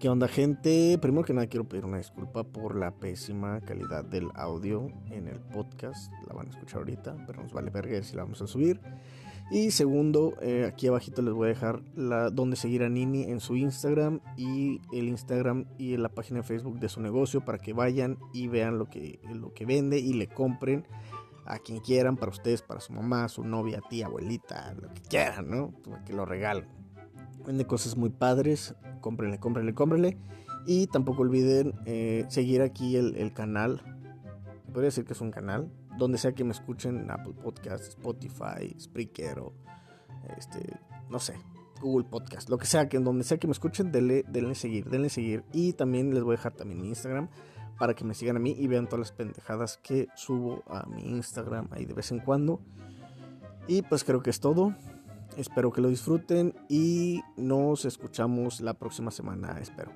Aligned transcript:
¿Qué 0.00 0.08
onda 0.08 0.28
gente? 0.28 0.98
Primero 1.00 1.24
que 1.24 1.32
nada 1.32 1.46
quiero 1.46 1.68
pedir 1.68 1.84
una 1.84 1.98
disculpa 1.98 2.44
por 2.44 2.76
la 2.76 2.90
pésima 2.90 3.60
calidad 3.60 4.04
del 4.04 4.28
audio 4.34 4.88
en 5.10 5.28
el 5.28 5.40
podcast. 5.40 6.12
La 6.26 6.34
van 6.34 6.48
a 6.48 6.50
escuchar 6.50 6.78
ahorita, 6.78 7.16
pero 7.26 7.42
nos 7.42 7.52
vale 7.52 7.70
verga 7.70 8.02
si 8.02 8.16
la 8.16 8.24
vamos 8.24 8.42
a 8.42 8.46
subir. 8.46 8.80
Y 9.50 9.70
segundo, 9.70 10.34
eh, 10.42 10.66
aquí 10.66 10.88
abajito 10.88 11.22
les 11.22 11.32
voy 11.32 11.46
a 11.46 11.48
dejar 11.48 11.82
la, 11.94 12.30
donde 12.30 12.56
seguir 12.56 12.82
a 12.82 12.88
Nini 12.88 13.24
en 13.24 13.40
su 13.40 13.56
Instagram 13.56 14.20
y 14.36 14.80
el 14.92 15.08
Instagram 15.08 15.66
y 15.78 15.96
la 15.96 16.08
página 16.08 16.40
de 16.40 16.46
Facebook 16.46 16.78
de 16.80 16.88
su 16.88 17.00
negocio 17.00 17.44
para 17.44 17.58
que 17.58 17.72
vayan 17.72 18.18
y 18.32 18.48
vean 18.48 18.78
lo 18.78 18.90
que, 18.90 19.20
lo 19.32 19.54
que 19.54 19.64
vende 19.64 19.98
y 19.98 20.12
le 20.14 20.28
compren 20.28 20.86
a 21.46 21.58
quien 21.58 21.80
quieran, 21.80 22.16
para 22.16 22.30
ustedes, 22.30 22.62
para 22.62 22.80
su 22.80 22.92
mamá, 22.92 23.28
su 23.28 23.44
novia, 23.44 23.80
tía, 23.88 24.06
abuelita, 24.06 24.74
lo 24.74 24.92
que 24.92 25.02
quieran, 25.02 25.50
¿no? 25.50 25.74
Que 26.04 26.12
lo 26.12 26.24
regalen. 26.24 26.83
Vende 27.46 27.66
cosas 27.66 27.96
muy 27.96 28.10
padres. 28.10 28.74
Cómprenle, 29.00 29.38
cómprenle, 29.38 29.74
cómprenle. 29.74 30.18
Y 30.66 30.86
tampoco 30.86 31.22
olviden 31.22 31.74
eh, 31.84 32.24
seguir 32.28 32.62
aquí 32.62 32.96
el, 32.96 33.32
canal. 33.32 33.82
Podría 34.66 34.86
decir 34.86 35.04
que 35.04 35.12
es 35.12 35.20
un 35.20 35.30
canal. 35.30 35.70
Donde 35.98 36.18
sea 36.18 36.32
que 36.32 36.42
me 36.42 36.52
escuchen, 36.52 37.10
Apple 37.10 37.34
Podcast, 37.34 37.84
Spotify, 37.84 38.74
Spreaker 38.80 39.38
o 39.38 39.52
este, 40.36 40.80
no 41.08 41.18
sé, 41.18 41.34
Google 41.80 42.08
Podcast, 42.08 42.48
lo 42.48 42.58
que 42.58 42.66
sea, 42.66 42.88
que 42.88 42.98
donde 42.98 43.24
sea 43.24 43.38
que 43.38 43.46
me 43.46 43.52
escuchen, 43.52 43.92
denle, 43.92 44.24
denle 44.28 44.54
seguir, 44.54 44.88
denle 44.88 45.08
seguir. 45.08 45.44
Y 45.52 45.74
también 45.74 46.12
les 46.14 46.22
voy 46.22 46.34
a 46.34 46.36
dejar 46.36 46.52
también 46.52 46.80
mi 46.80 46.88
Instagram 46.88 47.28
para 47.78 47.94
que 47.94 48.04
me 48.04 48.14
sigan 48.14 48.36
a 48.36 48.40
mí 48.40 48.54
y 48.58 48.66
vean 48.66 48.86
todas 48.86 49.00
las 49.00 49.12
pendejadas 49.12 49.78
que 49.78 50.08
subo 50.14 50.62
a 50.66 50.86
mi 50.86 51.02
Instagram 51.02 51.68
ahí 51.72 51.84
de 51.84 51.94
vez 51.94 52.10
en 52.10 52.20
cuando. 52.20 52.60
Y 53.66 53.82
pues 53.82 54.04
creo 54.04 54.22
que 54.22 54.30
es 54.30 54.40
todo. 54.40 54.74
Espero 55.36 55.72
que 55.72 55.80
lo 55.80 55.88
disfruten 55.88 56.54
y 56.68 57.22
nos 57.36 57.84
escuchamos 57.84 58.60
la 58.60 58.74
próxima 58.74 59.10
semana, 59.10 59.58
espero. 59.60 59.92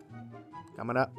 Cámara. 0.75 1.13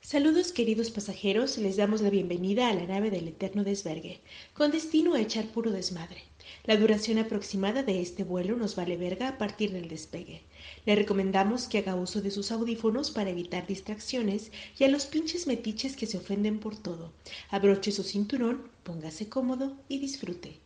Saludos 0.00 0.52
queridos 0.52 0.90
pasajeros, 0.90 1.58
les 1.58 1.76
damos 1.76 2.00
la 2.00 2.08
bienvenida 2.08 2.70
a 2.70 2.72
la 2.72 2.86
nave 2.86 3.10
del 3.10 3.28
Eterno 3.28 3.62
Desvergue, 3.62 4.22
con 4.54 4.70
destino 4.70 5.12
a 5.12 5.20
echar 5.20 5.44
puro 5.48 5.70
desmadre. 5.70 6.22
La 6.64 6.78
duración 6.78 7.18
aproximada 7.18 7.82
de 7.82 8.00
este 8.00 8.24
vuelo 8.24 8.56
nos 8.56 8.74
vale 8.74 8.96
verga 8.96 9.28
a 9.28 9.36
partir 9.36 9.70
del 9.72 9.88
despegue. 9.88 10.40
Le 10.86 10.94
recomendamos 10.94 11.68
que 11.68 11.78
haga 11.78 11.94
uso 11.94 12.20
de 12.20 12.30
sus 12.30 12.52
audífonos 12.52 13.10
para 13.10 13.30
evitar 13.30 13.66
distracciones 13.66 14.52
y 14.78 14.84
a 14.84 14.88
los 14.88 15.06
pinches 15.06 15.46
metiches 15.46 15.96
que 15.96 16.06
se 16.06 16.18
ofenden 16.18 16.58
por 16.58 16.76
todo. 16.76 17.12
Abroche 17.50 17.92
su 17.92 18.02
cinturón, 18.02 18.70
póngase 18.82 19.28
cómodo 19.28 19.76
y 19.88 19.98
disfrute. 19.98 20.60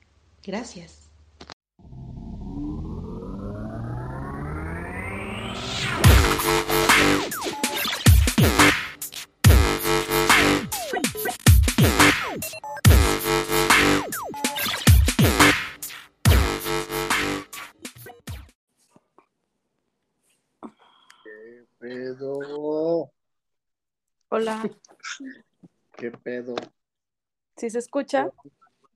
Gracias. 0.44 1.11
Hola. 24.42 24.60
¿Qué 25.96 26.10
pedo? 26.10 26.56
¿Sí 27.56 27.70
se 27.70 27.78
escucha? 27.78 28.28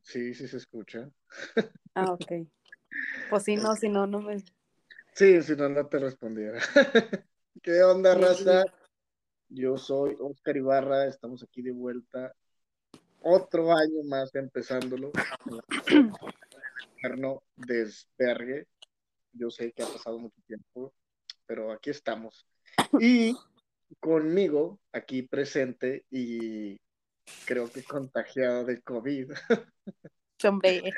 Sí, 0.03 0.35
sí 0.35 0.49
se 0.49 0.57
escucha. 0.57 1.09
Ah, 1.95 2.11
ok. 2.11 2.49
Pues 3.31 3.45
si 3.45 3.55
no, 3.55 3.77
si 3.77 3.89
no, 3.89 4.09
no 4.09 4.21
me. 4.21 4.39
Sí, 5.13 5.41
si 5.43 5.55
no, 5.55 5.69
no 5.69 5.87
te 5.87 6.01
respondiera. 6.01 6.59
¿Qué 7.63 7.81
onda, 7.85 8.17
raza? 8.17 8.65
Yo 9.49 9.79
soy 9.79 10.17
Oscar 10.19 10.57
Ibarra, 10.57 11.07
estamos 11.07 11.45
aquí 11.45 11.63
de 11.63 11.71
vuelta. 11.71 12.35
Otro 13.21 13.71
año 13.71 14.03
más 14.05 14.35
empezándolo. 14.35 15.13
Eterno 16.99 17.45
desvergue. 17.55 18.67
Yo 19.33 19.51
sé 19.51 19.71
que 19.71 19.85
ha 19.85 19.87
pasado 19.87 20.19
mucho 20.19 20.43
tiempo, 20.45 20.93
pero 21.47 21.71
aquí 21.71 21.91
estamos. 21.91 22.49
Y 22.99 23.33
conmigo 24.01 24.81
aquí 24.93 25.23
presente 25.23 26.05
y 26.11 26.79
creo 27.45 27.71
que 27.71 27.83
contagiado 27.83 28.65
de 28.65 28.81
COVID. 28.83 29.31
Hombre. 30.45 30.93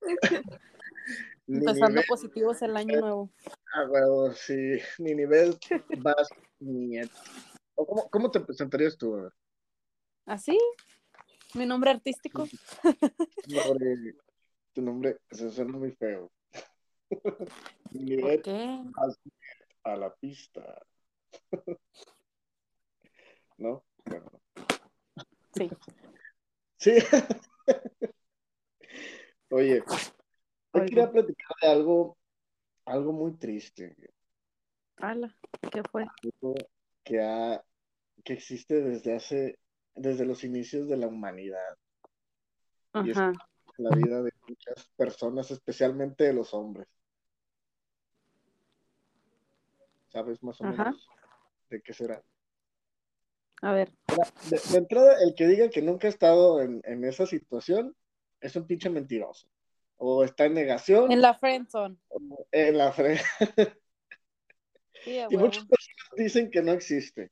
Empezando 1.46 2.02
positivos 2.06 2.62
el 2.62 2.76
año 2.76 3.00
nuevo. 3.00 3.30
Ah, 3.74 3.84
bueno, 3.88 4.32
sí, 4.34 4.78
ni 4.98 5.14
nivel 5.14 5.58
vas 5.98 6.28
ni 6.60 7.00
¿Cómo, 7.74 8.08
¿Cómo 8.10 8.30
te 8.30 8.40
presentarías 8.40 8.96
tú? 8.96 9.30
¿Así? 10.26 10.58
¿Mi 11.54 11.66
nombre 11.66 11.90
artístico? 11.90 12.46
tu 14.72 14.82
nombre 14.82 15.18
se 15.30 15.50
suena 15.50 15.76
muy 15.76 15.92
feo. 15.92 16.30
nivel 17.90 18.42
a 19.82 19.96
la 19.96 20.14
pista. 20.14 20.80
¿No? 23.60 23.84
Sí. 25.54 25.70
Sí. 26.76 26.92
Oye, 29.50 29.82
te 30.72 30.84
quería 30.86 31.10
platicar 31.10 31.56
de 31.60 31.68
algo, 31.68 32.16
algo 32.86 33.12
muy 33.12 33.36
triste. 33.36 33.94
Ala, 34.96 35.36
¿qué 35.70 35.82
fue? 35.90 36.06
que, 37.04 37.20
ha, 37.20 37.62
que 38.24 38.32
existe 38.32 38.80
desde 38.80 39.14
hace, 39.14 39.58
desde 39.94 40.24
los 40.24 40.42
inicios 40.44 40.88
de 40.88 40.96
la 40.96 41.08
humanidad. 41.08 41.76
Ajá. 42.92 43.32
la 43.78 43.90
vida 43.90 44.22
de 44.22 44.32
muchas 44.48 44.90
personas, 44.96 45.50
especialmente 45.50 46.24
de 46.24 46.32
los 46.32 46.54
hombres. 46.54 46.88
¿Sabes 50.08 50.42
más 50.42 50.60
o 50.60 50.64
menos 50.64 51.08
de 51.68 51.80
qué 51.82 51.92
será? 51.92 52.22
A 53.62 53.72
ver. 53.72 53.92
De, 54.48 54.78
entrada, 54.78 55.16
el 55.22 55.34
que 55.34 55.46
diga 55.46 55.68
que 55.68 55.82
nunca 55.82 56.06
ha 56.06 56.10
estado 56.10 56.60
en, 56.62 57.04
esa 57.04 57.26
situación 57.26 57.94
es 58.40 58.56
un 58.56 58.66
pinche 58.66 58.88
mentiroso. 58.90 59.46
O 59.96 60.24
está 60.24 60.46
en 60.46 60.54
negación. 60.54 61.12
En 61.12 61.20
la 61.20 61.34
friendzone. 61.34 61.96
En 62.52 62.78
la 62.78 62.92
friendzone. 62.92 63.20
y 65.30 65.36
muchas 65.36 65.66
personas 65.66 66.10
dicen 66.16 66.50
que 66.50 66.62
no 66.62 66.72
existe. 66.72 67.30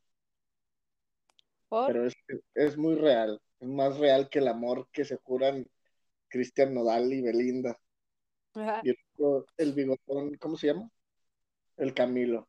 Pero 1.71 2.06
es, 2.06 2.15
es 2.55 2.77
muy 2.77 2.97
real. 2.97 3.41
Es 3.61 3.69
más 3.69 3.99
real 3.99 4.28
que 4.28 4.38
el 4.38 4.49
amor 4.49 4.88
que 4.93 5.05
se 5.05 5.17
juran 5.17 5.67
Cristian 6.28 6.75
Nodal 6.75 7.12
y 7.12 7.22
Belinda. 7.22 7.78
Y 8.83 8.94
el, 9.59 9.72
bigotón, 9.72 10.34
¿cómo 10.37 10.56
se 10.56 10.69
llama? 10.69 10.91
El 11.77 11.94
Camilo. 11.94 12.49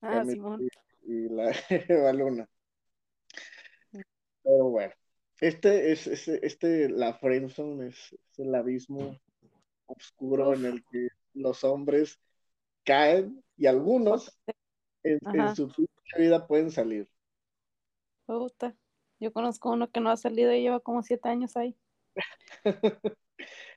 Ah, 0.00 0.24
Simón. 0.24 0.68
Y, 1.02 1.28
la 1.28 1.50
Eva 1.88 2.12
Luna. 2.12 2.48
Pero 4.42 4.70
bueno, 4.70 4.92
este 5.40 5.92
es, 5.92 6.06
este, 6.06 6.88
la 6.88 7.14
friendzone 7.14 7.88
es, 7.88 8.16
el 8.38 8.54
abismo 8.54 9.18
oscuro 9.86 10.54
en 10.54 10.66
el 10.66 10.84
que 10.84 11.08
los 11.34 11.64
hombres 11.64 12.20
caen 12.84 13.42
y 13.56 13.66
algunos 13.66 14.38
en, 15.02 15.20
su 15.56 15.72
vida 16.16 16.46
pueden 16.46 16.70
salir. 16.70 17.08
Puta. 18.26 18.76
Yo 19.18 19.32
conozco 19.32 19.70
uno 19.70 19.90
que 19.90 20.00
no 20.00 20.10
ha 20.10 20.16
salido 20.16 20.52
y 20.52 20.62
lleva 20.62 20.80
como 20.80 21.02
siete 21.02 21.28
años 21.28 21.56
ahí. 21.56 21.76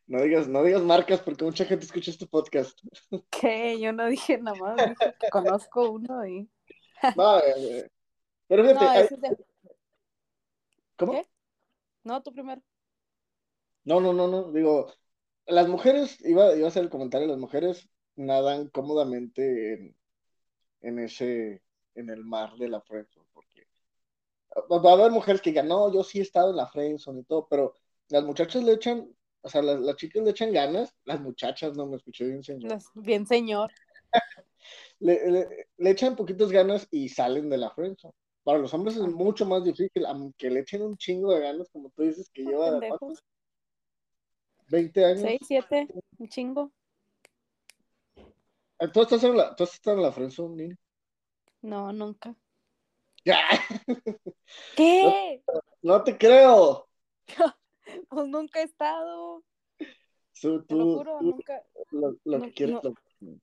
no 0.07 0.21
digas, 0.21 0.47
no 0.47 0.63
digas 0.63 0.81
marcas 0.81 1.22
porque 1.22 1.45
mucha 1.45 1.66
gente 1.66 1.85
escucha 1.85 2.11
este 2.11 2.28
podcast. 2.28 2.79
¿Qué? 3.29 3.79
Yo 3.79 3.93
no 3.93 4.07
dije 4.07 4.37
nada 4.37 4.57
más, 4.57 4.75
conozco 5.31 5.91
uno 5.91 6.25
y. 6.28 6.49
no, 7.16 7.40
eh, 7.40 7.53
eh, 7.57 7.90
pero 8.47 8.63
¿Cómo? 10.97 11.13
¿Qué? 11.13 11.25
No, 12.03 12.21
tú 12.21 12.31
primero. 12.31 12.61
No, 13.83 13.99
no, 13.99 14.13
no, 14.13 14.27
no. 14.27 14.51
Digo, 14.51 14.91
las 15.45 15.67
mujeres, 15.67 16.17
iba, 16.25 16.55
iba 16.55 16.65
a 16.65 16.69
hacer 16.69 16.83
el 16.83 16.89
comentario, 16.89 17.27
las 17.27 17.37
mujeres 17.37 17.89
nadan 18.15 18.69
cómodamente 18.69 19.95
en, 20.81 20.99
ese, 20.99 21.61
en 21.95 22.09
el 22.09 22.23
mar 22.23 22.55
de 22.57 22.69
la 22.69 22.81
friendzone, 22.81 23.27
porque 23.33 23.67
va 24.71 24.89
a 24.89 24.93
haber 24.93 25.11
mujeres 25.11 25.41
que 25.41 25.51
digan, 25.51 25.67
no, 25.67 25.93
yo 25.93 26.03
sí 26.03 26.19
he 26.19 26.21
estado 26.21 26.49
en 26.51 26.57
la 26.57 26.67
friendzone 26.67 27.21
y 27.21 27.23
todo, 27.25 27.47
pero 27.49 27.75
las 28.09 28.23
muchachas 28.23 28.63
le 28.63 28.73
echan, 28.73 29.13
o 29.41 29.49
sea, 29.49 29.61
las, 29.61 29.95
chicas 29.97 30.23
le 30.23 30.31
echan 30.31 30.51
ganas, 30.51 30.95
las 31.03 31.21
muchachas, 31.21 31.75
no 31.75 31.85
me 31.85 31.97
escuché 31.97 32.25
bien 32.25 32.43
señor. 32.43 32.79
bien 32.95 33.27
señor. 33.27 33.71
le, 34.99 35.47
le, 35.77 35.89
echan 35.89 36.15
poquitos 36.15 36.51
ganas 36.51 36.87
y 36.89 37.09
salen 37.09 37.49
de 37.49 37.57
la 37.57 37.69
friendzone. 37.71 38.15
Para 38.45 38.59
los 38.59 38.71
hombres 38.75 38.95
es 38.95 39.01
mucho 39.01 39.43
más 39.47 39.63
difícil, 39.63 40.05
aunque 40.05 40.51
le 40.51 40.59
echen 40.59 40.83
un 40.83 40.95
chingo 40.97 41.33
de 41.33 41.39
ganas, 41.41 41.67
como 41.71 41.89
tú 41.89 42.03
dices, 42.03 42.29
que 42.31 42.43
lleva 42.43 42.79
20 44.69 45.03
años. 45.03 45.21
6, 45.23 45.41
7, 45.47 45.87
un 46.19 46.29
chingo. 46.29 46.71
Ah, 48.79 48.91
¿Tú 48.91 49.01
estás 49.01 49.23
en 49.23 49.35
la, 49.35 49.55
tú 49.55 49.63
estás 49.63 49.95
en 49.95 50.01
la 50.03 50.11
friendzone, 50.11 50.55
Nini? 50.55 50.75
No, 51.63 51.91
nunca. 51.91 52.35
Ya, 53.25 53.39
¿Qué? 54.75 55.41
no 55.81 56.03
te 56.03 56.15
creo. 56.15 56.87
Pues 58.09 58.27
nunca 58.27 58.59
he 58.61 58.63
estado. 58.63 59.43
Tú, 60.39 60.63
Te 60.65 60.75
lo 60.75 60.85
juro, 60.85 61.19
tú, 61.19 61.25
nunca. 61.31 61.63
lo, 61.91 62.15
lo 62.25 62.37
no- 62.39 62.45
que 62.45 62.51
quieres. 62.51 62.75
no. 62.83 62.95
lo- 63.21 63.39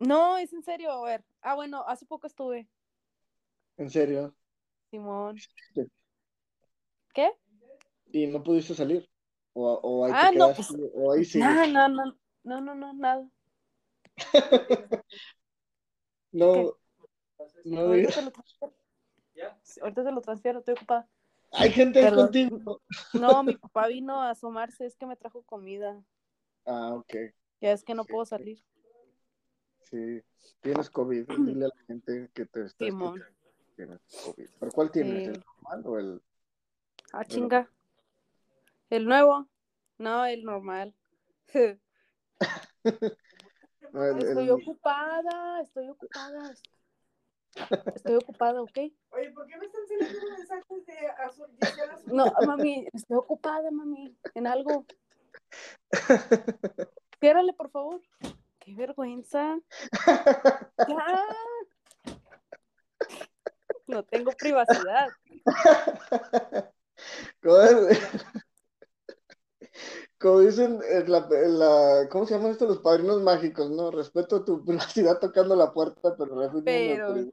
No, 0.00 0.36
es 0.36 0.52
en 0.52 0.62
serio. 0.62 0.90
A 0.92 1.02
ver. 1.02 1.24
Ah, 1.40 1.54
bueno, 1.54 1.84
hace 1.86 2.04
poco 2.04 2.26
estuve. 2.26 2.68
En 3.82 3.90
serio. 3.90 4.34
Simón. 4.90 5.36
Sí. 5.74 5.82
¿Qué? 7.14 7.30
Y 8.12 8.26
no 8.26 8.42
pudiste 8.42 8.74
salir. 8.74 9.08
O, 9.54 9.70
o 9.72 10.04
ahí 10.04 10.12
Ah, 10.14 10.30
te 10.30 10.38
no, 10.38 10.46
quedaste, 10.54 10.90
o 10.94 11.12
ahí 11.12 11.24
sí. 11.24 11.38
No, 11.38 11.66
no, 11.66 11.88
no. 11.88 12.16
No, 12.44 12.60
no, 12.60 12.74
no, 12.74 12.92
nada. 12.94 13.28
No, 16.32 16.76
no 17.64 17.80
Ahorita 17.80 18.12
te 18.14 18.22
lo 18.22 18.30
transfiero. 18.30 18.74
Sí, 19.62 19.80
Ahorita 19.80 20.04
te 20.04 20.12
lo 20.12 20.20
transfiero, 20.20 20.58
estoy 20.60 20.74
ocupada. 20.74 21.08
Hay 21.52 21.70
gente 21.70 22.00
Perdón. 22.00 22.26
contigo. 22.26 22.82
No, 23.12 23.42
mi 23.42 23.56
papá 23.56 23.88
vino 23.88 24.20
a 24.22 24.30
asomarse, 24.30 24.86
es 24.86 24.96
que 24.96 25.06
me 25.06 25.16
trajo 25.16 25.42
comida. 25.42 26.02
Ah, 26.64 26.94
ok. 26.94 27.14
Ya 27.60 27.72
es 27.72 27.84
que 27.84 27.94
no 27.94 28.04
Sí, 28.04 28.12
puedo 28.12 28.24
salir. 28.24 28.64
Sí. 29.80 30.22
Tienes 30.60 30.88
COVID. 30.90 31.26
Dile 31.28 31.66
a 31.66 31.68
la 31.68 31.84
gente 31.86 32.30
que 32.32 32.46
te 32.46 32.64
está 32.64 32.86
Simón. 32.86 33.18
escuchando 33.18 33.41
Tienes 33.76 34.00
COVID. 34.24 34.48
¿Pero 34.60 34.72
cuál 34.72 34.90
tienes? 34.90 35.24
Sí. 35.24 35.30
¿El 35.30 35.44
normal 35.44 35.82
o 35.86 35.98
el.? 35.98 36.22
Ah, 37.12 37.24
chinga. 37.24 37.70
¿El 38.90 39.06
nuevo? 39.06 39.48
No, 39.98 40.24
el 40.26 40.44
normal. 40.44 40.94
no, 43.92 44.04
el- 44.04 44.18
Estoy 44.18 44.44
el- 44.44 44.50
ocupada, 44.50 45.60
estoy 45.62 45.88
ocupada. 45.88 46.54
Estoy 47.94 48.14
ocupada, 48.16 48.62
¿ok? 48.62 48.78
Oye, 49.10 49.30
¿por 49.32 49.46
qué 49.46 49.56
me 49.58 49.66
están 49.66 49.86
saliendo 49.86 50.18
mensajes 50.38 50.86
de 50.86 51.06
Azul? 51.18 51.48
No, 52.06 52.32
mami, 52.46 52.86
estoy 52.92 53.16
ocupada, 53.18 53.70
mami, 53.70 54.16
en 54.34 54.46
algo. 54.46 54.86
Ciérrale, 57.20 57.52
por 57.52 57.70
favor. 57.70 58.00
Qué 58.58 58.74
vergüenza. 58.74 59.58
Ya. 60.88 61.26
No 63.86 64.02
tengo 64.04 64.32
privacidad. 64.32 65.08
Como, 70.18 70.40
dicen 70.40 70.80
en 70.88 71.10
la, 71.10 71.26
en 71.30 71.58
la- 71.58 72.08
¿cómo 72.10 72.26
se 72.26 72.34
llaman 72.34 72.52
esto? 72.52 72.66
Los 72.66 72.78
padrinos 72.78 73.20
mágicos, 73.22 73.70
¿no? 73.70 73.90
Respeto 73.90 74.44
tu 74.44 74.64
privacidad 74.64 75.18
tocando 75.18 75.56
la 75.56 75.72
puerta, 75.72 76.14
pero 76.16 76.36
mi 76.36 76.62
Pero- 76.62 77.14
de 77.14 77.32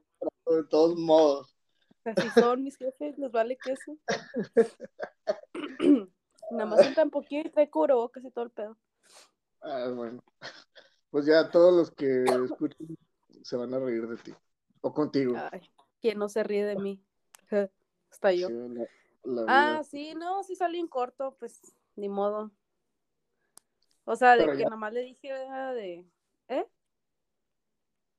todos 0.68 0.96
modos. 0.96 1.56
Así 2.04 2.28
son 2.30 2.64
mis 2.64 2.76
jefes, 2.76 3.16
les 3.18 3.30
vale 3.30 3.56
queso. 3.58 3.96
Nada 6.50 6.66
más 6.66 6.98
un 6.98 7.10
poquito 7.10 7.48
y 7.48 7.52
trae 7.52 7.70
cubrebocas 7.70 8.24
y 8.24 8.30
todo 8.30 8.46
el 8.46 8.50
pedo. 8.50 8.76
Ah, 9.60 9.88
bueno. 9.94 10.24
Pues 11.10 11.26
ya 11.26 11.50
todos 11.50 11.74
los 11.74 11.90
que 11.90 12.24
escuchen 12.24 12.96
se 13.42 13.56
van 13.56 13.74
a 13.74 13.78
reír 13.78 14.08
de 14.08 14.16
ti. 14.16 14.34
O 14.80 14.92
contigo. 14.92 15.36
Ay, 15.52 15.60
¿quién 16.00 16.18
no 16.18 16.28
se 16.28 16.42
ríe 16.42 16.64
de 16.64 16.76
mí? 16.76 17.02
Hasta 18.10 18.32
yo. 18.32 18.48
Sí, 18.48 18.54
la- 18.54 18.86
la 19.24 19.44
Ah, 19.78 19.82
sí, 19.84 20.14
no, 20.14 20.42
sí 20.42 20.56
salí 20.56 20.78
en 20.78 20.88
corto, 20.88 21.36
pues 21.38 21.60
ni 21.96 22.08
modo. 22.08 22.50
O 24.04 24.16
sea, 24.16 24.32
de 24.36 24.44
Pero 24.44 24.52
que 24.52 24.58
ya- 24.58 24.64
nada 24.64 24.76
más 24.76 24.92
le 24.92 25.02
dije 25.02 25.28
era 25.28 25.72
de, 25.72 26.04
¿eh? 26.48 26.66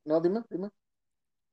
No, 0.05 0.21
dime, 0.21 0.43
dime. 0.49 0.69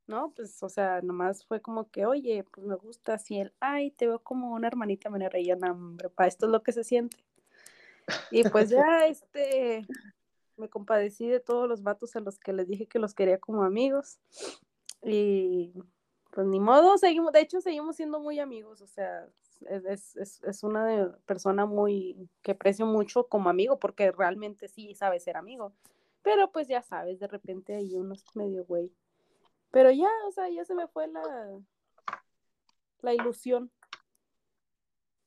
No, 0.06 0.32
pues, 0.34 0.62
o 0.62 0.68
sea, 0.70 1.02
nomás 1.02 1.44
fue 1.44 1.60
como 1.60 1.90
que, 1.90 2.06
oye, 2.06 2.42
pues 2.44 2.66
me 2.66 2.76
gusta 2.76 3.14
así 3.14 3.38
el, 3.38 3.52
ay, 3.60 3.90
te 3.90 4.06
veo 4.06 4.20
como 4.22 4.52
una 4.52 4.66
hermanita, 4.68 5.10
me 5.10 5.28
reía, 5.28 5.54
no, 5.56 5.70
hombre, 5.70 6.08
pa, 6.08 6.26
esto 6.26 6.46
es 6.46 6.52
lo 6.52 6.62
que 6.62 6.72
se 6.72 6.82
siente. 6.84 7.18
Y 8.30 8.44
pues 8.44 8.70
ya, 8.70 9.06
este, 9.06 9.86
me 10.56 10.68
compadecí 10.70 11.28
de 11.28 11.40
todos 11.40 11.68
los 11.68 11.82
vatos 11.82 12.16
a 12.16 12.20
los 12.20 12.38
que 12.38 12.52
les 12.54 12.68
dije 12.68 12.86
que 12.86 12.98
los 12.98 13.14
quería 13.14 13.38
como 13.38 13.64
amigos. 13.64 14.18
Y 15.02 15.72
pues 16.38 16.46
ni 16.46 16.60
modo, 16.60 16.96
seguimos, 16.98 17.32
de 17.32 17.40
hecho, 17.40 17.60
seguimos 17.60 17.96
siendo 17.96 18.20
muy 18.20 18.38
amigos, 18.38 18.80
o 18.80 18.86
sea, 18.86 19.26
es, 19.68 20.14
es, 20.14 20.40
es, 20.44 20.62
una 20.62 21.18
persona 21.26 21.66
muy, 21.66 22.30
que 22.42 22.52
aprecio 22.52 22.86
mucho 22.86 23.26
como 23.26 23.50
amigo, 23.50 23.80
porque 23.80 24.12
realmente 24.12 24.68
sí 24.68 24.94
sabe 24.94 25.18
ser 25.18 25.36
amigo. 25.36 25.72
Pero 26.22 26.52
pues 26.52 26.68
ya 26.68 26.80
sabes, 26.80 27.18
de 27.18 27.26
repente 27.26 27.74
hay 27.74 27.96
unos 27.96 28.24
medio 28.36 28.64
güey. 28.64 28.94
Pero 29.72 29.90
ya, 29.90 30.08
o 30.28 30.30
sea, 30.30 30.48
ya 30.48 30.64
se 30.64 30.76
me 30.76 30.86
fue 30.86 31.08
la, 31.08 31.58
la 33.00 33.14
ilusión 33.14 33.72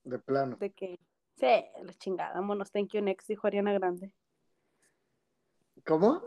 De 0.06 0.18
plano. 0.18 0.56
de 0.62 0.72
que, 0.72 0.98
sí, 1.36 1.66
la 1.84 1.94
chingada, 1.96 2.36
vámonos, 2.36 2.72
thank 2.72 2.94
you 2.94 3.02
next, 3.02 3.28
dijo 3.28 3.48
Ariana 3.48 3.74
Grande. 3.74 4.14
¿Cómo? 5.86 6.22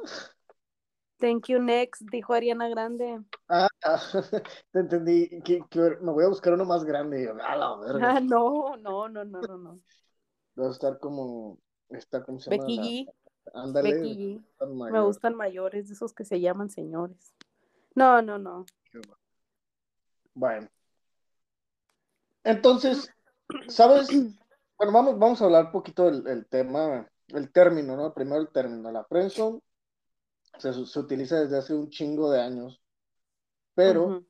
Thank 1.18 1.46
you 1.48 1.58
next, 1.60 2.02
dijo 2.10 2.34
Ariana 2.34 2.68
Grande. 2.68 3.22
Ah, 3.48 3.68
te 4.72 4.78
entendí. 4.78 5.28
Que, 5.42 5.64
que 5.70 5.80
me 6.00 6.12
voy 6.12 6.24
a 6.24 6.28
buscar 6.28 6.52
uno 6.52 6.64
más 6.64 6.84
grande. 6.84 7.32
A 7.42 7.56
la 7.56 7.76
verga. 7.76 8.10
Ah, 8.10 8.20
no, 8.20 8.76
no, 8.76 9.08
no, 9.08 9.24
no, 9.24 9.40
no, 9.40 9.58
no. 9.58 9.80
Va 10.58 10.68
a 10.68 10.70
estar 10.70 10.98
como. 10.98 11.58
Está, 11.88 12.24
¿cómo 12.24 12.40
se 12.40 12.50
llama? 12.50 12.64
Becky 12.64 12.78
G, 12.78 13.12
Ándale. 13.54 13.94
Becky 13.94 14.16
G. 14.16 14.44
tan 14.58 14.76
Me 14.76 15.00
gustan 15.00 15.34
mayores, 15.34 15.88
de 15.88 15.94
esos 15.94 16.12
que 16.12 16.24
se 16.24 16.40
llaman 16.40 16.70
señores. 16.70 17.34
No, 17.94 18.20
no, 18.20 18.38
no. 18.38 18.66
Bueno. 20.34 20.68
Entonces, 22.42 23.10
¿sabes? 23.68 24.08
Bueno, 24.76 24.92
vamos, 24.92 25.18
vamos 25.18 25.40
a 25.40 25.44
hablar 25.44 25.66
un 25.66 25.72
poquito 25.72 26.10
del 26.10 26.26
el 26.26 26.46
tema, 26.46 27.08
el 27.28 27.52
término, 27.52 27.96
¿no? 27.96 28.12
Primero 28.12 28.40
el 28.40 28.50
término. 28.50 28.90
La 28.90 29.04
friendzone 29.04 29.60
se, 30.58 30.86
se 30.86 30.98
utiliza 30.98 31.40
desde 31.40 31.58
hace 31.58 31.74
un 31.74 31.90
chingo 31.90 32.30
de 32.30 32.40
años, 32.40 32.80
pero 33.74 34.24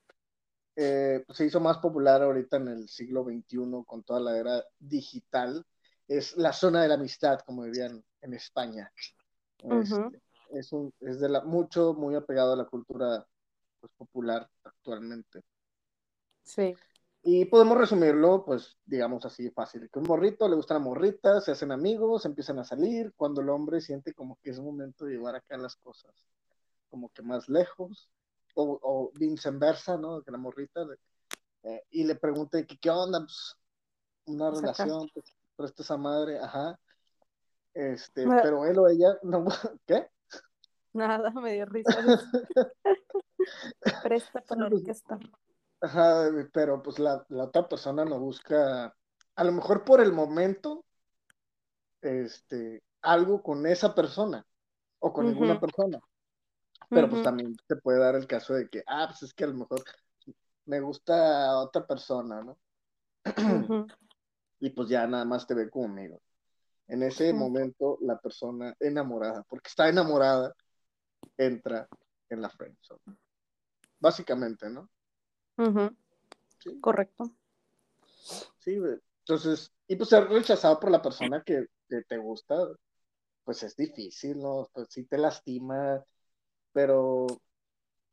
eh, 0.76 1.24
se 1.28 1.46
hizo 1.46 1.60
más 1.60 1.78
popular 1.78 2.22
ahorita 2.22 2.56
en 2.56 2.68
el 2.68 2.88
siglo 2.88 3.24
XXI 3.24 3.84
con 3.86 4.02
toda 4.02 4.20
la 4.20 4.38
era 4.38 4.64
digital. 4.78 5.64
Es 6.08 6.36
la 6.36 6.52
zona 6.52 6.82
de 6.82 6.88
la 6.88 6.94
amistad, 6.94 7.40
como 7.40 7.64
dirían 7.64 8.04
en 8.20 8.34
España. 8.34 8.92
Este, 9.58 10.22
es 10.50 10.72
un, 10.72 10.92
es 11.00 11.20
de 11.20 11.28
la, 11.28 11.42
mucho, 11.42 11.94
muy 11.94 12.14
apegado 12.14 12.52
a 12.52 12.56
la 12.56 12.66
cultura 12.66 13.26
pues, 13.80 13.92
popular 13.96 14.48
actualmente. 14.64 15.42
Sí. 16.42 16.74
Y 17.26 17.46
podemos 17.46 17.78
resumirlo, 17.78 18.44
pues, 18.44 18.76
digamos 18.84 19.24
así, 19.24 19.50
fácil. 19.50 19.88
Que 19.90 19.98
un 19.98 20.04
morrito 20.06 20.46
le 20.46 20.56
gusta 20.56 20.74
la 20.74 20.80
morrita, 20.80 21.40
se 21.40 21.52
hacen 21.52 21.72
amigos, 21.72 22.26
empiezan 22.26 22.58
a 22.58 22.64
salir, 22.64 23.14
cuando 23.16 23.40
el 23.40 23.48
hombre 23.48 23.80
siente 23.80 24.12
como 24.12 24.36
que 24.42 24.50
es 24.50 24.60
momento 24.60 25.06
de 25.06 25.12
llevar 25.14 25.34
acá 25.34 25.56
las 25.56 25.74
cosas 25.76 26.12
como 26.90 27.08
que 27.08 27.22
más 27.22 27.48
lejos, 27.48 28.10
o, 28.54 28.78
o 28.82 29.10
viceversa, 29.18 29.96
¿no? 29.96 30.22
Que 30.22 30.30
la 30.30 30.38
morrita, 30.38 30.84
le- 30.84 30.98
eh, 31.64 31.82
y 31.90 32.04
le 32.04 32.14
pregunte 32.14 32.66
que 32.66 32.76
qué 32.78 32.90
onda, 32.90 33.20
pues, 33.20 33.56
una 34.26 34.50
relación, 34.50 35.08
presta 35.56 35.82
esa 35.82 35.96
madre, 35.96 36.38
ajá. 36.38 36.78
Este, 37.72 38.28
pero 38.42 38.66
él 38.66 38.78
o 38.78 38.86
ella, 38.86 39.18
no, 39.22 39.46
¿qué? 39.86 40.08
Nada, 40.92 41.30
me 41.30 41.54
dio 41.54 41.64
risa. 41.64 41.90
Presta 44.04 44.40
para 44.42 44.66
orquesta. 44.66 45.18
Ajá, 45.84 46.30
pero 46.50 46.82
pues 46.82 46.98
la, 46.98 47.26
la 47.28 47.44
otra 47.44 47.68
persona 47.68 48.06
no 48.06 48.18
busca, 48.18 48.96
a 49.36 49.44
lo 49.44 49.52
mejor 49.52 49.84
por 49.84 50.00
el 50.00 50.14
momento, 50.14 50.82
este, 52.00 52.82
algo 53.02 53.42
con 53.42 53.66
esa 53.66 53.94
persona 53.94 54.46
o 54.98 55.12
con 55.12 55.26
ninguna 55.26 55.60
persona. 55.60 56.00
Pero 56.88 57.10
pues 57.10 57.22
también 57.22 57.54
se 57.68 57.76
puede 57.76 57.98
dar 57.98 58.14
el 58.14 58.26
caso 58.26 58.54
de 58.54 58.66
que, 58.70 58.82
ah, 58.86 59.08
pues 59.08 59.24
es 59.24 59.34
que 59.34 59.44
a 59.44 59.48
lo 59.48 59.54
mejor 59.56 59.84
me 60.64 60.80
gusta 60.80 61.58
otra 61.58 61.86
persona, 61.86 62.42
¿no? 62.42 62.58
Y 64.60 64.70
pues 64.70 64.88
ya 64.88 65.06
nada 65.06 65.26
más 65.26 65.46
te 65.46 65.52
ve 65.52 65.68
como 65.68 65.84
amigo. 65.84 66.22
En 66.86 67.02
ese 67.02 67.34
momento 67.34 67.98
la 68.00 68.18
persona 68.18 68.74
enamorada, 68.80 69.42
porque 69.50 69.68
está 69.68 69.90
enamorada, 69.90 70.54
entra 71.36 71.86
en 72.30 72.40
la 72.40 72.48
friendzone. 72.48 73.18
Básicamente, 73.98 74.70
¿no? 74.70 74.88
Sí. 76.58 76.80
Correcto. 76.80 77.30
Sí, 78.58 78.80
entonces, 79.20 79.72
y 79.86 79.96
pues 79.96 80.08
ser 80.08 80.28
rechazado 80.28 80.80
por 80.80 80.90
la 80.90 81.02
persona 81.02 81.42
que, 81.44 81.66
que 81.88 82.02
te 82.02 82.16
gusta, 82.16 82.56
pues 83.44 83.62
es 83.62 83.76
difícil, 83.76 84.38
¿no? 84.38 84.68
Pues 84.72 84.88
sí 84.90 85.04
te 85.04 85.18
lastima, 85.18 86.02
pero 86.72 87.26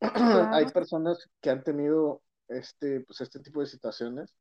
hay 0.00 0.66
personas 0.66 1.28
que 1.40 1.50
han 1.50 1.64
tenido 1.64 2.22
este, 2.48 3.00
pues 3.00 3.20
este 3.20 3.40
tipo 3.40 3.60
de 3.60 3.66
situaciones 3.66 4.34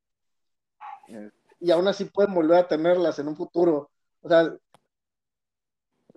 eh, 1.07 1.31
y 1.59 1.71
aún 1.71 1.87
así 1.87 2.05
pueden 2.05 2.33
volver 2.33 2.57
a 2.57 2.67
tenerlas 2.67 3.19
en 3.19 3.27
un 3.27 3.35
futuro. 3.35 3.91
O 4.21 4.29
sea, 4.29 4.55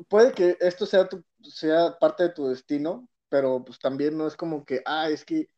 puede 0.09 0.33
que 0.33 0.57
esto 0.61 0.87
sea, 0.87 1.09
tu, 1.09 1.23
sea 1.43 1.97
parte 1.99 2.25
de 2.25 2.29
tu 2.31 2.49
destino, 2.49 3.09
pero 3.29 3.63
pues 3.65 3.79
también 3.79 4.17
no 4.17 4.27
es 4.27 4.37
como 4.37 4.65
que, 4.65 4.83
ah, 4.87 5.11
es 5.11 5.25
que 5.25 5.49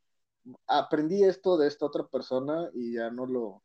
aprendí 0.67 1.25
esto 1.25 1.57
de 1.57 1.69
esta 1.69 1.87
otra 1.87 2.07
persona 2.07 2.71
y 2.75 2.95
ya 2.95 3.11
no 3.11 3.27
lo, 3.27 3.63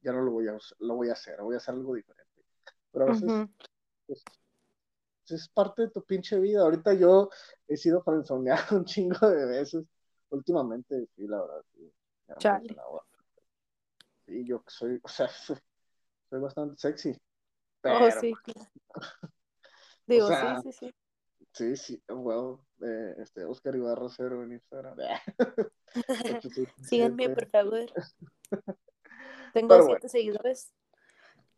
ya 0.00 0.12
no 0.12 0.22
lo 0.22 0.32
voy 0.32 0.48
a, 0.48 0.58
lo 0.78 0.94
voy 0.94 1.08
a 1.08 1.12
hacer, 1.12 1.40
voy 1.40 1.54
a 1.54 1.58
hacer 1.58 1.74
algo 1.74 1.94
diferente. 1.94 2.44
Pero 2.90 3.04
a 3.04 3.08
veces 3.08 3.46
pues, 4.06 4.24
es 5.30 5.48
parte 5.48 5.82
de 5.82 5.90
tu 5.90 6.02
pinche 6.02 6.38
vida. 6.38 6.62
Ahorita 6.62 6.94
yo 6.94 7.30
he 7.66 7.76
sido 7.76 8.02
frenzoneado 8.02 8.76
un 8.76 8.84
chingo 8.84 9.28
de 9.28 9.46
veces. 9.46 9.84
Últimamente, 10.30 11.08
sí, 11.16 11.26
la 11.26 11.40
verdad, 11.40 11.64
sí. 11.72 11.92
Chale. 12.38 12.76
Sí, 14.26 14.44
yo 14.44 14.62
soy, 14.66 15.00
o 15.02 15.08
sea, 15.08 15.28
soy 16.30 16.40
bastante 16.40 16.76
sexy. 16.76 17.10
Oh, 17.10 17.16
pero, 17.80 18.06
oh, 18.06 18.10
sí. 18.10 18.34
Digo, 20.06 20.28
sí, 20.28 20.46
sí, 20.62 20.72
sí. 20.72 20.94
Sí, 21.52 21.76
sí, 21.76 22.02
well, 22.08 22.58
eh, 22.82 23.14
este, 23.18 23.44
Oscar 23.44 23.74
Ibarra 23.74 24.08
Cero 24.08 24.42
en 24.42 24.52
Instagram. 24.52 24.96
Síganme, 26.82 27.30
por 27.30 27.48
favor. 27.48 27.86
Tengo 29.54 29.82
siete 29.82 30.08
seguidores. 30.08 30.72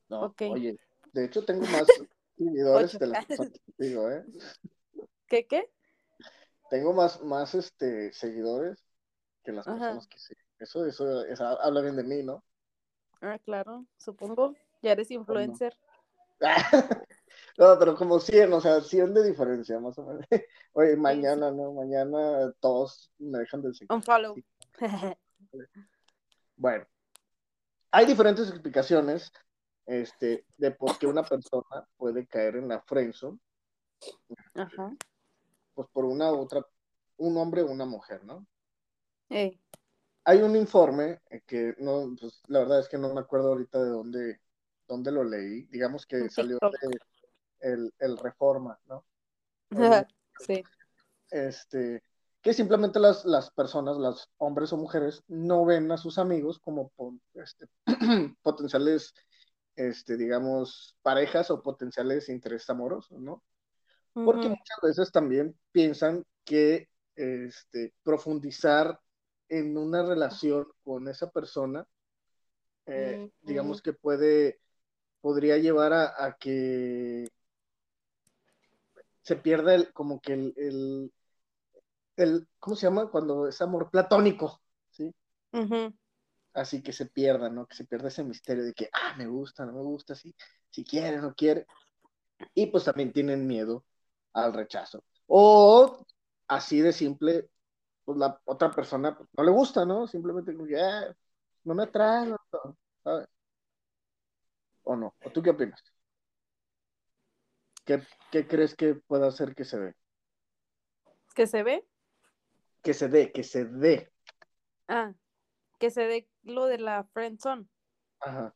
No, 0.09 0.23
okay. 0.23 0.51
oye, 0.51 0.79
de 1.13 1.25
hecho 1.25 1.45
tengo 1.45 1.67
más 1.67 1.87
seguidores 2.37 2.99
de 2.99 3.07
las 3.07 3.27
personas 3.27 3.53
que 3.53 3.85
digo, 3.85 4.11
¿eh? 4.11 4.25
¿Qué, 5.27 5.47
qué? 5.47 5.71
Tengo 6.69 6.93
más, 6.93 7.21
más 7.23 7.55
este, 7.55 8.13
seguidores 8.13 8.85
que 9.45 9.53
las 9.53 9.67
personas 9.67 10.07
que 10.09 10.19
sí. 10.19 10.35
Eso, 10.59 10.85
eso, 10.85 11.25
eso, 11.25 11.45
habla 11.47 11.81
bien 11.81 11.97
de 11.97 12.05
mí, 12.05 12.23
¿no? 12.23 12.45
Ah, 13.21 13.39
claro, 13.39 13.87
supongo. 13.99 14.55
Ya 14.83 14.93
eres 14.93 15.11
influencer. 15.11 15.77
No, 16.41 16.49
pero 17.57 17.95
como 17.95 18.21
100, 18.21 18.53
o 18.53 18.61
sea, 18.61 18.81
100 18.81 19.15
de 19.15 19.29
diferencia, 19.29 19.79
más 19.81 19.99
o 19.99 20.05
menos. 20.05 20.27
Oye, 20.73 20.97
mañana, 20.97 21.51
¿no? 21.51 21.73
Mañana 21.73 22.53
todos 22.61 23.13
me 23.19 23.39
dejan 23.39 23.63
de 23.63 23.75
seguir. 23.75 23.93
Un 23.93 24.03
follow. 24.03 24.35
bueno, 26.57 26.87
hay 27.91 28.07
diferentes 28.07 28.49
explicaciones 28.49 29.33
este, 29.87 30.47
de 30.57 30.71
por 30.71 30.99
qué 30.99 31.07
una 31.07 31.25
persona 31.25 31.89
puede 31.97 32.27
caer 32.27 32.57
en 32.57 32.69
la 32.69 32.81
friendzone. 32.81 33.39
Ajá. 34.55 34.95
Pues 35.75 35.89
por 35.93 36.05
una 36.05 36.33
u 36.33 36.41
otra, 36.41 36.65
un 37.17 37.37
hombre 37.37 37.63
o 37.63 37.71
una 37.71 37.85
mujer, 37.85 38.25
¿no? 38.25 38.47
Hay 40.25 40.43
un 40.43 40.57
informe 40.57 41.21
que 41.47 41.75
no, 41.79 42.15
pues 42.19 42.43
la 42.47 42.61
verdad 42.61 42.81
es 42.81 42.89
que 42.89 42.99
no 42.99 43.13
me 43.13 43.21
acuerdo 43.21 43.49
ahorita 43.49 43.83
de 43.83 43.91
dónde, 43.91 44.41
dónde 44.87 45.13
lo 45.13 45.25
leí. 45.25 45.63
Digamos 45.67 46.07
que 46.07 46.29
salió 46.29 46.59
de 46.61 46.99
el, 47.61 47.93
el 47.99 48.17
Reforma, 48.19 48.79
¿no? 48.87 49.05
sí. 50.39 50.63
Este, 51.31 52.03
que 52.43 52.55
simplemente 52.55 52.99
las, 52.99 53.25
las 53.25 53.51
personas, 53.51 53.97
los 53.99 54.31
hombres 54.39 54.73
o 54.73 54.77
mujeres, 54.77 55.23
no 55.29 55.65
ven 55.65 55.91
a 55.93 55.99
sus 55.99 56.19
amigos 56.19 56.59
como 56.59 56.91
este, 57.35 57.67
potenciales, 58.43 59.15
este, 59.77 60.17
digamos, 60.17 60.97
parejas 61.03 61.51
o 61.51 61.63
potenciales 61.63 62.29
intereses 62.29 62.71
amorosos, 62.71 63.21
¿no? 63.21 63.43
Porque 64.13 64.49
muchas 64.49 64.79
veces 64.83 65.13
también 65.13 65.57
piensan 65.71 66.25
que 66.45 66.89
este, 67.15 67.95
profundizar 68.03 68.99
en 69.49 69.79
una 69.79 70.03
relación 70.03 70.67
con 70.83 71.07
esa 71.07 71.31
persona, 71.31 71.87
eh, 72.87 73.31
digamos 73.43 73.83
que 73.83 73.93
puede, 73.93 74.61
podría 75.21 75.59
llevar 75.59 75.93
a 75.93 76.37
que 76.41 77.29
se 79.31 79.37
pierde 79.37 79.77
el, 79.77 79.93
como 79.93 80.21
que 80.21 80.33
el, 80.33 81.13
el, 82.17 82.49
¿cómo 82.59 82.75
se 82.75 82.89
llama? 82.89 83.09
Cuando 83.11 83.47
es 83.47 83.61
amor 83.63 83.89
platónico, 83.89 84.61
¿sí? 84.91 85.15
Así 86.53 86.83
que 86.83 86.93
se 86.93 87.07
pierda, 87.07 87.49
¿no? 87.49 87.65
Que 87.69 87.77
se 87.77 87.85
pierda 87.85 88.09
ese 88.09 88.25
misterio 88.25 88.65
de 88.65 88.75
que, 88.75 88.91
ah, 88.93 89.15
me 89.17 89.29
gusta, 89.29 89.65
no 89.65 89.73
me 89.73 89.83
gusta, 89.83 90.17
sí, 90.17 90.35
si 90.69 90.83
quiere, 90.83 91.19
no 91.19 91.33
quiere. 91.33 91.65
Y 92.55 92.67
pues 92.67 92.85
también 92.85 93.13
tienen 93.13 93.47
miedo 93.47 93.85
al 94.33 94.53
rechazo. 94.53 95.05
O 95.29 96.05
así 96.49 96.81
de 96.81 96.93
simple, 96.93 97.49
pues 98.05 98.19
la 98.19 98.41
otra 98.47 98.73
persona 98.73 99.17
pues, 99.17 99.29
no 99.37 99.45
le 99.45 99.53
gusta, 99.53 99.85
¿no? 99.85 100.09
Simplemente 100.09 100.55
como 100.55 100.67
que, 100.67 100.81
ah, 100.81 101.15
no 101.63 101.75
me 101.75 101.85
atrae, 101.85 102.35
¿sabes? 103.05 103.29
¿O 104.83 104.97
no? 104.97 105.15
¿O 105.25 105.31
tú 105.31 105.41
qué 105.41 105.51
opinas? 105.51 105.81
¿Qué, 108.31 108.47
crees 108.47 108.77
que 108.77 108.95
pueda 108.95 109.27
hacer 109.27 109.55
que 109.55 109.65
se 109.65 109.79
dé? 109.79 109.97
¿Que 111.35 111.47
se 111.47 111.63
ve? 111.63 111.87
Que 112.83 112.95
se 112.95 113.09
dé, 113.09 113.33
que 113.33 113.43
se 113.43 113.65
dé. 113.65 114.13
Ah, 114.87 115.13
que 115.79 115.91
se 115.91 116.07
dé 116.07 116.29
lo 116.43 116.67
de 116.67 116.79
la 116.79 117.05
friendzone. 117.05 117.67
Ajá. 118.21 118.55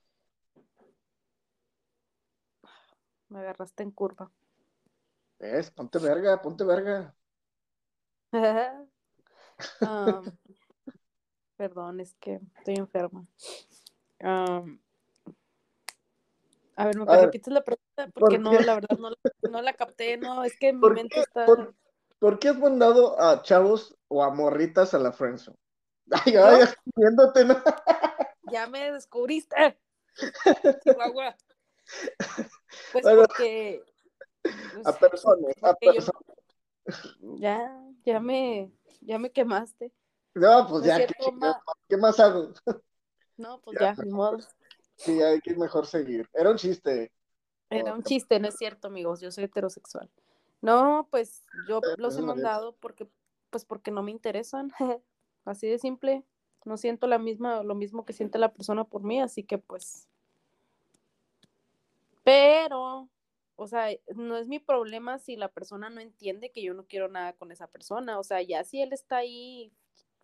Me 3.29 3.41
agarraste 3.41 3.83
en 3.83 3.91
curva. 3.91 4.31
¿Ves? 5.41 5.71
Ponte 5.71 5.99
verga, 5.99 6.41
ponte 6.41 6.65
verga. 6.65 7.15
perdón, 11.57 12.01
es 12.01 12.15
que 12.15 12.41
estoy 12.59 12.75
enferma. 12.77 13.27
A 14.21 14.63
ver, 16.87 16.97
¿me 16.99 17.05
repites 17.05 17.53
la 17.53 17.63
pregunta? 17.63 17.84
Porque 18.15 18.39
no, 18.39 18.53
la 18.53 18.75
verdad 18.75 18.99
no, 18.99 19.11
no, 19.51 19.63
la 19.63 19.73
capté, 19.73 20.17
no, 20.17 20.45
es 20.45 20.59
que 20.59 20.73
mi 20.73 20.89
mente 20.91 21.21
está... 21.21 21.47
Por, 22.19 22.39
qué 22.39 22.49
has 22.49 22.59
mandado 22.59 23.21
a 23.21 23.43
chavos 23.43 23.97
o 24.09 24.23
a 24.23 24.31
morritas 24.31 24.95
a 24.95 24.99
la 24.99 25.13
friendzone? 25.13 25.57
Ay, 26.27 26.37
ay, 26.37 26.65
viéndote, 26.97 27.45
¿no? 27.45 27.57
Ya 28.53 28.67
me 28.67 28.93
descubriste. 28.93 29.79
Chihuahua. 30.85 31.35
Pues 32.93 33.05
porque... 33.05 33.83
a 34.45 34.93
pues, 34.93 34.97
personas, 34.97 35.55
a 35.63 35.75
personas. 35.75 36.23
Ya, 37.39 37.81
ya 38.05 38.21
me, 38.21 38.71
ya 39.01 39.19
me 39.19 39.33
quemaste. 39.33 39.93
No, 40.35 40.67
pues 40.69 40.85
ya, 40.85 41.07
¿qué, 41.89 41.97
más 41.97 42.21
hago? 42.21 42.53
No, 43.37 43.61
pues 43.63 43.79
ya, 43.81 43.95
ni 43.95 44.11
modo. 44.11 44.39
Sí, 44.97 45.23
hay 45.23 45.41
que 45.41 45.55
mejor 45.55 45.87
seguir. 45.87 46.29
Era 46.35 46.51
un 46.51 46.57
chiste. 46.57 47.13
Era 47.79 47.95
un 47.95 48.03
chiste, 48.03 48.39
no 48.41 48.49
es 48.49 48.57
cierto, 48.57 48.89
amigos. 48.89 49.21
Yo 49.21 49.31
soy 49.31 49.45
heterosexual. 49.45 50.11
No, 50.61 51.09
pues 51.11 51.43
yo 51.69 51.81
los 51.99 52.17
he 52.17 52.23
mandado 52.23 52.75
porque, 52.77 53.07
pues 53.51 53.65
porque 53.65 53.91
no 53.91 54.03
me 54.03 54.11
interesan. 54.11 54.73
así 55.45 55.67
de 55.67 55.79
simple. 55.79 56.25
No 56.65 56.77
siento 56.79 57.07
la 57.07 57.19
misma, 57.19 57.63
lo 57.63 57.75
mismo 57.75 58.05
que 58.05 58.15
siente 58.15 58.39
la 58.39 58.53
persona 58.53 58.85
por 58.85 59.03
mí, 59.03 59.21
así 59.21 59.43
que 59.43 59.59
pues. 59.59 60.09
Pero, 62.23 63.11
o 63.57 63.67
sea, 63.67 63.89
no 64.15 64.39
es 64.39 64.49
mi 64.49 64.59
problema 64.59 65.19
si 65.19 65.37
la 65.37 65.49
persona 65.49 65.91
no 65.91 66.01
entiende 66.01 66.51
que 66.51 66.63
yo 66.63 66.73
no 66.73 66.87
quiero 66.87 67.09
nada 67.09 67.35
con 67.35 67.53
esa 67.53 67.67
persona. 67.67 68.19
O 68.19 68.25
sea, 68.25 68.41
ya 68.41 68.65
si 68.65 68.81
él 68.81 68.95
está 68.95 69.19
ahí, 69.19 69.71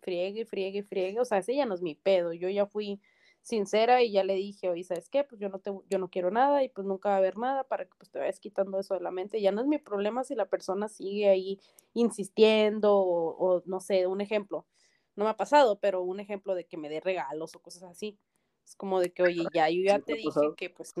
friegue, 0.01 0.45
friegue, 0.45 0.81
friegue, 0.81 1.19
o 1.19 1.25
sea, 1.25 1.37
ese 1.37 1.55
ya 1.55 1.67
no 1.67 1.75
es 1.75 1.83
mi 1.83 1.93
pedo. 1.93 2.33
Yo 2.33 2.49
ya 2.49 2.65
fui 2.65 2.99
sincera 3.41 4.03
y 4.03 4.11
ya 4.11 4.23
le 4.23 4.35
dije, 4.35 4.69
oye, 4.69 4.83
¿sabes 4.83 5.09
qué? 5.09 5.23
Pues 5.23 5.41
yo 5.41 5.49
no, 5.49 5.59
te, 5.59 5.71
yo 5.89 5.99
no 5.99 6.09
quiero 6.09 6.31
nada 6.31 6.63
y 6.63 6.69
pues 6.69 6.85
nunca 6.85 7.09
va 7.09 7.15
a 7.15 7.17
haber 7.17 7.37
nada 7.37 7.63
para 7.63 7.85
que 7.85 7.91
pues 7.97 8.11
te 8.11 8.19
vayas 8.19 8.39
quitando 8.39 8.79
eso 8.79 8.93
de 8.93 9.01
la 9.01 9.11
mente. 9.11 9.41
Ya 9.41 9.51
no 9.51 9.61
es 9.61 9.67
mi 9.67 9.77
problema 9.77 10.23
si 10.23 10.35
la 10.35 10.45
persona 10.47 10.87
sigue 10.87 11.29
ahí 11.29 11.59
insistiendo 11.93 12.95
o, 12.95 13.61
no 13.65 13.79
sé, 13.79 14.07
un 14.07 14.21
ejemplo. 14.21 14.67
No 15.15 15.25
me 15.25 15.31
ha 15.31 15.37
pasado, 15.37 15.79
pero 15.79 16.03
un 16.03 16.19
ejemplo 16.19 16.55
de 16.55 16.65
que 16.65 16.77
me 16.77 16.89
dé 16.89 16.99
regalos 16.99 17.55
o 17.55 17.59
cosas 17.59 17.83
así. 17.83 18.17
Es 18.65 18.75
como 18.75 18.99
de 18.99 19.11
que, 19.11 19.23
oye, 19.23 19.43
ya, 19.53 19.69
yo 19.69 19.81
ya 19.83 19.99
te, 19.99 20.13
dije 20.13 20.39
que 20.55 20.69
pues... 20.69 20.93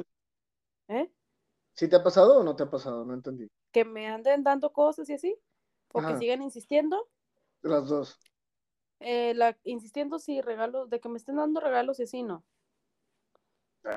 ¿Eh? 0.87 1.09
¿Sí 1.73 1.87
te 1.87 1.95
ha 1.95 2.03
pasado 2.03 2.39
o 2.39 2.43
no 2.43 2.55
te 2.55 2.63
ha 2.63 2.69
pasado? 2.69 3.05
No 3.05 3.13
entendí. 3.13 3.47
Que 3.71 3.85
me 3.85 4.07
anden 4.07 4.43
dando 4.43 4.73
cosas 4.73 5.09
y 5.09 5.13
así. 5.13 5.37
O 5.93 6.01
que 6.01 6.17
sigan 6.17 6.41
insistiendo. 6.41 7.07
Las 7.61 7.87
dos. 7.87 8.19
Eh, 9.03 9.33
la, 9.33 9.57
insistiendo 9.63 10.19
si 10.19 10.41
regalos, 10.41 10.89
de 10.89 10.99
que 10.99 11.09
me 11.09 11.17
estén 11.17 11.37
dando 11.37 11.59
regalos 11.59 11.99
y 11.99 12.03
así, 12.03 12.21
no. 12.21 12.43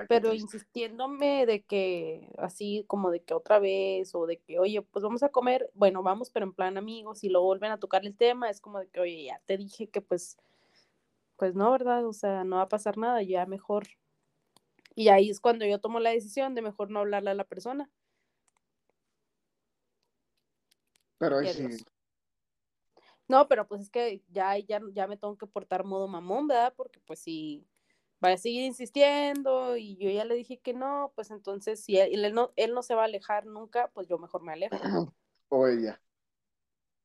Pero 0.08 0.32
insistiéndome 0.32 1.44
de 1.44 1.62
que 1.62 2.32
así 2.38 2.86
como 2.88 3.10
de 3.10 3.22
que 3.22 3.34
otra 3.34 3.58
vez 3.58 4.14
o 4.14 4.24
de 4.24 4.38
que, 4.38 4.58
oye, 4.58 4.80
pues 4.80 5.02
vamos 5.02 5.22
a 5.22 5.28
comer, 5.28 5.70
bueno, 5.74 6.02
vamos, 6.02 6.30
pero 6.30 6.46
en 6.46 6.54
plan 6.54 6.78
amigos, 6.78 7.22
y 7.22 7.28
lo 7.28 7.42
vuelven 7.42 7.70
a 7.70 7.78
tocar 7.78 8.06
el 8.06 8.16
tema, 8.16 8.48
es 8.48 8.62
como 8.62 8.78
de 8.78 8.88
que, 8.88 9.00
oye, 9.00 9.24
ya 9.24 9.42
te 9.44 9.58
dije 9.58 9.88
que 9.88 10.00
pues, 10.00 10.38
pues 11.36 11.54
no, 11.54 11.70
¿verdad? 11.70 12.06
O 12.06 12.14
sea, 12.14 12.44
no 12.44 12.56
va 12.56 12.62
a 12.62 12.68
pasar 12.68 12.96
nada, 12.96 13.22
ya 13.22 13.44
mejor. 13.44 13.88
Y 14.94 15.08
ahí 15.08 15.28
es 15.28 15.38
cuando 15.38 15.66
yo 15.66 15.78
tomo 15.80 16.00
la 16.00 16.10
decisión 16.10 16.54
de 16.54 16.62
mejor 16.62 16.90
no 16.90 17.00
hablarle 17.00 17.30
a 17.30 17.34
la 17.34 17.44
persona. 17.44 17.90
Pero 21.18 21.38
ahí 21.38 21.48
sí, 21.52 21.84
no, 23.28 23.48
pero 23.48 23.66
pues 23.66 23.82
es 23.82 23.90
que 23.90 24.22
ya, 24.28 24.58
ya, 24.58 24.80
ya 24.92 25.06
me 25.06 25.16
tengo 25.16 25.36
que 25.36 25.46
portar 25.46 25.84
modo 25.84 26.08
mamón, 26.08 26.46
¿verdad? 26.46 26.74
Porque 26.76 27.00
pues 27.00 27.20
si 27.20 27.66
va 28.24 28.32
a 28.32 28.36
seguir 28.36 28.64
insistiendo 28.64 29.76
y 29.76 29.96
yo 29.96 30.10
ya 30.10 30.24
le 30.24 30.34
dije 30.34 30.58
que 30.58 30.72
no, 30.72 31.12
pues 31.14 31.30
entonces 31.30 31.82
si 31.82 31.98
él, 31.98 32.34
no, 32.34 32.52
él 32.56 32.74
no 32.74 32.82
se 32.82 32.94
va 32.94 33.02
a 33.02 33.06
alejar 33.06 33.46
nunca, 33.46 33.90
pues 33.94 34.08
yo 34.08 34.18
mejor 34.18 34.42
me 34.42 34.52
alejo. 34.52 34.76
O 35.50 35.68
ella. 35.68 36.00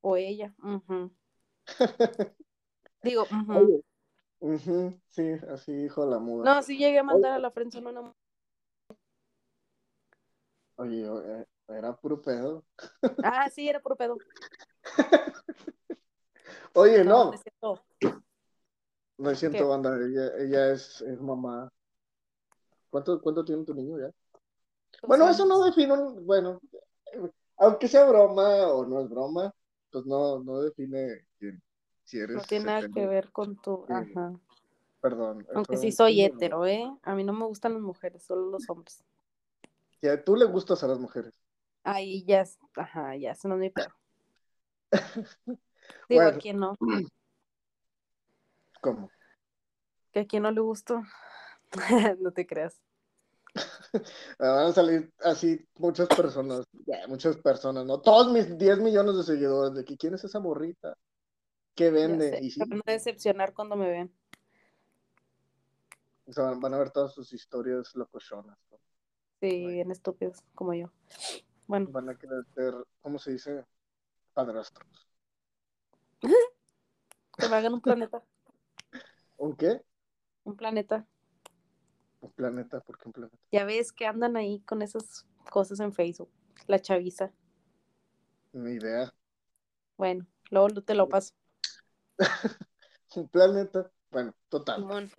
O 0.01 0.15
ella. 0.15 0.55
Digo, 3.03 3.27
sí, 5.07 5.31
así 5.51 5.73
dijo 5.73 6.05
la 6.05 6.19
muda. 6.19 6.45
No, 6.45 6.63
sí 6.63 6.77
llegué 6.77 6.99
a 6.99 7.03
mandar 7.03 7.33
a 7.33 7.39
la 7.39 7.51
frente 7.51 7.77
una 7.77 8.13
Oye, 10.77 11.05
eh, 11.05 11.45
era 11.67 11.95
puro 11.95 12.21
pedo. 12.21 12.65
Ah, 13.21 13.49
sí, 13.49 13.67
era 13.67 13.81
puro 13.81 13.95
pedo. 13.97 14.17
Oye, 16.73 17.03
no. 17.03 17.31
No 19.17 19.31
es 19.31 19.39
cierto, 19.39 19.67
banda. 19.67 19.97
Ella, 19.97 20.31
ella 20.37 20.71
es, 20.71 21.03
mamá. 21.19 21.71
¿Cuánto, 22.89 23.21
¿Cuánto 23.21 23.43
tiene 23.43 23.65
tu 23.65 23.73
niño 23.73 23.99
ya? 23.99 24.11
Bueno, 25.03 25.29
eso 25.29 25.45
no 25.45 25.63
define, 25.63 25.95
bueno, 26.21 26.59
aunque 27.57 27.87
sea 27.87 28.05
broma 28.05 28.67
o 28.67 28.85
no 28.85 29.01
es 29.01 29.09
broma, 29.09 29.53
pues 29.91 30.05
no, 30.05 30.43
no 30.43 30.61
define 30.61 31.25
quién, 31.37 31.61
si 32.03 32.19
eres. 32.19 32.37
No 32.37 32.43
tiene 32.43 32.65
nada 32.65 32.87
que 32.89 33.05
ver 33.05 33.31
con 33.31 33.55
tu. 33.61 33.85
Ajá. 33.89 34.33
Perdón. 35.01 35.47
Aunque 35.53 35.77
sí 35.77 35.91
soy 35.91 36.21
hetero, 36.21 36.65
¿eh? 36.65 36.91
A 37.03 37.15
mí 37.15 37.23
no 37.23 37.33
me 37.33 37.45
gustan 37.45 37.73
las 37.73 37.81
mujeres, 37.81 38.23
solo 38.23 38.49
los 38.49 38.69
hombres. 38.69 39.03
Y 40.01 40.07
a 40.07 40.21
tú 40.23 40.35
le 40.35 40.45
gustas 40.45 40.83
a 40.83 40.87
las 40.87 40.99
mujeres. 40.99 41.33
Ahí 41.83 42.23
ya, 42.25 42.45
ajá, 42.75 43.15
ya, 43.15 43.31
eso 43.31 43.47
no 43.47 43.55
es 43.55 43.61
mi 43.61 43.69
pedo. 43.69 43.93
Digo, 46.07 46.21
¿a 46.21 46.33
quién 46.33 46.57
no? 46.57 46.75
¿Cómo? 48.81 49.09
Que 50.11 50.21
a 50.21 50.25
quién 50.25 50.43
no 50.43 50.51
le 50.51 50.61
gustó. 50.61 51.01
no 52.19 52.31
te 52.31 52.45
creas. 52.45 52.81
Van 54.39 54.67
a 54.67 54.71
salir 54.71 55.11
así 55.23 55.67
muchas 55.77 56.07
personas, 56.07 56.65
muchas 57.07 57.37
personas, 57.37 57.85
¿no? 57.85 57.99
Todos 58.01 58.31
mis 58.31 58.57
10 58.57 58.79
millones 58.79 59.17
de 59.17 59.23
seguidores 59.23 59.75
de 59.75 59.85
que 59.85 59.97
quién 59.97 60.13
es 60.13 60.23
esa 60.23 60.39
morrita, 60.39 60.95
que 61.75 61.89
vende. 61.91 62.39
y 62.41 62.51
sí. 62.51 62.61
no 62.67 62.81
decepcionar 62.85 63.53
cuando 63.53 63.75
me 63.75 63.89
ven. 63.89 64.13
van, 66.35 66.73
a 66.73 66.77
ver 66.77 66.91
todas 66.91 67.13
sus 67.13 67.33
historias 67.33 67.95
locochonas. 67.95 68.57
Sí, 69.41 69.65
bien 69.67 69.89
estúpidos, 69.91 70.43
como 70.53 70.73
yo. 70.73 70.91
Bueno. 71.67 71.87
Van 71.91 72.09
a 72.09 72.15
querer 72.15 72.43
ser, 72.53 72.73
¿cómo 73.01 73.19
se 73.19 73.31
dice? 73.31 73.65
Padrastros. 74.33 75.08
Me 77.49 77.55
hagan 77.55 77.73
un 77.73 77.81
planeta. 77.81 78.23
¿Un 79.37 79.55
qué? 79.55 79.81
Un 80.43 80.55
planeta. 80.55 81.05
Un 82.21 82.31
planeta, 82.31 82.79
¿por 82.81 82.97
qué 82.97 83.07
un 83.07 83.13
planeta? 83.13 83.37
Ya 83.51 83.65
ves 83.65 83.91
que 83.91 84.05
andan 84.05 84.35
ahí 84.35 84.59
con 84.61 84.81
esas 84.81 85.25
cosas 85.49 85.79
en 85.79 85.93
Facebook, 85.93 86.29
la 86.67 86.79
chaviza. 86.79 87.31
Ni 88.51 88.73
idea. 88.73 89.13
Bueno, 89.97 90.25
luego 90.49 90.81
te 90.81 90.95
lo 90.95 91.07
paso. 91.07 91.33
un 93.15 93.27
planeta, 93.29 93.89
bueno, 94.11 94.33
total. 94.49 95.11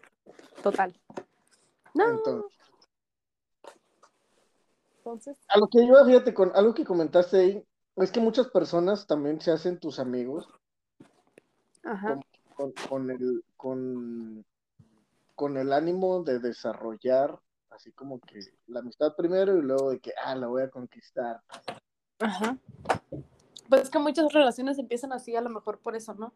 Total. 0.63 1.01
No. 1.95 2.11
Entonces. 2.11 2.61
A 5.49 5.59
lo 5.59 5.69
que 5.69 5.87
yo, 5.87 6.05
fíjate, 6.05 6.35
con 6.35 6.53
algo 6.55 6.75
que 6.75 6.85
comentaste 6.85 7.39
ahí, 7.39 7.67
es 7.97 8.13
que 8.13 8.21
muchas 8.21 8.49
personas 8.49 9.07
también 9.07 9.41
se 9.41 9.51
hacen 9.51 9.79
tus 9.79 9.99
amigos. 9.99 10.49
Ajá. 11.83 12.21
Con, 12.89 13.11
el, 13.11 13.43
con, 13.57 14.45
con 15.35 15.57
el 15.57 15.73
ánimo 15.73 16.23
de 16.23 16.39
desarrollar 16.39 17.41
así 17.71 17.93
como 17.93 18.21
que 18.21 18.41
la 18.67 18.81
amistad 18.81 19.15
primero 19.17 19.57
y 19.57 19.63
luego 19.63 19.91
de 19.91 20.01
que, 20.01 20.13
ah, 20.23 20.35
la 20.35 20.49
voy 20.49 20.63
a 20.63 20.71
conquistar. 20.71 21.41
Ajá. 22.19 22.59
Pues 23.69 23.83
es 23.83 23.91
que 23.91 23.99
muchas 23.99 24.33
relaciones 24.33 24.79
empiezan 24.79 25.13
así, 25.13 25.35
a 25.37 25.41
lo 25.41 25.49
mejor 25.49 25.79
por 25.79 25.97
eso, 25.97 26.15
¿no? 26.15 26.33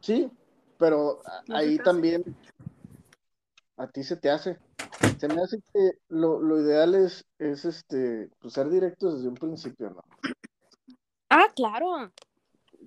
Sí, 0.00 0.30
pero 0.78 1.20
ahí 1.48 1.76
también 1.78 2.24
a 3.76 3.86
ti 3.88 4.02
se 4.02 4.16
te 4.16 4.30
hace. 4.30 4.58
Se 5.18 5.28
me 5.28 5.42
hace 5.42 5.60
que 5.74 5.98
lo, 6.08 6.40
lo 6.40 6.60
ideal 6.60 6.94
es, 6.94 7.26
es 7.38 7.66
este, 7.66 8.30
pues 8.38 8.54
ser 8.54 8.70
directos 8.70 9.16
desde 9.16 9.28
un 9.28 9.34
principio, 9.34 9.90
¿no? 9.90 10.04
Ah, 11.28 11.48
claro. 11.54 12.10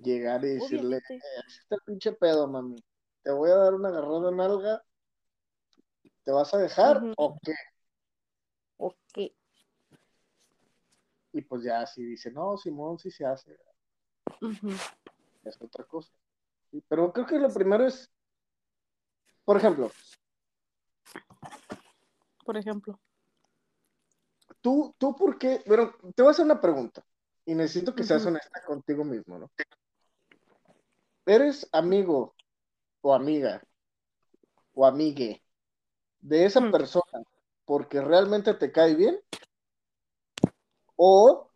Llegar 0.04 0.44
y 0.44 0.54
decirle, 0.54 0.98
eh, 0.98 1.20
está 1.48 1.76
el 1.76 1.80
pinche 1.86 2.12
pedo, 2.12 2.46
mami. 2.46 2.76
Te 3.22 3.32
voy 3.32 3.50
a 3.50 3.56
dar 3.56 3.74
una 3.74 3.88
agarrada 3.88 4.30
en 4.30 4.40
alga. 4.40 4.84
¿Te 6.22 6.30
vas 6.30 6.52
a 6.52 6.58
dejar 6.58 7.02
o 7.16 7.38
qué? 7.42 7.54
¿O 8.76 8.94
qué? 9.12 9.34
Y 11.32 11.40
pues 11.42 11.64
ya 11.64 11.86
si 11.86 12.04
dice, 12.04 12.30
no, 12.30 12.56
Simón 12.56 12.98
sí 12.98 13.10
se 13.10 13.24
hace. 13.24 13.56
Es 15.44 15.60
otra 15.60 15.84
cosa. 15.84 16.12
Pero 16.88 17.12
creo 17.12 17.26
que 17.26 17.38
lo 17.38 17.52
primero 17.52 17.86
es, 17.86 18.10
por 19.44 19.56
ejemplo, 19.56 19.90
por 22.44 22.56
ejemplo? 22.56 23.00
Tú, 24.60 24.94
tú, 24.98 25.16
¿por 25.16 25.38
qué? 25.38 25.62
Bueno, 25.66 25.92
te 26.14 26.22
voy 26.22 26.28
a 26.28 26.32
hacer 26.32 26.44
una 26.44 26.60
pregunta 26.60 27.04
y 27.44 27.54
necesito 27.54 27.94
que 27.94 28.04
seas 28.04 28.24
honesta 28.26 28.62
contigo 28.66 29.04
mismo, 29.04 29.38
¿no? 29.38 29.50
¿Eres 31.26 31.66
amigo 31.72 32.34
o 33.00 33.14
amiga 33.14 33.62
o 34.74 34.84
amigue 34.84 35.42
de 36.20 36.44
esa 36.44 36.60
persona 36.70 37.22
porque 37.64 38.02
realmente 38.02 38.52
te 38.54 38.70
cae 38.70 38.94
bien? 38.94 39.18
¿O 40.96 41.50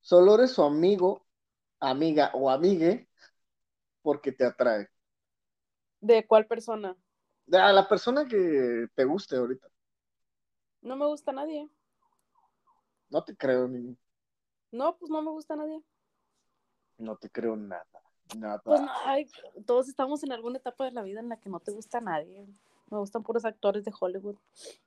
solo 0.00 0.36
eres 0.36 0.52
su 0.52 0.62
amigo, 0.62 1.26
amiga 1.80 2.30
o 2.34 2.48
amigue 2.48 3.08
porque 4.02 4.30
te 4.30 4.44
atrae? 4.46 4.88
¿De 6.00 6.24
cuál 6.24 6.46
persona? 6.46 6.96
De 7.46 7.58
la 7.58 7.88
persona 7.88 8.24
que 8.26 8.86
te 8.94 9.04
guste 9.04 9.36
ahorita. 9.36 9.66
No 10.82 10.94
me 10.94 11.06
gusta 11.06 11.32
nadie. 11.32 11.68
No 13.08 13.24
te 13.24 13.36
creo, 13.36 13.66
ni. 13.66 13.96
No, 14.70 14.96
pues 14.96 15.10
no 15.10 15.22
me 15.22 15.30
gusta 15.30 15.56
nadie. 15.56 15.82
No 16.98 17.16
te 17.16 17.30
creo 17.30 17.56
nada. 17.56 18.05
Nada. 18.36 18.60
Pues 18.64 18.80
no, 18.80 18.88
todos 19.64 19.88
estamos 19.88 20.22
en 20.24 20.32
alguna 20.32 20.58
etapa 20.58 20.84
de 20.84 20.92
la 20.92 21.02
vida 21.02 21.20
en 21.20 21.28
la 21.28 21.38
que 21.38 21.48
no 21.48 21.60
te 21.60 21.72
gusta 21.72 22.00
nadie. 22.00 22.46
Me 22.90 22.98
gustan 22.98 23.22
puros 23.22 23.44
actores 23.44 23.84
de 23.84 23.92
Hollywood. 23.98 24.36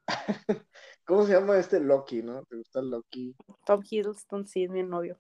¿Cómo 1.06 1.26
se 1.26 1.34
llama 1.34 1.58
este 1.58 1.80
Loki, 1.80 2.22
no? 2.22 2.44
¿Te 2.46 2.56
gusta 2.56 2.82
Loki? 2.82 3.36
Tom 3.66 3.82
Hiddleston, 3.90 4.48
sí, 4.48 4.64
es 4.64 4.70
mi 4.70 4.84
novio. 4.84 5.20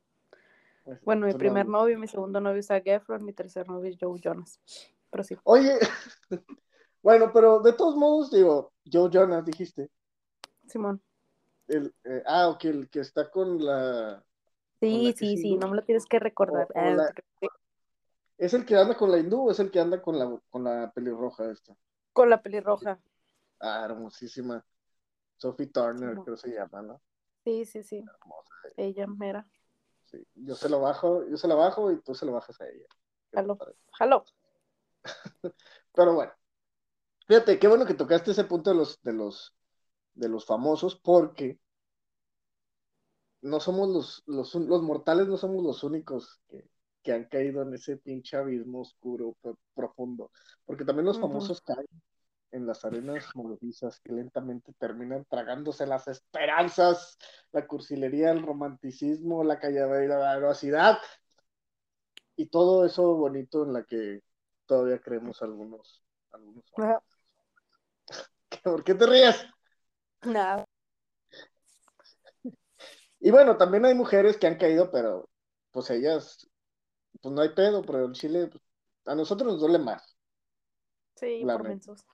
Bueno, 1.04 1.28
mi 1.28 1.34
primer 1.34 1.68
novio. 1.68 2.00
mi 2.00 2.08
segundo 2.08 2.40
novio 2.40 2.60
es 2.60 2.70
Efron, 2.70 3.24
mi 3.24 3.34
tercer 3.34 3.68
novio 3.68 3.90
es 3.90 3.98
Joe 4.00 4.20
Jonas. 4.20 4.60
Pero 5.10 5.24
sí. 5.24 5.38
Oye, 5.44 5.78
bueno, 7.04 7.32
pero 7.34 7.60
de 7.60 7.74
todos 7.74 7.96
modos, 7.96 8.32
digo, 8.32 8.72
Joe 8.92 9.10
Jonas 9.10 9.46
dijiste. 9.46 9.90
Simón. 10.68 11.02
El, 11.68 11.94
eh, 12.04 12.24
ah, 12.26 12.48
ok, 12.50 12.66
el 12.66 12.90
que 12.90 13.02
está 13.02 13.30
con 13.30 13.64
la. 13.64 14.24
Sí, 14.80 15.14
sí, 15.18 15.38
sí, 15.38 15.58
no 15.58 15.68
me 15.68 15.76
lo 15.76 15.84
tienes 15.84 16.06
que 16.06 16.20
recordar. 16.20 16.68
Ah, 16.74 17.10
¿Es 18.40 18.54
el 18.54 18.66
que 18.66 18.76
anda 18.76 18.96
con 18.96 19.12
la 19.12 19.20
hindú 19.20 19.48
o 19.48 19.52
es 19.52 19.60
el 19.60 19.70
que 19.70 19.80
anda 19.80 20.02
con 20.02 20.18
la, 20.18 20.40
con 20.50 20.64
la 20.64 20.92
pelirroja 20.92 21.52
esta? 21.52 21.76
Con 22.14 22.30
la 22.30 22.42
pelirroja. 22.42 23.00
Ah, 23.60 23.84
hermosísima. 23.84 24.66
Sophie 25.36 25.68
Turner, 25.68 26.14
creo 26.14 26.36
que 26.36 26.38
se 26.38 26.56
llama, 26.56 26.82
¿no? 26.82 27.02
Sí, 27.44 27.66
sí, 27.66 27.84
sí. 27.84 28.04
Ella 28.78 29.08
mera. 29.08 29.46
Sí. 30.06 30.26
Yo 30.36 30.56
se 30.56 30.70
lo 30.70 30.80
bajo, 30.80 31.28
yo 31.28 31.36
se 31.38 31.48
la 31.50 31.56
bajo 31.56 31.92
y 31.92 32.02
tú 32.02 32.16
se 32.16 32.26
lo 32.26 32.32
bajas 32.32 32.60
a 32.62 32.68
ella. 32.68 32.88
Jalo. 33.34 33.58
Jalo. 33.92 34.26
Pero 35.94 36.16
bueno. 36.16 36.32
Fíjate, 37.28 37.60
qué 37.60 37.68
bueno 37.68 37.86
que 37.86 37.94
tocaste 37.94 38.32
ese 38.32 38.46
punto 38.46 38.70
de 38.72 38.78
los, 38.78 39.02
de 39.04 39.14
los 39.14 39.54
de 40.20 40.30
los 40.30 40.46
famosos 40.46 40.96
porque 40.96 41.60
no 43.42 43.60
somos 43.60 43.90
los, 43.90 44.24
los, 44.26 44.56
los 44.56 44.82
mortales, 44.82 45.28
no 45.28 45.38
somos 45.38 45.64
los 45.64 45.84
únicos 45.84 46.42
que, 46.50 46.70
han 47.08 47.26
caído 47.26 47.62
en 47.62 47.74
ese 47.74 47.98
pinche 47.98 48.38
abismo 48.38 48.82
oscuro, 48.82 49.36
profundo, 49.74 50.32
porque 50.66 50.86
también 50.86 51.06
los 51.06 51.20
famosos 51.20 51.62
caen 51.62 51.88
en 52.52 52.66
las 52.66 52.84
arenas 52.84 53.26
movedizas 53.36 54.00
que 54.00 54.12
lentamente 54.12 54.74
terminan 54.78 55.26
tragándose 55.26 55.86
las 55.86 56.08
esperanzas, 56.08 57.18
la 57.52 57.68
cursilería, 57.68 58.32
el 58.32 58.42
romanticismo, 58.42 59.44
la 59.44 59.58
veracidad 59.58 60.98
y 62.36 62.48
todo 62.48 62.86
eso 62.86 63.16
bonito 63.16 63.66
en 63.66 63.74
la 63.74 63.84
que 63.84 64.22
todavía 64.66 65.00
creemos 65.00 65.42
algunos. 65.42 66.04
algunos 66.32 66.64
¿Por 68.64 68.84
qué 68.84 68.96
te 68.96 69.06
ríes? 69.06 69.46
Nada. 70.24 70.66
Y 73.20 73.32
bueno, 73.32 73.58
también 73.58 73.86
hay 73.86 73.94
mujeres 73.94 74.38
que 74.38 74.48
han 74.48 74.58
caído, 74.58 74.90
pero 74.92 75.30
pues 75.72 75.90
ellas, 75.90 76.49
pues 77.22 77.34
no 77.34 77.42
hay 77.42 77.50
pedo, 77.50 77.82
pero 77.84 78.06
el 78.06 78.14
chile, 78.14 78.48
pues, 78.48 78.64
a 79.06 79.16
nosotros 79.16 79.54
nos 79.54 79.62
duele 79.62 79.80
más. 79.80 80.16
Sí, 81.16 81.42
por 81.44 81.64
mensos. 81.64 82.06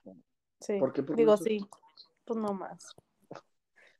Sí. 0.60 0.78
¿Por 0.78 0.92
qué 0.92 1.02
por 1.02 1.16
Digo, 1.16 1.32
mensos? 1.32 1.44
sí. 1.46 1.60
Pues 2.24 2.38
no 2.40 2.52
más. 2.54 2.94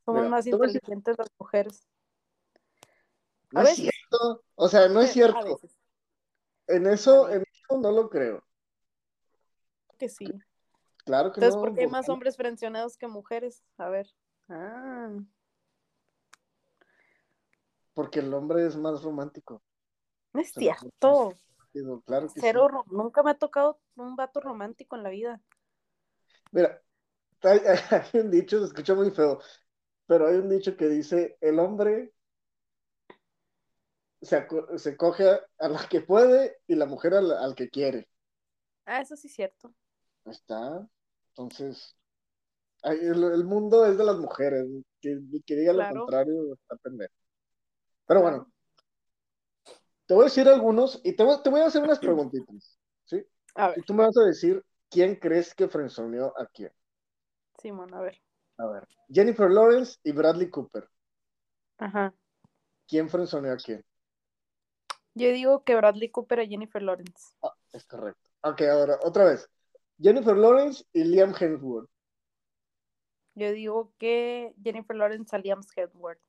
Somos 0.05 0.23
Mira, 0.23 0.31
más 0.31 0.47
inteligentes 0.47 1.17
las 1.19 1.29
mujeres. 1.39 1.87
No 3.53 3.61
A 3.61 3.63
es 3.65 3.71
veces. 3.71 3.91
cierto. 3.93 4.45
O 4.55 4.69
sea, 4.69 4.89
no 4.89 5.01
es 5.01 5.13
cierto. 5.13 5.61
En 6.67 6.87
eso, 6.87 7.29
en 7.31 7.43
eso 7.43 7.79
no 7.81 7.93
lo 7.93 8.09
creo. 8.11 8.43
Que 9.99 10.09
sí. 10.09 10.27
Claro 11.05 11.31
que 11.31 11.41
Entonces, 11.41 11.55
no. 11.57 11.61
¿por 11.61 11.75
qué 11.75 11.83
hay 11.83 11.87
más 11.87 12.09
hombres 12.09 12.37
frencionados 12.37 12.97
que 12.97 13.07
mujeres? 13.07 13.63
A 13.79 13.89
ver. 13.89 14.13
Ah. 14.49 15.11
Porque 17.95 18.19
el 18.21 18.35
hombre 18.35 18.67
es 18.67 18.77
más 18.77 19.03
romántico. 19.03 19.63
No 20.37 20.41
es 20.43 20.53
lo- 20.55 20.61
cierto. 20.61 21.33
Claro 22.07 22.33
que 22.33 22.41
Cero, 22.41 22.69
sí. 22.69 22.71
nunca 22.91 23.23
me 23.23 23.31
ha 23.33 23.35
tocado 23.39 23.81
un 23.97 24.17
vato 24.17 24.41
romántico 24.41 24.97
en 24.97 25.03
la 25.03 25.11
vida. 25.11 25.41
Mira, 26.53 26.83
hay, 27.43 27.61
hay 28.15 28.21
un 28.21 28.31
dicho, 28.31 28.61
se 28.61 28.67
escucha 28.67 28.95
muy 28.95 29.11
feo, 29.11 29.41
pero 30.07 30.29
hay 30.29 30.37
un 30.37 30.49
dicho 30.51 30.77
que 30.77 30.89
dice, 30.89 31.39
el 31.41 31.59
hombre 31.61 32.13
se, 34.21 34.47
se 34.77 34.97
coge 34.97 35.31
a, 35.31 35.41
a 35.59 35.69
la 35.69 35.89
que 35.89 36.01
puede 36.03 36.59
y 36.67 36.75
la 36.75 36.87
mujer 36.87 37.15
al, 37.15 37.33
al 37.33 37.55
que 37.55 37.69
quiere. 37.71 38.09
Ah, 38.87 39.01
eso 39.03 39.17
sí 39.17 39.29
es 39.29 39.35
cierto. 39.35 39.75
Ahí 40.25 40.33
Está. 40.33 40.89
Entonces, 41.31 41.97
el, 42.85 43.25
el 43.25 43.45
mundo 43.45 43.87
es 43.87 43.99
de 43.99 44.05
las 44.05 44.19
mujeres. 44.19 44.67
Que, 45.01 45.19
que 45.47 45.57
diga 45.57 45.73
Claro. 45.73 45.95
lo 45.95 46.07
contrario 46.07 46.55
está 46.55 46.77
pendejo. 46.77 47.15
Pero 48.07 48.23
bueno, 48.23 48.53
te 50.07 50.15
voy 50.15 50.23
a 50.23 50.25
decir 50.27 50.49
algunos 50.49 51.01
y 51.05 51.15
te 51.15 51.23
voy, 51.25 51.37
te 51.43 51.51
voy 51.51 51.61
a 51.61 51.67
hacer 51.67 51.83
unas 51.83 51.99
preguntitas. 51.99 52.79
¿sí? 53.05 53.25
A 53.57 53.69
Y 53.75 53.83
ver, 53.83 53.83
tú 53.83 53.95
me 53.95 54.05
vas 54.07 54.17
a 54.17 54.25
decir 54.25 54.65
quién 54.91 55.17
crees 55.17 55.55
que 55.55 55.69
frenzoneó 55.69 56.33
a 56.39 56.47
quién. 56.47 56.73
Simón, 57.59 57.93
a 57.95 58.01
ver. 58.01 58.23
A 58.59 58.67
ver, 58.67 58.87
Jennifer 59.09 59.51
Lawrence 59.51 59.97
y 60.05 60.13
Bradley 60.13 60.51
Cooper. 60.51 60.91
Ajá. 61.79 62.13
¿Quién 62.89 63.09
frenzoneó 63.09 63.53
a 63.53 63.57
quién? 63.57 63.85
Yo 65.15 65.33
digo 65.33 65.65
que 65.65 65.75
Bradley 65.75 66.11
Cooper 66.11 66.39
a 66.39 66.47
Jennifer 66.47 66.81
Lawrence. 66.81 67.35
Ah, 67.43 67.55
es 67.73 67.85
correcto. 67.87 68.31
Ok, 68.43 68.61
ahora, 68.63 68.99
otra 69.03 69.25
vez. 69.25 69.49
Jennifer 69.99 70.37
Lawrence 70.37 70.85
y 70.93 71.05
Liam 71.05 71.35
Hemsworth. 71.39 71.89
Yo 73.35 73.53
digo 73.53 73.93
que 73.99 74.53
Jennifer 74.65 74.97
Lawrence 74.97 75.35
a 75.37 75.39
Liam 75.39 75.61
Hemsworth. 75.77 76.21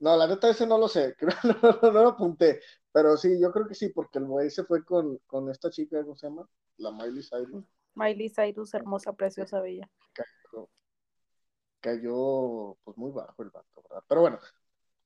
No, 0.00 0.16
la 0.16 0.26
neta 0.28 0.48
ese 0.50 0.66
no 0.66 0.78
lo 0.78 0.88
sé, 0.88 1.16
no, 1.44 1.80
no, 1.82 1.92
no 1.92 2.02
lo 2.02 2.08
apunté, 2.10 2.60
pero 2.92 3.16
sí, 3.16 3.40
yo 3.40 3.50
creo 3.52 3.66
que 3.66 3.74
sí, 3.74 3.88
porque 3.90 4.18
el 4.18 4.26
güey 4.26 4.50
se 4.50 4.64
fue 4.64 4.84
con, 4.84 5.18
con 5.26 5.50
esta 5.50 5.70
chica, 5.70 6.02
¿cómo 6.02 6.16
se 6.16 6.28
llama? 6.28 6.48
La 6.76 6.92
Miley 6.92 7.22
Cyrus, 7.22 7.64
Miley 7.94 8.30
Cyrus, 8.30 8.72
hermosa, 8.72 9.12
preciosa, 9.12 9.60
bella. 9.60 9.90
cayó, 10.12 10.68
cayó 11.80 12.76
pues 12.84 12.96
muy 12.96 13.10
bajo 13.12 13.42
el 13.42 13.50
vato, 13.50 13.82
¿verdad? 13.82 14.04
Pero 14.08 14.20
bueno, 14.22 14.38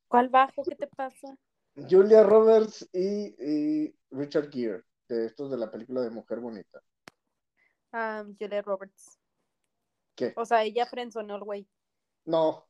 ¿Cuál 0.06 0.28
bajo? 0.28 0.64
¿Qué 0.64 0.76
te 0.76 0.86
pasa? 0.86 1.36
Julia 1.88 2.22
Roberts 2.22 2.88
y, 2.94 3.34
y 3.38 3.94
Richard 4.10 4.50
Gere, 4.50 4.84
de 5.08 5.26
estos 5.26 5.50
de 5.50 5.58
la 5.58 5.70
película 5.70 6.00
de 6.00 6.10
Mujer 6.10 6.40
Bonita. 6.40 6.82
Ah, 7.92 8.24
Julia 8.38 8.60
Roberts. 8.62 9.18
¿Qué? 10.14 10.34
O 10.34 10.44
sea, 10.44 10.62
ella 10.62 10.84
frenzonó 10.84 11.36
al 11.36 11.44
güey. 11.44 11.66
No, 12.24 12.66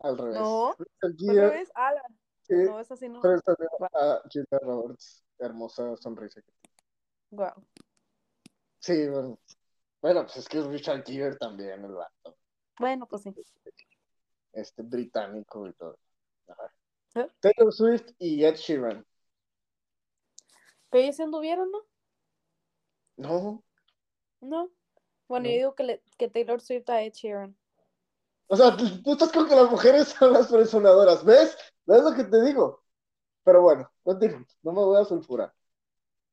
al 0.00 0.18
revés. 0.18 0.34
No, 0.38 0.74
Richard 0.78 1.12
¿Otra 1.14 1.32
Gere 1.34 1.48
vez? 1.58 1.70
Ah, 1.74 1.92
la- 1.92 2.02
sí, 2.42 2.54
no, 2.54 2.80
es 2.80 2.90
así, 2.90 3.08
no. 3.08 3.20
frenzoneó 3.20 3.68
a 3.94 4.22
Julia 4.32 4.58
Roberts, 4.62 5.24
hermosa 5.38 5.96
sonrisa 5.96 6.40
que 6.40 6.52
tiene. 6.52 6.76
Wow. 7.30 7.66
Sí, 8.80 9.08
bueno. 9.08 9.38
Bueno, 10.00 10.22
pues 10.22 10.36
es 10.36 10.48
que 10.48 10.58
es 10.58 10.66
Richard 10.66 11.04
Gere 11.04 11.36
también, 11.36 11.84
el 11.84 11.92
vato. 11.92 12.36
Bueno, 12.78 13.06
pues 13.08 13.22
sí. 13.22 13.34
este 14.52 14.82
británico 14.82 15.66
y 15.66 15.72
todo. 15.74 15.98
¿Eh? 17.14 17.28
Taylor 17.40 17.72
Swift 17.72 18.12
y 18.18 18.44
Ed 18.44 18.54
Sheeran. 18.54 19.04
Pero 20.90 21.02
ellos 21.02 21.16
se 21.16 21.24
anduvieron, 21.24 21.70
¿no? 21.70 21.82
No. 23.16 23.64
No. 24.40 24.70
Bueno, 25.26 25.44
No. 25.44 25.50
yo 25.50 25.56
digo 25.56 25.74
que, 25.74 25.82
le- 25.82 26.02
que 26.16 26.28
Taylor 26.28 26.60
Swift 26.60 26.88
a 26.88 27.02
Ed 27.02 27.12
Sheeran. 27.12 27.56
O 28.48 28.56
sea, 28.56 28.74
tú, 28.76 28.84
estás 29.12 29.30
con 29.30 29.46
que 29.46 29.54
las 29.54 29.70
mujeres 29.70 30.08
son 30.18 30.32
las 30.32 30.48
presionadoras. 30.48 31.24
¿Ves? 31.24 31.56
¿Ves 31.86 32.02
lo 32.02 32.14
que 32.14 32.24
te 32.24 32.42
digo? 32.42 32.82
Pero 33.44 33.62
bueno, 33.62 33.90
continúo. 34.02 34.44
No 34.62 34.72
me 34.72 34.80
voy 34.80 35.00
a 35.00 35.04
sulfurar. 35.04 35.54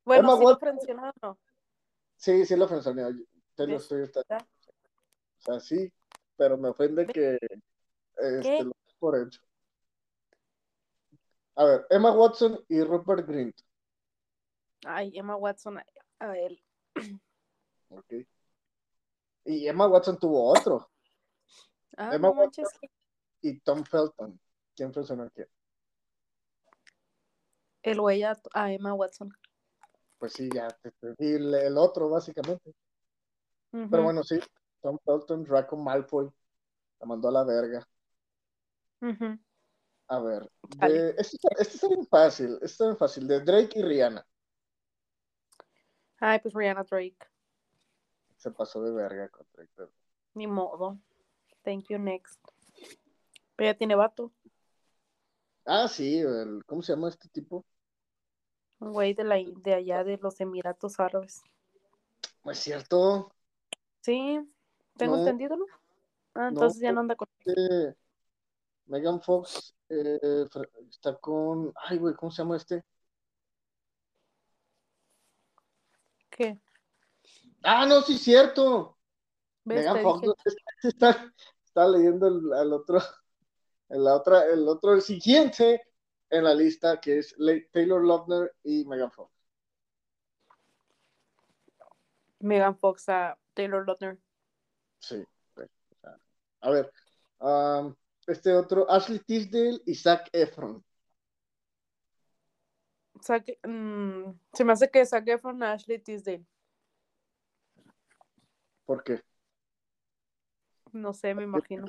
Bueno, 0.04 0.24
Emma 0.24 0.34
sí 0.34 0.40
lo 0.40 0.46
Watson. 0.48 0.60
frencionó, 0.60 1.12
¿no? 1.22 1.38
Sí, 2.16 2.46
sí 2.46 2.56
lo 2.56 2.68
¿Ves? 3.74 3.84
Swift. 3.86 4.04
está- 4.18 4.24
Ya. 4.30 4.38
O 4.38 5.42
sea, 5.42 5.60
sí, 5.60 5.92
pero 6.38 6.58
me 6.58 6.70
ofende 6.70 7.06
que 7.06 7.38
este, 8.18 8.64
lo 8.64 8.72
por 9.00 9.18
hecho. 9.18 9.42
A 11.56 11.66
ver, 11.66 11.88
Emma 11.90 12.12
Watson 12.12 12.60
y 12.68 12.82
Rupert 12.82 13.28
Grint. 13.28 13.56
Ay, 14.86 15.18
Emma 15.18 15.36
Watson 15.36 15.78
a, 15.78 15.86
a 16.20 16.38
él. 16.38 16.62
Ok. 17.90 18.14
Y 19.46 19.68
Emma 19.68 19.88
Watson 19.88 20.18
tuvo 20.18 20.52
otro. 20.52 20.90
Ah, 21.98 22.16
Emma 22.16 22.30
no. 22.30 22.52
Y 23.42 23.60
Tom 23.60 23.84
Felton. 23.84 24.40
¿Quién 24.76 24.94
frenzoneó 24.94 25.26
a 25.26 25.30
quién? 25.30 25.48
El 27.84 28.02
güey 28.02 28.24
a, 28.24 28.38
a 28.54 28.72
Emma 28.72 28.94
Watson. 28.94 29.32
Pues 30.18 30.34
sí, 30.34 30.50
ya 30.54 30.68
te, 30.68 30.92
te 30.92 31.14
di 31.18 31.34
el, 31.34 31.54
el 31.54 31.78
otro, 31.78 32.10
básicamente. 32.10 32.74
Pero 33.72 34.04
bueno, 34.04 34.24
sí, 34.24 34.40
Tom 34.82 34.98
Felton, 35.04 35.44
Draco 35.44 35.76
Malfoy, 35.76 36.32
la 37.00 37.06
mandó 37.06 37.28
a 37.28 37.32
la 37.32 37.44
verga. 37.44 37.86
A 40.08 40.20
ver, 40.20 40.50
de, 40.78 41.10
este, 41.18 41.38
este 41.60 41.76
está 41.76 41.88
bien 41.90 42.08
fácil, 42.08 42.54
este 42.54 42.66
está 42.66 42.86
bien 42.86 42.98
fácil, 42.98 43.28
de 43.28 43.42
Drake 43.42 43.80
y 43.80 43.84
Rihanna. 43.84 44.26
Ay, 46.20 46.40
pues 46.40 46.54
Rihanna 46.54 46.84
Drake. 46.84 47.18
Se 48.38 48.52
pasó 48.52 48.82
de 48.82 48.92
verga 48.92 49.28
con 49.30 49.46
Drake. 49.52 49.92
Ni 50.36 50.48
modo. 50.48 50.98
Thank 51.66 51.88
you, 51.90 51.98
next. 51.98 52.40
Pero 53.56 53.72
ya 53.72 53.78
tiene 53.78 53.96
vato. 53.96 54.32
Ah, 55.66 55.88
sí, 55.88 56.20
el, 56.20 56.64
¿cómo 56.66 56.84
se 56.84 56.94
llama 56.94 57.10
este 57.10 57.28
tipo? 57.30 57.66
Un 58.80 58.94
güey 58.94 59.16
de, 59.16 59.24
la, 59.24 59.38
de 59.38 59.74
allá 59.74 60.04
de 60.04 60.18
los 60.18 60.40
Emiratos 60.40 61.00
Árabes. 61.00 61.42
No 62.44 62.52
es 62.52 62.60
cierto. 62.60 63.34
Sí, 64.02 64.40
tengo 64.96 65.16
No. 65.16 65.20
entendido, 65.22 65.58
¿no? 65.58 65.66
Ah, 66.36 66.42
No, 66.44 66.48
entonces 66.50 66.82
ya 66.82 66.92
no 66.92 67.00
anda 67.00 67.16
con. 67.16 67.28
eh, 67.46 67.96
Megan 68.86 69.20
Fox 69.22 69.74
eh, 69.90 70.46
está 70.88 71.16
con, 71.18 71.74
ay, 71.76 71.98
güey, 71.98 72.14
¿cómo 72.14 72.32
se 72.32 72.44
llama 72.44 72.58
este? 72.58 72.84
¿Qué? 76.30 76.60
Ah, 77.64 77.88
no, 77.88 78.02
sí, 78.02 78.20
cierto. 78.20 78.98
¿Ves? 79.64 79.78
Megan 79.78 80.04
Fox 80.04 80.22
dije. 80.22 80.58
está, 80.84 81.34
está 81.76 81.90
leyendo 81.90 82.28
el, 82.28 82.72
otro, 82.72 83.00
el, 83.90 84.04
la 84.06 84.16
otra, 84.16 84.46
el 84.46 84.66
otro, 84.66 84.94
el 84.94 85.02
siguiente 85.02 85.82
en 86.30 86.46
la 86.46 86.56
lista, 86.56 87.02
que 87.02 87.20
es 87.20 87.36
Taylor 87.72 88.04
Lautner 88.06 88.56
y 88.64 88.86
Megan 88.86 89.12
Fox. 89.12 89.34
Megan 92.40 92.78
Fox 92.78 93.10
a 93.10 93.38
Taylor 93.54 93.86
Lautner. 93.86 94.18
Sí. 95.00 95.22
a 96.62 96.70
ver, 96.70 96.92
um, 97.40 97.94
este 98.26 98.54
otro, 98.54 98.90
Ashley 98.90 99.20
Tisdale 99.20 99.82
y 99.86 99.96
Zac 99.96 100.30
Efron. 100.32 100.84
Zac- 103.16 103.60
mm, 103.68 104.32
se 104.54 104.64
me 104.64 104.72
hace 104.72 104.90
que 104.90 105.06
Zac 105.06 105.28
Efron 105.28 105.62
a 105.62 105.74
Ashley 105.74 106.00
Tisdale. 106.00 106.46
¿Por 108.86 109.04
qué? 109.04 109.22
No 110.96 111.14
sé, 111.14 111.36
me 111.36 111.44
imagino. 111.44 111.86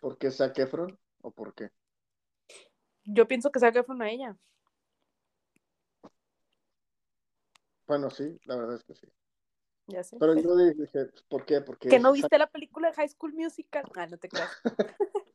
¿Por 0.00 0.16
qué 0.16 0.30
Zac 0.30 0.58
Efron? 0.58 0.98
¿O 1.20 1.30
por 1.30 1.52
qué? 1.52 1.70
Yo 3.04 3.28
pienso 3.28 3.52
que 3.52 3.60
Zac 3.60 3.76
Efron 3.76 4.00
a 4.00 4.10
ella. 4.10 4.34
Bueno, 7.86 8.08
sí, 8.08 8.38
la 8.46 8.56
verdad 8.56 8.76
es 8.76 8.84
que 8.84 8.94
sí. 8.94 9.06
Ya 9.88 10.02
sé. 10.02 10.16
Pero 10.18 10.34
yo 10.40 10.56
dije, 10.56 11.10
¿por 11.28 11.44
qué? 11.44 11.60
Porque 11.60 11.88
¿Que 11.90 11.98
no 11.98 12.12
viste 12.12 12.38
la 12.38 12.46
película 12.46 12.88
de 12.88 12.94
High 12.94 13.08
School 13.10 13.34
Musical? 13.34 13.84
Ah, 13.94 14.06
no 14.06 14.16
te 14.16 14.30
creas. 14.30 14.50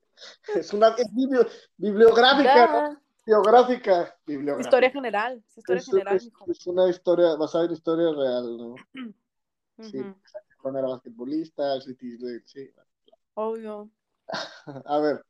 es 0.55 0.73
una 0.73 0.95
es 0.97 1.13
biblio- 1.13 1.47
bibliográfica, 1.77 2.67
¿no? 2.67 2.93
Ya. 2.93 3.01
bibliográfica. 3.27 4.17
Historia 4.59 4.89
general. 4.89 5.43
es 5.47 5.57
Historia 5.59 5.79
Es, 5.79 5.85
general, 5.85 6.15
es- 6.17 6.31
es 6.47 6.67
una 6.67 6.89
historia 6.89 7.35
basada 7.35 7.65
en 7.65 7.71
historia 7.73 8.11
real, 8.11 8.57
¿no? 8.57 8.75
Sí, 9.79 9.97
Juan 10.63 10.77
era 10.77 10.87
basquetbolista, 10.87 11.73
Ashley 11.73 11.95
Tisdale, 11.95 12.41
sí. 12.45 12.71
Obvio. 13.33 13.89
A 14.85 14.99
ver, 14.99 15.25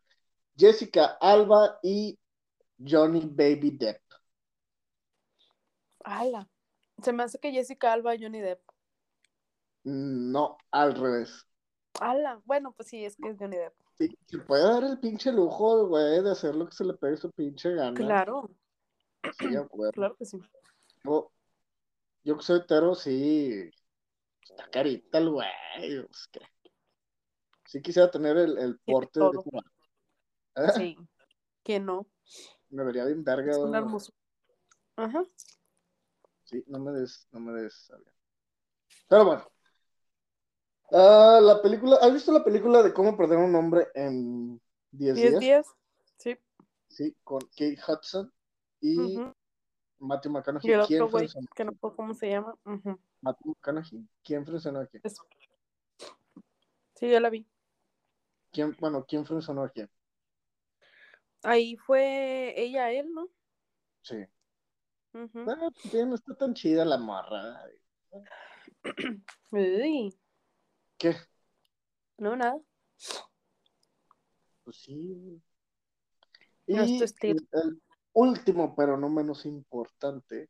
Jessica 0.55 1.17
Alba 1.19 1.79
y 1.81 2.17
Johnny 2.77 3.21
Baby 3.25 3.71
Depp. 3.71 4.01
Ala. 6.03 6.47
Se 7.01 7.11
me 7.11 7.23
hace 7.23 7.39
que 7.39 7.51
Jessica 7.51 7.91
Alba 7.91 8.13
y 8.13 8.21
Johnny 8.21 8.39
Depp. 8.39 8.61
No, 9.85 10.57
al 10.71 10.93
revés. 10.93 11.47
Ala, 11.99 12.39
bueno, 12.45 12.71
pues 12.73 12.89
sí, 12.89 13.03
es 13.03 13.17
que 13.17 13.29
es 13.29 13.37
Johnny 13.39 13.57
Depp. 13.57 13.73
Sí, 13.97 14.15
se 14.27 14.37
puede 14.39 14.63
dar 14.63 14.83
el 14.83 14.99
pinche 14.99 15.31
lujo, 15.31 15.87
güey, 15.87 16.21
de 16.21 16.31
hacer 16.31 16.55
lo 16.55 16.67
que 16.67 16.75
se 16.75 16.85
le 16.85 16.93
pegue 16.93 17.17
su 17.17 17.31
pinche 17.31 17.73
gana. 17.73 17.93
Claro, 17.93 18.51
Sí, 19.39 19.47
claro 19.93 20.15
que 20.15 20.25
sí. 20.25 20.39
Yo, 21.03 21.31
yo 22.23 22.37
que 22.37 22.43
soy 22.43 22.59
hetero, 22.59 22.93
sí. 22.93 23.69
Está 24.49 24.69
carita 24.69 25.17
el 25.17 25.29
güey. 25.29 25.47
que 26.31 26.41
Sí 27.65 27.81
quisiera 27.81 28.11
tener 28.11 28.37
el, 28.37 28.57
el 28.57 28.79
porte 28.79 29.19
de. 29.19 29.39
¿Eh? 30.55 30.71
Sí. 30.75 30.97
Que 31.63 31.79
no. 31.79 32.05
Me 32.69 32.83
vería 32.83 33.05
bien 33.05 33.23
verga. 33.23 33.51
Es 33.51 33.57
un 33.57 33.69
güey. 33.69 33.81
hermoso. 33.81 34.13
Ajá. 34.95 35.23
Sí, 36.43 36.63
no 36.67 36.79
me 36.79 36.91
des, 36.91 37.27
no 37.31 37.39
me 37.39 37.61
des. 37.61 37.91
Pero 39.07 39.25
bueno. 39.25 39.49
Ah, 40.91 41.39
la 41.41 41.61
película, 41.61 41.95
¿has 42.01 42.13
visto 42.13 42.31
la 42.31 42.43
película 42.43 42.83
de 42.83 42.93
cómo 42.93 43.17
perder 43.17 43.39
un 43.39 43.55
hombre 43.55 43.87
en 43.95 44.61
10 44.91 45.15
10 45.15 45.29
días? 45.31 45.39
días. 45.39 45.67
Sí. 46.17 46.37
Sí, 46.89 47.15
con 47.23 47.39
Kate 47.39 47.79
Hudson 47.87 48.31
y 48.81 49.17
Ujú. 49.17 49.33
Matthew 49.99 50.31
Y 50.31 50.33
McConaughey. 50.33 50.71
el 50.73 50.85
¿Quién 50.85 51.01
otro 51.01 51.17
güey, 51.17 51.27
que 51.55 51.65
no 51.65 51.71
sé 51.71 51.77
cómo 51.95 52.13
se 52.13 52.29
llama. 52.29 52.53
Ujú. 52.65 52.89
Matthew 52.89 52.99
McConaughey. 53.23 54.07
¿Quién 54.23 54.45
frencionó 54.45 54.79
a 54.81 54.85
quién? 54.85 55.01
Eso. 55.03 55.25
Sí, 56.95 57.09
ya 57.09 57.19
la 57.19 57.29
vi. 57.29 57.47
¿Quién, 58.51 58.75
bueno, 58.79 59.05
¿quién 59.07 59.25
frencionó 59.25 59.63
a 59.63 59.69
quién? 59.69 59.89
Ahí 61.43 61.75
fue 61.75 62.53
ella, 62.61 62.91
él, 62.91 63.11
¿no? 63.13 63.29
Sí. 64.01 64.17
Ah, 65.13 65.69
pues 65.73 65.93
bien, 65.93 66.09
no 66.09 66.15
está 66.15 66.35
tan 66.35 66.53
chida 66.53 66.85
la 66.85 66.97
morra. 66.97 67.61
Uy, 69.51 70.17
¿Qué? 70.97 71.15
no, 72.17 72.35
nada. 72.35 72.59
Pues 74.63 74.77
sí. 74.77 75.41
No 76.67 76.81
es 76.83 77.15
Y 77.21 77.29
el 77.29 77.81
último, 78.13 78.75
pero 78.75 78.97
no 78.97 79.09
menos 79.09 79.45
importante. 79.45 80.49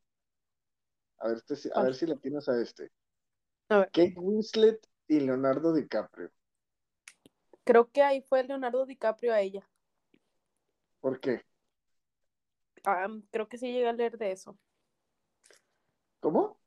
A 1.23 1.29
ver, 1.29 1.41
a 1.73 1.83
ver 1.83 1.95
si 1.95 2.05
le 2.05 2.17
tienes 2.17 2.49
a 2.49 2.61
este. 2.61 2.91
A 3.69 3.77
ver. 3.77 3.91
Kate 3.93 4.15
Winslet 4.17 4.85
y 5.07 5.21
Leonardo 5.21 5.73
DiCaprio. 5.73 6.29
Creo 7.63 7.89
que 7.89 8.01
ahí 8.01 8.21
fue 8.21 8.43
Leonardo 8.43 8.85
DiCaprio 8.85 9.33
a 9.33 9.39
ella. 9.39 9.65
¿Por 10.99 11.21
qué? 11.21 11.45
Ah, 12.83 13.07
creo 13.31 13.47
que 13.47 13.57
sí 13.57 13.71
llegué 13.71 13.87
a 13.87 13.93
leer 13.93 14.17
de 14.17 14.33
eso. 14.33 14.57
¿Cómo? 16.19 16.59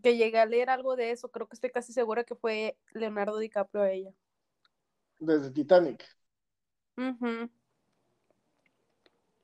Que 0.00 0.16
llegué 0.16 0.38
a 0.38 0.46
leer 0.46 0.70
algo 0.70 0.94
de 0.94 1.10
eso. 1.10 1.28
Creo 1.32 1.48
que 1.48 1.54
estoy 1.54 1.70
casi 1.70 1.92
segura 1.92 2.22
que 2.22 2.36
fue 2.36 2.78
Leonardo 2.92 3.38
DiCaprio 3.38 3.82
a 3.82 3.90
ella. 3.90 4.14
Desde 5.18 5.50
Titanic. 5.50 6.06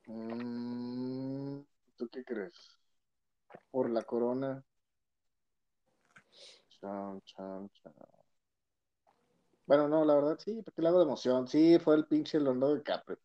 Mm, 0.07 1.62
¿tú 1.96 2.09
qué 2.11 2.22
crees? 2.22 2.74
Por 3.75 3.91
la 3.91 4.03
corona. 4.05 4.65
Chan, 6.69 7.21
chan, 7.23 7.69
chan. 7.71 7.93
Bueno, 9.67 9.89
no, 9.89 10.05
la 10.05 10.15
verdad 10.15 10.39
sí, 10.39 10.63
porque 10.63 10.81
le 10.81 10.87
hago 10.87 10.99
de 10.99 11.07
emoción. 11.07 11.49
Sí, 11.49 11.81
fue 11.81 11.97
el 11.97 12.07
pinche 12.07 12.39
Leonardo 12.39 12.77
DiCaprio. 12.77 13.19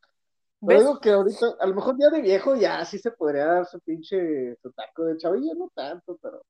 ¿Ves? 0.61 0.79
digo 0.79 0.99
que 0.99 1.11
ahorita, 1.11 1.45
a 1.59 1.67
lo 1.67 1.75
mejor 1.75 1.97
ya 1.99 2.09
de 2.09 2.23
viejo, 2.23 2.55
ya 2.55 2.83
sí 2.83 2.97
se 2.97 3.11
podría 3.11 3.45
dar 3.45 3.67
su 3.67 3.79
pinche 3.79 4.55
su 4.55 4.71
taco 4.71 5.03
de 5.03 5.17
chavillo, 5.17 5.53
no 5.53 5.69
tanto, 5.69 6.17
pero. 6.17 6.43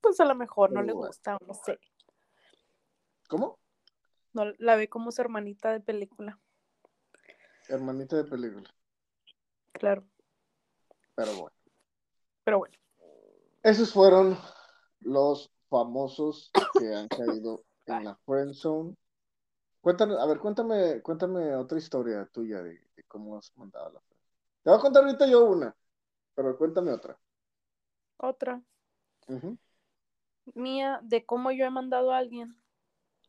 Pues 0.00 0.20
a 0.20 0.24
lo 0.24 0.36
mejor 0.36 0.70
no 0.70 0.80
Pero 0.80 0.86
le 0.86 0.92
gusta, 0.92 1.36
no 1.44 1.54
sé. 1.54 1.80
¿Cómo? 3.28 3.58
No, 4.34 4.52
la 4.58 4.76
ve 4.76 4.88
como 4.88 5.10
su 5.10 5.20
hermanita 5.20 5.72
de 5.72 5.80
película. 5.80 6.38
Hermanita 7.68 8.18
de 8.18 8.24
película. 8.24 8.70
Claro. 9.72 10.04
Pero 11.16 11.32
bueno. 11.32 11.57
Pero 12.48 12.60
bueno. 12.60 12.74
Esos 13.62 13.92
fueron 13.92 14.38
los 15.00 15.50
famosos 15.68 16.50
que 16.78 16.94
han 16.94 17.06
caído 17.08 17.62
en 17.84 18.04
la 18.04 18.16
friend 18.24 18.54
zone. 18.54 18.94
Cuéntame, 19.82 20.14
a 20.18 20.24
ver, 20.24 20.38
cuéntame, 20.38 21.02
cuéntame 21.02 21.54
otra 21.54 21.76
historia 21.76 22.26
tuya 22.32 22.62
de, 22.62 22.80
de 22.96 23.04
cómo 23.06 23.36
has 23.36 23.54
mandado 23.54 23.88
a 23.88 23.92
la 23.92 24.00
friend. 24.00 24.22
Te 24.62 24.70
voy 24.70 24.78
a 24.78 24.82
contar 24.82 25.04
ahorita 25.04 25.26
yo 25.26 25.44
una, 25.44 25.76
pero 26.34 26.56
cuéntame 26.56 26.90
otra. 26.90 27.18
Otra. 28.16 28.62
Mía, 30.54 31.00
de 31.02 31.26
cómo 31.26 31.50
yo 31.50 31.66
he 31.66 31.70
mandado 31.70 32.14
a 32.14 32.16
alguien. 32.16 32.56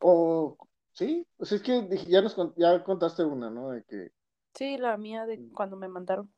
O, 0.00 0.56
sí, 0.94 1.26
pues 1.36 1.52
es 1.52 1.60
que 1.60 1.86
ya 2.08 2.22
nos 2.22 2.34
ya 2.56 2.82
contaste 2.84 3.22
una, 3.22 3.50
¿no? 3.50 3.68
De 3.72 3.84
que 3.84 4.12
Sí, 4.54 4.78
la 4.78 4.96
mía 4.96 5.26
de 5.26 5.36
Mm. 5.36 5.54
cuando 5.54 5.76
me 5.76 5.88
mandaron. 5.88 6.30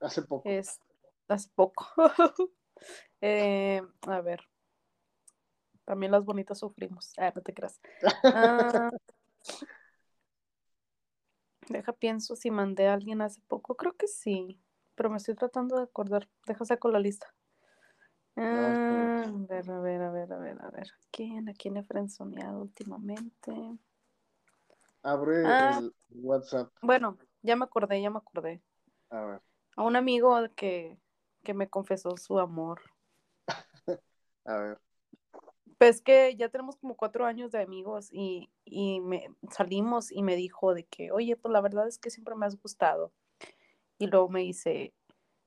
hace 0.00 0.22
poco. 0.22 0.48
Es 0.48 0.80
hace 1.28 1.48
poco. 1.54 1.86
Eh, 3.26 3.80
a 4.02 4.20
ver. 4.20 4.40
También 5.86 6.12
las 6.12 6.24
bonitas 6.26 6.58
sufrimos. 6.58 7.14
Ah, 7.16 7.32
no 7.34 7.40
te 7.40 7.54
creas. 7.54 7.80
Ah, 8.02 8.90
deja 11.68 11.92
pienso 11.94 12.36
si 12.36 12.50
mandé 12.50 12.88
a 12.88 12.92
alguien 12.92 13.22
hace 13.22 13.40
poco. 13.48 13.76
Creo 13.76 13.96
que 13.96 14.08
sí. 14.08 14.60
Pero 14.94 15.08
me 15.08 15.16
estoy 15.16 15.36
tratando 15.36 15.76
de 15.76 15.84
acordar. 15.84 16.28
Deja 16.46 16.64
saco 16.66 16.90
la 16.90 16.98
lista. 16.98 17.32
Ah, 18.36 18.66
a 18.66 19.46
ver, 19.48 19.70
a 19.70 19.80
ver, 19.80 20.02
a 20.02 20.10
ver, 20.10 20.32
a 20.32 20.38
ver, 20.38 20.62
a 20.62 20.70
ver. 20.70 20.90
¿Quién? 21.10 21.48
¿A 21.48 21.54
quién 21.54 21.76
he 21.76 21.84
frenzoneado 21.84 22.60
últimamente? 22.60 23.52
Abre 25.02 25.42
Ah. 25.46 25.78
el 25.78 25.94
WhatsApp. 26.10 26.72
Bueno, 26.82 27.16
ya 27.42 27.56
me 27.56 27.64
acordé, 27.64 28.02
ya 28.02 28.10
me 28.10 28.18
acordé. 28.18 28.60
A 29.10 29.24
ver. 29.24 29.40
A 29.76 29.82
un 29.82 29.96
amigo 29.96 30.36
que, 30.56 30.98
que 31.44 31.54
me 31.54 31.68
confesó 31.68 32.16
su 32.16 32.40
amor. 32.40 32.80
A 34.44 34.56
ver. 34.56 34.80
Pues 35.78 36.00
que 36.02 36.34
ya 36.36 36.48
tenemos 36.48 36.76
como 36.76 36.96
cuatro 36.96 37.26
años 37.26 37.52
de 37.52 37.60
amigos 37.60 38.08
y, 38.10 38.50
y 38.64 39.00
me 39.00 39.28
salimos 39.52 40.10
y 40.10 40.22
me 40.22 40.34
dijo 40.34 40.74
de 40.74 40.84
que, 40.84 41.12
oye, 41.12 41.36
pues 41.36 41.52
la 41.52 41.60
verdad 41.60 41.86
es 41.86 41.98
que 41.98 42.10
siempre 42.10 42.34
me 42.34 42.46
has 42.46 42.60
gustado. 42.60 43.12
Y 43.98 44.06
luego 44.08 44.28
me 44.28 44.40
dice, 44.40 44.92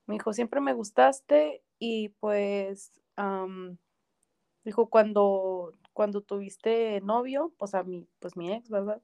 me 0.06 0.14
dijo, 0.14 0.32
siempre 0.32 0.60
me 0.60 0.72
gustaste 0.72 1.62
y 1.78 2.10
pues, 2.20 2.92
am, 3.16 3.78
dijo, 4.64 4.88
cuando, 4.88 5.74
cuando 5.92 6.22
tuviste 6.22 7.00
novio, 7.02 7.52
o 7.58 7.66
sea, 7.66 7.82
mi, 7.82 8.08
pues 8.18 8.36
mi 8.36 8.52
ex, 8.52 8.70
¿verdad? 8.70 9.02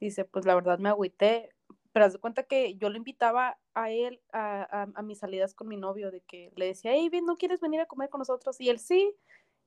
Dice, 0.00 0.24
pues 0.24 0.46
la 0.46 0.54
verdad 0.54 0.78
me 0.78 0.88
agüité, 0.88 1.50
pero 1.92 2.06
haz 2.06 2.12
de 2.14 2.18
cuenta 2.18 2.44
que 2.44 2.76
yo 2.76 2.90
lo 2.90 2.96
invitaba 2.96 3.58
a 3.74 3.90
él 3.90 4.20
a, 4.32 4.62
a, 4.82 4.88
a 4.94 5.02
mis 5.02 5.18
salidas 5.18 5.54
con 5.54 5.68
mi 5.68 5.76
novio, 5.76 6.10
de 6.10 6.20
que 6.22 6.52
le 6.56 6.66
decía, 6.66 6.92
hey, 6.94 7.08
bien, 7.08 7.26
¿no 7.26 7.36
quieres 7.36 7.60
venir 7.60 7.80
a 7.80 7.86
comer 7.86 8.08
con 8.10 8.18
nosotros? 8.20 8.60
Y 8.60 8.68
él 8.70 8.78
sí, 8.78 9.14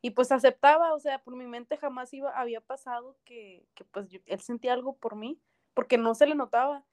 y 0.02 0.12
pues 0.12 0.32
aceptaba, 0.32 0.94
o 0.94 1.00
sea, 1.00 1.20
por 1.24 1.36
mi 1.36 1.46
mente 1.48 1.78
jamás 1.78 2.14
iba, 2.14 2.32
había 2.32 2.62
pasado 2.62 3.18
que, 3.26 3.66
que 3.76 3.84
pues 3.86 4.10
yo- 4.10 4.20
él 4.26 4.40
sentía 4.42 4.74
algo 4.74 4.96
por 4.98 5.16
mí, 5.16 5.40
porque 5.74 5.98
no 5.98 6.14
se 6.16 6.26
le 6.28 6.36
notaba. 6.36 6.84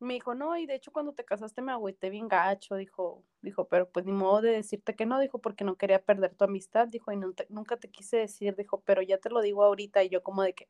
Me 0.00 0.14
dijo, 0.14 0.34
no, 0.34 0.56
y 0.58 0.66
de 0.66 0.74
hecho 0.74 0.92
cuando 0.92 1.14
te 1.14 1.24
casaste 1.24 1.62
me 1.62 1.72
agüité 1.72 2.10
bien 2.10 2.28
gacho, 2.28 2.76
dijo, 2.76 3.24
dijo, 3.42 3.68
pero 3.68 3.88
pues 3.90 4.04
ni 4.06 4.12
modo 4.12 4.42
de 4.42 4.50
decirte 4.52 4.94
que 4.96 5.06
no, 5.06 5.18
dijo, 5.20 5.38
porque 5.40 5.64
no 5.64 5.76
quería 5.76 6.02
perder 6.04 6.34
tu 6.34 6.44
amistad, 6.44 6.88
dijo, 6.88 7.12
y 7.12 7.16
nunca 7.48 7.76
te 7.78 7.90
quise 7.90 8.18
decir, 8.18 8.54
dijo, 8.56 8.82
pero 8.82 9.02
ya 9.02 9.18
te 9.18 9.30
lo 9.30 9.40
digo 9.40 9.64
ahorita, 9.64 10.02
y 10.04 10.10
yo 10.10 10.22
como 10.22 10.42
de 10.42 10.54
que, 10.54 10.68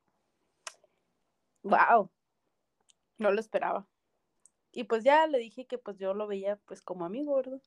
wow, 1.64 2.10
no 3.18 3.30
lo 3.32 3.40
esperaba. 3.40 3.86
Y 4.74 4.84
pues 4.84 5.04
ya 5.04 5.26
le 5.26 5.38
dije 5.38 5.66
que 5.66 5.78
pues 5.78 5.96
yo 5.98 6.14
lo 6.14 6.26
veía 6.26 6.56
pues 6.66 6.82
como 6.82 7.04
amigo, 7.04 7.36
¿verdad? 7.36 7.62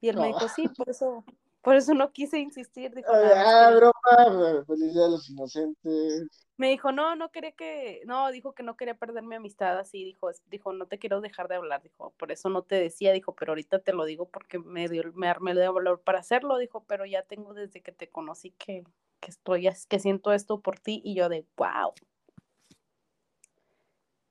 Y 0.00 0.08
él 0.08 0.16
me 0.16 0.28
dijo, 0.28 0.46
sí, 0.48 0.68
por 0.68 0.88
eso, 0.88 1.24
por 1.62 1.74
eso 1.74 1.94
no 1.94 2.12
quise 2.12 2.38
insistir, 2.38 2.94
dijo, 2.94 3.10
ah, 3.12 3.72
broma. 3.74 4.64
Feliz 4.66 4.92
día 4.94 5.02
de 5.04 5.10
los 5.10 5.28
inocentes. 5.28 6.46
Me 6.56 6.70
dijo, 6.70 6.92
no, 6.92 7.16
no 7.16 7.30
quería 7.30 7.52
que, 7.52 8.02
no, 8.04 8.30
dijo 8.30 8.52
que 8.52 8.62
no 8.62 8.76
quería 8.76 8.94
perder 8.94 9.22
mi 9.22 9.36
amistad 9.36 9.78
así, 9.78 10.04
dijo, 10.04 10.28
dijo, 10.46 10.72
no 10.72 10.86
te 10.86 10.98
quiero 10.98 11.20
dejar 11.20 11.48
de 11.48 11.54
hablar, 11.54 11.82
dijo, 11.82 12.12
por 12.18 12.32
eso 12.32 12.48
no 12.48 12.62
te 12.62 12.74
decía, 12.74 13.12
dijo, 13.12 13.34
pero 13.34 13.52
ahorita 13.52 13.78
te 13.78 13.92
lo 13.92 14.04
digo 14.04 14.28
porque 14.28 14.58
me 14.58 14.88
dio, 14.88 15.04
me 15.14 15.28
armé 15.28 15.54
de 15.54 15.68
valor 15.68 16.00
para 16.00 16.18
hacerlo, 16.18 16.58
dijo, 16.58 16.84
pero 16.84 17.06
ya 17.06 17.22
tengo 17.22 17.54
desde 17.54 17.80
que 17.80 17.92
te 17.92 18.08
conocí 18.10 18.50
que, 18.52 18.84
que 19.20 19.30
estoy, 19.30 19.68
que 19.88 19.98
siento 20.00 20.32
esto 20.32 20.60
por 20.60 20.78
ti, 20.80 21.00
y 21.04 21.14
yo 21.14 21.28
de, 21.28 21.46
wow. 21.56 21.94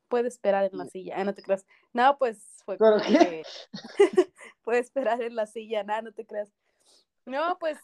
Puede 0.08 0.28
esperar 0.28 0.64
en 0.64 0.78
la 0.78 0.86
silla, 0.86 1.16
ah, 1.18 1.24
no 1.24 1.34
te 1.34 1.42
creas. 1.42 1.66
No, 1.94 2.18
pues 2.18 2.62
fue 2.66 2.78
¿Pero 2.78 2.98
como 2.98 3.20
que 3.20 3.44
puede 4.64 4.80
esperar 4.80 5.22
en 5.22 5.36
la 5.36 5.46
silla, 5.46 5.84
nada, 5.84 6.02
no 6.02 6.12
te 6.14 6.26
creas. 6.26 6.52
No, 7.26 7.58
pues, 7.60 7.78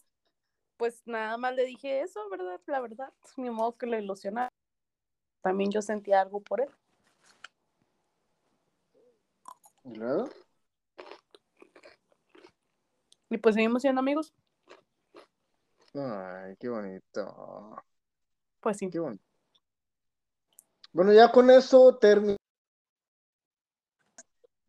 pues 0.77 1.01
nada 1.05 1.37
más 1.37 1.53
le 1.53 1.65
dije 1.65 2.01
eso, 2.01 2.29
¿verdad? 2.29 2.61
La 2.65 2.79
verdad, 2.79 3.13
ni 3.35 3.49
modo 3.49 3.77
que 3.77 3.85
lo 3.85 3.97
ilusionara. 3.97 4.49
También 5.41 5.71
yo 5.71 5.81
sentía 5.81 6.21
algo 6.21 6.41
por 6.41 6.61
él. 6.61 6.69
¿Y 9.83 9.95
luego? 9.95 10.29
Y 13.29 13.37
pues 13.37 13.55
seguimos 13.55 13.81
siendo 13.81 13.99
amigos. 13.99 14.33
Ay, 15.93 16.55
qué 16.59 16.69
bonito. 16.69 17.75
Pues 18.61 18.77
sí. 18.77 18.89
Qué 18.89 18.99
bonito. 18.99 19.32
Bueno, 20.93 21.11
ya 21.11 21.31
con 21.31 21.49
eso 21.49 21.97
termino. 21.97 22.37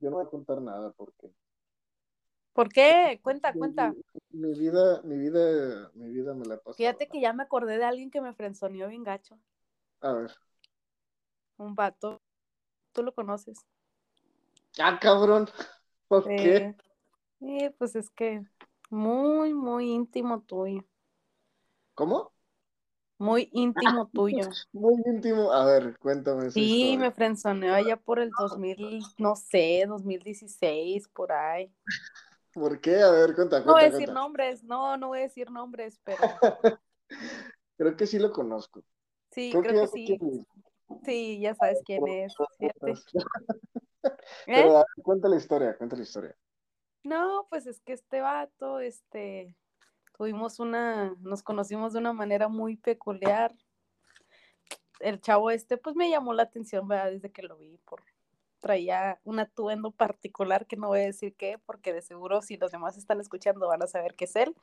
Yo 0.01 0.11
no 0.11 0.17
voy 0.17 0.27
a 0.27 0.31
contar 0.31 0.61
nada 0.61 0.91
porque 0.93 1.31
¿Por 2.55 2.73
qué? 2.73 3.19
Cuenta, 3.23 3.53
mi, 3.53 3.59
cuenta. 3.59 3.95
mi 4.31 4.55
vida, 4.55 5.03
mi 5.03 5.19
vida, 5.19 5.91
mi 5.95 6.09
vida 6.09 6.35
me 6.35 6.47
la 6.47 6.57
pasó. 6.57 6.77
Fíjate 6.77 7.09
que 7.09 7.21
ya 7.21 7.33
me 7.33 7.43
acordé 7.43 7.79
de 7.79 7.85
alguien 7.85 8.11
que 8.11 8.21
me 8.21 8.33
frenzoneó 8.33 8.89
bien 8.89 9.03
gacho. 9.03 9.39
A 10.01 10.13
ver. 10.13 10.31
Un 11.59 11.75
vato. 11.75 12.23
Tú 12.93 13.03
lo 13.03 13.13
conoces. 13.13 13.59
Ah, 14.79 14.99
cabrón. 15.01 15.49
¿Por 16.09 16.25
qué? 16.25 16.57
Eh, 16.57 16.75
y 17.41 17.69
pues 17.71 17.97
es 17.97 18.09
que 18.11 18.45
muy, 18.89 19.53
muy 19.53 19.91
íntimo 19.91 20.43
tuyo. 20.43 20.85
¿Cómo? 21.95 22.34
Muy 23.18 23.48
íntimo 23.53 24.07
tuyo. 24.09 24.42
Muy 24.72 24.94
íntimo. 25.07 25.53
A 25.53 25.64
ver, 25.64 25.98
cuéntame 25.98 26.50
Sí, 26.50 26.96
me 26.98 27.11
frenzoneó 27.11 27.74
allá 27.74 27.96
por 27.96 28.18
el 28.18 28.31
2000, 28.38 29.03
no 29.18 29.37
sé, 29.37 29.85
2016, 29.88 31.09
por 31.09 31.33
ahí. 31.33 31.72
¿Por 32.53 32.81
qué? 32.81 33.00
A 33.03 33.11
ver, 33.11 33.35
cuenta, 33.35 33.64
No 33.64 33.72
voy 33.72 33.83
a 33.83 33.85
decir 33.87 34.07
cuenta. 34.07 34.14
nombres, 34.14 34.62
no, 34.64 34.96
no 34.96 35.09
voy 35.09 35.18
a 35.18 35.22
decir 35.22 35.50
nombres, 35.50 36.00
pero 36.05 36.18
Creo 37.77 37.96
que 37.96 38.07
sí 38.07 38.18
lo 38.18 38.33
conozco. 38.33 38.83
sí, 39.31 39.50
Creo, 39.50 39.62
creo 39.62 39.81
que 39.83 39.87
sí. 39.88 40.18
Sí, 41.05 41.40
ya 41.40 41.55
sabes 41.55 41.83
quién 41.85 42.07
es. 42.09 42.35
¿Eh? 44.46 44.55
Pero 44.55 44.74
ver, 44.74 44.85
cuenta 45.03 45.29
la 45.29 45.37
historia, 45.37 45.77
cuenta 45.77 45.96
la 45.96 46.03
historia. 46.03 46.37
No, 47.03 47.46
pues 47.50 47.66
es 47.66 47.81
que 47.81 47.92
este 47.92 48.20
vato, 48.20 48.81
este, 48.81 49.55
tuvimos 50.16 50.61
una, 50.61 51.14
nos 51.20 51.42
conocimos 51.42 51.92
de 51.92 51.98
una 51.98 52.12
manera 52.12 52.48
muy 52.48 52.77
peculiar. 52.77 53.55
El 55.00 55.20
chavo 55.20 55.50
este, 55.50 55.77
pues 55.77 55.96
me 55.96 56.09
llamó 56.11 56.33
la 56.33 56.44
atención, 56.44 56.88
¿verdad? 56.88 57.11
Desde 57.11 57.31
que 57.31 57.42
lo 57.42 57.57
vi, 57.57 57.79
por 57.85 58.03
traía 58.64 59.20
un 59.24 59.38
atuendo 59.40 59.90
particular 59.90 60.66
que 60.66 60.77
no 60.77 60.88
voy 60.88 61.00
a 61.00 61.05
decir 61.05 61.35
qué, 61.37 61.59
porque 61.66 61.92
de 61.92 62.00
seguro 62.00 62.40
si 62.40 62.57
los 62.57 62.72
demás 62.72 62.96
están 62.96 63.20
escuchando 63.20 63.68
van 63.68 63.83
a 63.83 63.87
saber 63.87 64.14
que 64.14 64.24
es 64.24 64.37
él. 64.37 64.57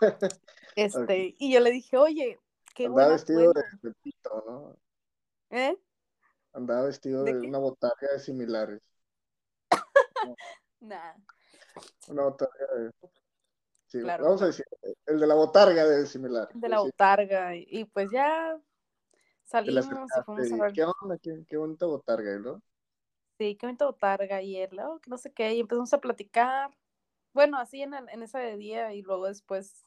Este, 0.74 1.34
y 1.38 1.52
yo 1.52 1.60
le 1.60 1.70
dije, 1.70 1.98
oye, 1.98 2.40
qué 2.74 2.86
Andaba 2.86 3.12
vestido 3.12 3.52
de, 3.52 3.62
de 3.82 3.92
pito, 4.02 4.42
¿no? 4.46 4.76
¿eh? 5.50 5.76
Andaba 6.54 6.86
vestido 6.86 7.24
¿De 7.24 7.34
una 7.34 7.58
botarga 7.58 8.12
de 8.12 8.18
similares. 8.18 8.80
Nah, 10.80 11.14
Una 12.08 12.22
botarga 12.22 12.66
de. 12.74 12.90
Sí, 13.92 13.98
Claro, 14.00 14.24
vamos 14.24 14.40
a 14.40 14.46
decir, 14.46 14.64
el 15.04 15.20
de 15.20 15.26
la 15.26 15.34
botarga 15.34 15.84
de 15.86 16.06
similar. 16.06 16.48
de 16.54 16.68
la 16.68 16.80
botarga, 16.80 17.54
y, 17.54 17.84
pues 17.84 18.10
ya 18.10 18.56
salimos 19.44 20.10
y 20.16 20.22
fuimos 20.22 20.52
a 20.52 20.56
ver. 20.56 20.72
¿Qué 20.72 20.84
onda? 20.84 21.18
¿Qué, 21.18 21.44
qué 21.46 21.56
bonita 21.58 21.84
botarga, 21.84 22.38
¿no? 22.38 22.62
Sí, 23.38 23.54
que 23.56 23.66
bonita 23.66 23.84
botarga 23.86 24.40
y 24.40 24.56
él, 24.56 24.78
oh, 24.80 24.98
que 25.00 25.10
no 25.10 25.18
sé 25.18 25.30
qué, 25.32 25.54
y 25.54 25.60
empezamos 25.60 25.92
a 25.92 26.00
platicar. 26.00 26.70
Bueno, 27.34 27.58
así 27.58 27.82
en, 27.82 27.94
el- 27.94 28.08
en 28.08 28.22
esa 28.22 28.38
de 28.38 28.56
día 28.56 28.94
y 28.94 29.02
luego 29.02 29.26
después 29.26 29.86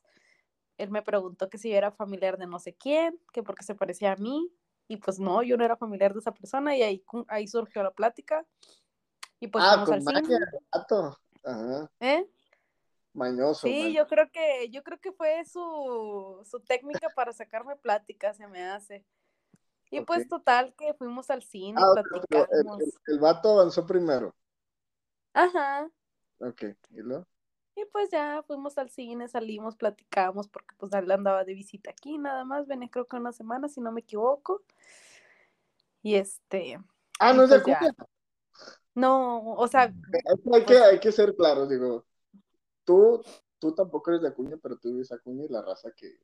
él 0.77 0.91
me 0.91 1.01
preguntó 1.03 1.49
que 1.49 1.57
si 1.57 1.69
yo 1.71 1.77
era 1.77 1.91
familiar 1.91 2.37
de 2.37 2.47
no 2.47 2.59
sé 2.59 2.75
quién, 2.75 3.19
que 3.33 3.43
porque 3.43 3.63
se 3.63 3.75
parecía 3.75 4.13
a 4.13 4.15
mí, 4.17 4.51
y 4.87 4.97
pues 4.97 5.19
no, 5.19 5.43
yo 5.43 5.57
no 5.57 5.65
era 5.65 5.77
familiar 5.77 6.13
de 6.13 6.19
esa 6.19 6.33
persona 6.33 6.77
y 6.77 6.83
ahí, 6.83 7.03
ahí 7.29 7.47
surgió 7.47 7.83
la 7.83 7.91
plática 7.91 8.45
y 9.39 9.47
pues 9.47 9.63
ah, 9.65 9.83
con 9.85 9.95
al 9.95 10.01
cine. 10.01 10.37
Ajá, 11.43 11.89
¿eh? 11.99 12.25
Mañoso. 13.15 13.67
Sí, 13.67 13.83
man- 13.83 13.91
yo 13.93 14.07
creo 14.07 14.29
que, 14.31 14.69
yo 14.69 14.83
creo 14.83 14.99
que 14.99 15.11
fue 15.11 15.43
su, 15.45 16.41
su 16.49 16.59
técnica 16.61 17.09
para 17.15 17.33
sacarme 17.33 17.75
plática, 17.75 18.33
se 18.33 18.47
me 18.47 18.63
hace. 18.63 19.05
Y 19.91 20.01
pues 20.01 20.27
total 20.27 20.73
que 20.75 20.93
fuimos 20.95 21.29
al 21.29 21.43
cine, 21.43 21.79
Ah, 21.81 21.93
el, 21.97 22.03
platicamos. 22.03 22.81
el, 22.81 22.91
el 23.07 23.19
vato 23.19 23.51
avanzó 23.51 23.85
primero. 23.85 24.35
Ajá. 25.33 25.89
Ok, 26.39 26.63
¿y 26.89 26.97
luego? 27.01 27.25
Y 27.75 27.85
pues 27.85 28.09
ya 28.09 28.41
fuimos 28.47 28.77
al 28.77 28.89
cine, 28.89 29.27
salimos, 29.27 29.75
platicamos, 29.75 30.47
porque 30.47 30.73
pues 30.77 30.93
él 30.93 31.11
andaba 31.11 31.43
de 31.43 31.53
visita 31.53 31.91
aquí, 31.91 32.17
nada 32.17 32.43
más, 32.45 32.67
venía 32.67 32.89
creo 32.89 33.05
que 33.05 33.17
una 33.17 33.31
semana, 33.33 33.67
si 33.67 33.81
no 33.81 33.91
me 33.91 34.01
equivoco. 34.01 34.63
Y 36.01 36.15
este, 36.15 36.79
Ah, 37.19 37.33
no 37.33 37.43
es 37.43 37.49
de 37.49 37.59
pues 37.59 37.67
ya. 37.67 37.77
Acuña. 37.77 37.95
no, 38.95 39.53
o 39.55 39.67
sea, 39.67 39.83
Hay 39.83 40.65
que, 40.65 40.73
Pues- 40.73 40.81
hay 40.81 40.99
que 40.99 41.11
ser 41.11 41.35
claros, 41.35 41.69
digo, 41.69 42.05
tú, 42.85 43.21
tú 43.59 43.73
tampoco 43.73 44.11
eres 44.11 44.21
de 44.21 44.29
Acuña, 44.29 44.57
pero 44.61 44.77
tú 44.77 44.89
vives 44.89 45.11
Acuña 45.11 45.45
y 45.45 45.49
la 45.49 45.61
raza 45.61 45.91
que 45.91 46.19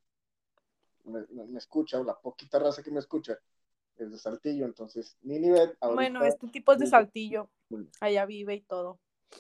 me, 1.03 1.57
escucha, 1.57 1.99
o 1.99 2.03
la 2.03 2.19
poquita 2.19 2.59
raza 2.59 2.83
que 2.83 2.91
me 2.91 2.99
escucha, 2.99 3.37
es 3.97 4.11
de 4.11 4.17
Saltillo, 4.17 4.65
entonces, 4.65 5.17
ahorita, 5.23 5.93
bueno, 5.93 6.23
este 6.23 6.47
tipo 6.47 6.71
es 6.71 6.79
de 6.79 6.87
Saltillo, 6.87 7.49
allá 7.99 8.25
vive 8.25 8.55
y 8.55 8.61
todo. 8.61 8.99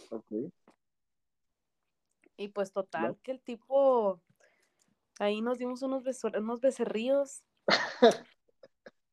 ok, 0.09 0.51
Y 2.37 2.47
pues 2.49 2.71
total, 2.71 3.17
que 3.23 3.31
el 3.31 3.41
tipo, 3.41 4.21
ahí 5.19 5.41
nos 5.41 5.57
dimos 5.57 5.81
unos, 5.81 6.03
unos 6.23 6.61
becerríos. 6.61 7.43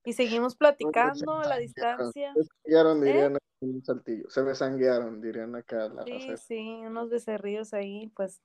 y 0.05 0.15
seguimos 0.15 0.57
platicando 0.57 1.35
a 1.35 1.47
la 1.47 1.59
distancia. 1.59 2.35
se 2.35 3.48
en 3.61 3.85
Saltillo, 3.85 4.29
se 4.31 4.43
besanguearon, 4.43 5.21
dirían 5.21 5.55
acá 5.55 5.89
la 5.89 6.05
Sí, 6.05 6.11
raza. 6.11 6.39
sí, 6.39 6.57
unos 6.87 7.11
becerrillos 7.11 7.75
ahí, 7.75 8.09
pues 8.17 8.41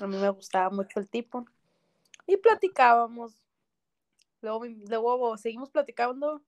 a 0.00 0.06
mí 0.06 0.16
me 0.18 0.30
gustaba 0.30 0.70
mucho 0.70 1.00
el 1.00 1.08
tipo. 1.08 1.44
Y 2.26 2.38
platicábamos. 2.38 3.42
Luego, 4.40 4.64
luego 4.66 5.36
seguimos 5.38 5.70
platicando. 5.70 6.42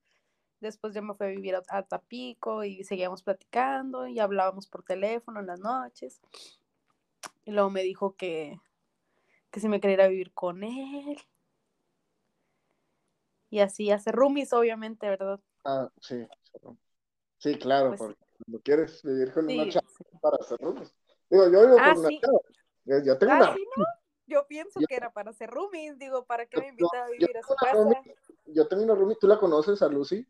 Después 0.60 0.94
yo 0.94 1.02
me 1.02 1.14
fui 1.14 1.28
a 1.28 1.30
vivir 1.30 1.56
a, 1.56 1.62
a 1.68 1.82
Tapico 1.84 2.64
y 2.64 2.84
seguíamos 2.84 3.22
platicando 3.22 4.06
y 4.08 4.20
hablábamos 4.20 4.68
por 4.68 4.82
teléfono 4.84 5.40
en 5.40 5.46
las 5.48 5.60
noches. 5.60 6.20
Y 7.44 7.50
luego 7.52 7.68
me 7.68 7.82
dijo 7.82 8.16
que, 8.16 8.58
que 9.50 9.60
si 9.60 9.68
me 9.68 9.80
quería 9.80 9.94
ir 9.96 10.02
a 10.02 10.08
vivir 10.08 10.32
con 10.34 10.64
él. 10.64 11.18
Y 13.50 13.60
así 13.60 13.90
hace 13.90 14.12
roomies, 14.12 14.52
obviamente, 14.54 15.06
¿verdad? 15.08 15.40
Ah, 15.64 15.90
sí, 16.00 16.26
sí, 17.40 17.58
claro, 17.58 17.88
Pues 17.88 17.98
porque 17.98 18.16
cuando 18.44 18.60
quieres 18.62 19.02
vivir 19.02 19.32
con 19.32 19.46
una 19.46 19.68
chava 19.68 19.88
sí. 19.88 20.04
para 20.20 20.36
hacer 20.36 20.58
roomies. 20.60 20.94
Digo, 21.28 21.44
yo 21.50 21.60
vivo 21.62 21.76
Ah, 21.80 21.90
con 21.94 21.98
una 21.98 22.08
chava, 22.20 22.38
yo, 23.04 23.18
tengo 23.18 23.32
Ah, 23.32 23.36
una 23.36 23.54
sí, 23.54 23.66
¿no? 23.76 23.84
Yo 24.26 24.46
pienso 24.46 24.78
Yo- 24.78 24.86
que 24.86 24.94
era 24.94 25.12
para 25.12 25.30
hacer 25.30 25.50
roomies. 25.50 25.98
Digo, 25.98 26.24
¿para 26.24 26.46
qué 26.46 26.56
me 26.60 26.68
invita 26.68 27.04
a 27.04 27.06
yo 27.08 27.12
vivir 27.12 27.36
a 27.36 27.42
su 27.42 27.54
casa? 27.56 28.02
yo 28.46 28.68
tengo 28.68 28.84
una 28.84 28.94
roomie, 28.94 29.16
¿tú 29.20 29.26
la 29.26 29.38
conoces 29.40 29.82
a 29.82 29.88
Lucy? 29.88 30.24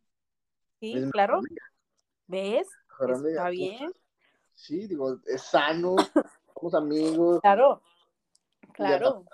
Sí, 0.81 0.95
Es 0.97 1.11
claro. 1.11 1.39
amiga, 1.39 1.65
¿Ves? 2.27 2.69
mejor 2.89 3.13
amiga. 3.13 3.31
Está 3.31 3.51
bien. 3.51 3.93
Sí, 4.55 4.87
digo, 4.87 5.19
es 5.27 5.43
sano, 5.43 5.97
somos 6.55 6.75
amigos, 6.75 7.41
Claro. 7.43 7.83
Claro. 8.73 9.25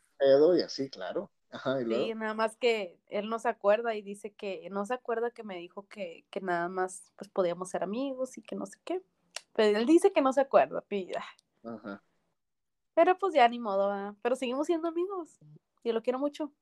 y 0.57 0.63
así, 0.63 0.91
claro. 0.91 1.31
Ajá, 1.57 1.81
y 1.81 1.85
Sí, 1.87 2.15
nada 2.15 2.35
más 2.35 2.57
que 2.57 2.99
él 3.07 3.31
no 3.31 3.39
se 3.39 3.49
acuerda 3.49 3.95
y 3.95 4.03
dice 4.03 4.35
que 4.35 4.69
no 4.71 4.85
se 4.85 4.93
acuerda 4.93 5.31
que 5.31 5.43
me 5.43 5.57
dijo 5.57 5.87
que, 5.89 6.27
que 6.31 6.41
nada 6.43 6.69
más 6.69 7.13
pues 7.17 7.31
podíamos 7.31 7.71
ser 7.71 7.83
amigos 7.83 8.37
y 8.37 8.43
que 8.43 8.57
no 8.57 8.67
sé 8.67 8.79
qué. 8.85 9.03
Pero 9.55 9.79
él 9.79 9.87
dice 9.87 10.13
que 10.13 10.21
no 10.21 10.35
se 10.35 10.43
acuerda, 10.43 10.83
pida. 10.83 11.25
Ajá. 11.65 12.03
Pero 12.95 13.17
pues 13.17 13.33
ya 13.33 13.49
ni 13.49 13.59
modo, 13.59 13.89
¿verdad? 13.89 14.15
Pero 14.21 14.37
seguimos 14.37 14.67
siendo 14.67 14.89
amigos. 14.89 15.39
Y 15.83 15.93
lo 15.93 16.03
quiero 16.03 16.19
mucho. 16.19 16.53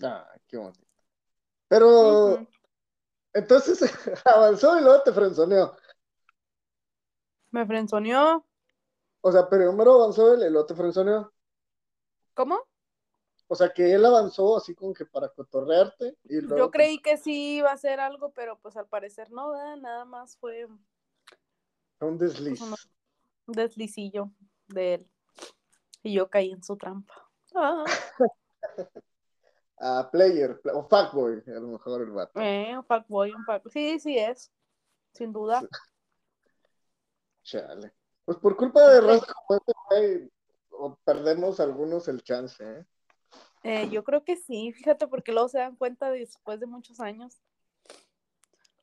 Ah, 0.00 0.28
qué 0.46 0.56
bonito. 0.58 0.86
Pero, 1.66 2.46
entonces 3.32 3.80
avanzó 4.24 4.78
y 4.78 4.82
luego 4.82 5.02
te 5.02 5.12
frenzoneó. 5.12 5.76
Me 7.50 7.66
frenzoneó. 7.66 8.46
O 9.22 9.32
sea, 9.32 9.48
primero 9.48 9.94
avanzó 9.94 10.34
él 10.34 10.42
y 10.42 10.50
luego 10.50 10.66
te 10.66 10.74
frenzoneó. 10.74 11.32
¿Cómo? 12.34 12.60
O 13.52 13.54
sea, 13.54 13.70
que 13.70 13.92
él 13.92 14.02
avanzó 14.06 14.56
así 14.56 14.74
como 14.74 14.94
que 14.94 15.04
para 15.04 15.28
cotorrearte 15.28 16.16
y 16.24 16.40
luego. 16.40 16.56
Yo 16.56 16.70
te- 16.70 16.78
creí 16.78 17.02
que 17.02 17.18
sí 17.18 17.56
iba 17.56 17.68
a 17.68 17.74
hacer 17.74 18.00
algo, 18.00 18.32
pero 18.32 18.58
pues 18.58 18.78
al 18.78 18.86
parecer 18.86 19.30
no, 19.30 19.50
¿verdad? 19.50 19.76
Nada 19.76 20.04
más 20.06 20.38
fue 20.38 20.66
un 22.00 22.16
desliz. 22.16 22.58
Pues, 22.60 22.62
uno- 22.62 22.76
un 23.48 23.52
deslicillo 23.52 24.30
de 24.68 24.94
él. 24.94 25.10
Y 26.02 26.14
yo 26.14 26.30
caí 26.30 26.50
en 26.50 26.62
su 26.64 26.78
trampa. 26.78 27.12
Ah, 27.54 27.84
A 29.76 30.10
player, 30.10 30.58
o 30.72 30.84
fuckboy, 30.88 31.42
a 31.46 31.50
lo 31.60 31.68
mejor 31.68 32.00
el 32.00 32.10
vato. 32.10 32.40
eh, 32.40 32.74
un 32.74 32.84
fuckboy, 32.86 33.32
un 33.32 33.44
fuck- 33.44 33.68
Sí, 33.70 34.00
sí 34.00 34.16
es. 34.16 34.50
Sin 35.12 35.30
duda. 35.30 35.60
Sí. 35.60 35.66
Chale. 37.42 37.92
Pues 38.24 38.38
por 38.38 38.56
culpa 38.56 38.88
de 38.88 39.00
raza 39.02 39.26
como 39.46 39.60
este 39.90 40.30
perdemos 41.04 41.60
algunos 41.60 42.08
el 42.08 42.22
chance, 42.22 42.64
¿eh? 42.64 42.86
Eh, 43.64 43.88
yo 43.90 44.02
creo 44.02 44.24
que 44.24 44.36
sí, 44.36 44.72
fíjate, 44.72 45.06
porque 45.06 45.32
luego 45.32 45.48
se 45.48 45.58
dan 45.58 45.76
cuenta 45.76 46.10
después 46.10 46.58
de 46.58 46.66
muchos 46.66 46.98
años, 47.00 47.40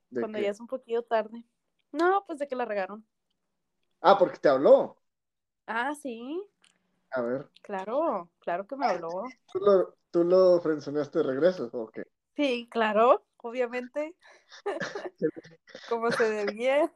De 0.09 0.21
cuando 0.21 0.39
ya 0.39 0.49
es 0.49 0.59
un 0.59 0.67
poquito 0.67 1.03
tarde. 1.03 1.43
No, 1.91 2.23
pues 2.25 2.39
de 2.39 2.47
que 2.47 2.55
la 2.55 2.65
regaron. 2.65 3.05
Ah, 4.01 4.17
porque 4.17 4.37
te 4.39 4.49
habló. 4.49 4.95
Ah, 5.67 5.93
sí, 5.95 6.41
A 7.11 7.21
ver, 7.21 7.47
claro, 7.61 8.29
claro 8.39 8.65
que 8.67 8.75
me 8.75 8.85
habló. 8.85 9.23
¿tú 9.51 9.59
lo, 9.59 9.95
tú 10.11 10.23
lo 10.23 10.59
de 11.19 11.23
regreso 11.23 11.69
o 11.73 11.87
qué? 11.89 12.03
Sí, 12.35 12.67
claro, 12.71 13.25
obviamente. 13.37 14.15
Como 15.89 16.11
se 16.11 16.23
debía. 16.29 16.91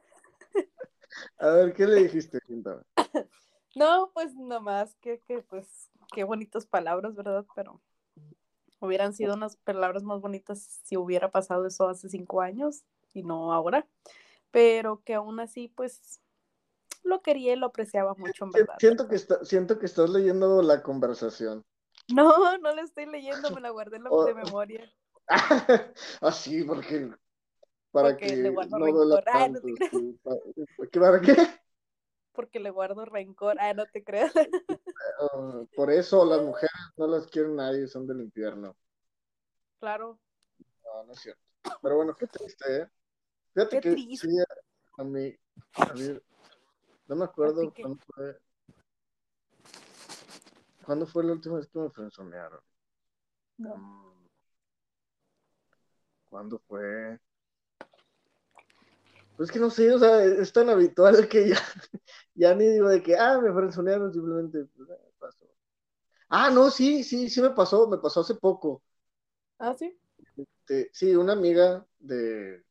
A 1.38 1.48
ver, 1.50 1.72
¿qué 1.74 1.86
le 1.86 2.02
dijiste? 2.04 2.38
No, 3.76 4.12
pues 4.14 4.32
nomás 4.36 4.94
que, 5.00 5.18
que 5.18 5.42
pues, 5.42 5.90
qué 6.12 6.24
bonitas 6.24 6.66
palabras, 6.66 7.14
¿verdad? 7.14 7.44
Pero 7.54 7.80
hubieran 8.80 9.14
sido 9.14 9.34
unas 9.34 9.56
palabras 9.56 10.02
más 10.02 10.20
bonitas 10.20 10.80
si 10.84 10.96
hubiera 10.96 11.30
pasado 11.30 11.66
eso 11.66 11.88
hace 11.88 12.08
cinco 12.08 12.40
años 12.40 12.84
y 13.12 13.22
no 13.22 13.52
ahora. 13.52 13.86
Pero 14.50 15.02
que 15.04 15.14
aún 15.14 15.40
así, 15.40 15.68
pues, 15.68 16.20
lo 17.02 17.22
quería 17.22 17.52
y 17.52 17.56
lo 17.56 17.66
apreciaba 17.66 18.14
mucho, 18.14 18.44
en 18.44 18.50
verdad. 18.52 18.76
Siento 18.78 19.08
que, 19.08 19.16
está, 19.16 19.44
siento 19.44 19.78
que 19.78 19.86
estás 19.86 20.10
leyendo 20.10 20.62
la 20.62 20.82
conversación. 20.82 21.64
No, 22.12 22.58
no 22.58 22.74
la 22.74 22.82
estoy 22.82 23.06
leyendo, 23.06 23.50
me 23.50 23.60
la 23.60 23.70
guardé 23.70 23.96
en 23.96 24.04
la 24.04 24.10
Oh. 24.12 24.24
de 24.24 24.34
memoria. 24.34 24.92
Así, 26.20 26.64
porque 26.64 27.10
para 27.90 28.10
Porque 28.10 28.26
que 28.26 28.36
no. 28.50 28.60
Ah, 28.60 28.68
no 28.68 29.22
tanto. 29.22 29.60
te 29.62 29.74
creas. 29.74 29.90
sí, 29.90 30.18
pa- 30.22 30.36
¿Qué- 30.90 31.00
¿Para 31.00 31.20
qué? 31.20 31.36
Porque 32.34 32.60
le 32.60 32.70
guardo 32.70 33.04
rencor. 33.04 33.56
Ah, 33.60 33.72
no 33.74 33.86
te 33.86 34.02
creas. 34.04 34.32
Por 35.76 35.90
eso 35.90 36.24
las 36.24 36.42
mujeres 36.42 36.70
no 36.96 37.06
las 37.06 37.26
quiere 37.28 37.48
nadie, 37.48 37.86
son 37.86 38.06
del 38.06 38.20
infierno. 38.22 38.76
Claro. 39.80 40.18
No, 40.84 41.04
no 41.04 41.12
es 41.12 41.20
cierto. 41.20 41.40
Pero 41.82 41.96
bueno, 41.96 42.14
qué 42.14 42.26
triste, 42.26 42.82
¿eh? 42.82 42.88
Fíjate 43.54 43.76
Qué 43.76 43.80
que 43.88 43.90
triste. 43.94 44.28
sí, 44.28 44.36
a 44.98 45.04
mí, 45.04 45.36
a 45.76 45.92
mí, 45.94 46.20
no 47.06 47.16
me 47.16 47.24
acuerdo 47.24 47.72
que- 47.72 47.82
cuándo 47.82 47.98
fue. 48.06 48.38
¿Cuándo 50.84 51.06
fue 51.06 51.24
la 51.24 51.32
última 51.32 51.56
vez 51.56 51.66
que 51.68 51.78
me 51.78 51.90
frenzonearon? 51.90 52.60
No. 53.58 53.76
Mm, 53.76 54.28
¿Cuándo 56.28 56.58
fue? 56.58 57.18
Pues 59.36 59.50
que 59.50 59.58
no 59.58 59.68
sé, 59.70 59.92
o 59.92 59.98
sea, 59.98 60.24
es 60.24 60.52
tan 60.52 60.68
habitual 60.68 61.28
que 61.28 61.48
ya, 61.48 61.56
ya 62.34 62.54
ni 62.54 62.66
digo 62.66 62.88
de 62.88 63.02
que, 63.02 63.16
ah, 63.16 63.40
me 63.40 63.52
frenzonearon, 63.52 64.12
simplemente 64.12 64.66
pues, 64.76 64.88
eh, 64.90 65.12
pasó. 65.18 65.46
Ah, 66.28 66.50
no, 66.50 66.70
sí, 66.70 67.02
sí, 67.02 67.28
sí 67.28 67.42
me 67.42 67.50
pasó, 67.50 67.88
me 67.88 67.98
pasó 67.98 68.20
hace 68.20 68.34
poco. 68.34 68.82
Ah, 69.58 69.74
sí. 69.76 69.96
Este, 70.36 70.90
sí, 70.92 71.14
una 71.14 71.32
amiga 71.32 71.84
de, 71.98 72.64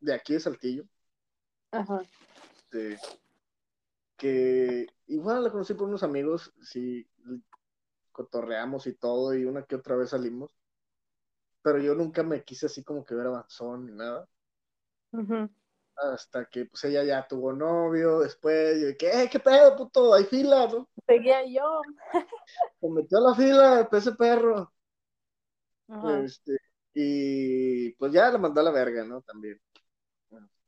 de 0.00 0.14
aquí 0.14 0.34
de 0.34 0.40
Saltillo, 0.40 0.84
Ajá. 1.72 2.02
este, 2.56 2.98
que 4.16 4.86
igual 5.06 5.44
la 5.44 5.50
conocí 5.50 5.74
por 5.74 5.88
unos 5.88 6.02
amigos, 6.02 6.52
sí, 6.62 7.08
cotorreamos 8.12 8.86
y 8.86 8.94
todo, 8.94 9.34
y 9.34 9.44
una 9.44 9.64
que 9.64 9.76
otra 9.76 9.96
vez 9.96 10.10
salimos, 10.10 10.56
pero 11.62 11.78
yo 11.78 11.94
nunca 11.94 12.22
me 12.22 12.44
quise 12.44 12.66
así 12.66 12.82
como 12.84 13.04
que 13.04 13.14
ver 13.14 13.26
avanzón 13.26 13.86
ni 13.86 13.92
nada, 13.92 14.28
Hasta 15.96 16.44
que 16.46 16.66
pues 16.66 16.84
ella 16.84 17.04
ya 17.04 17.26
tuvo 17.26 17.52
novio, 17.52 18.20
después, 18.20 18.80
yo, 18.80 18.88
¿qué, 18.98 19.28
qué 19.30 19.40
pedo, 19.40 19.76
puto? 19.76 20.12
Hay 20.12 20.24
fila, 20.24 20.66
¿no? 20.66 20.88
Seguía 21.06 21.44
yo. 21.46 21.80
Se 22.80 22.88
metió 22.88 23.18
a 23.18 23.30
la 23.30 23.34
fila, 23.34 23.88
ese 23.90 24.12
perro, 24.12 24.72
este, 26.02 26.58
y 26.94 27.92
pues 27.92 28.12
ya 28.12 28.30
la 28.30 28.38
mandó 28.38 28.60
a 28.60 28.64
la 28.64 28.70
verga, 28.70 29.04
¿no? 29.04 29.22
También. 29.22 29.60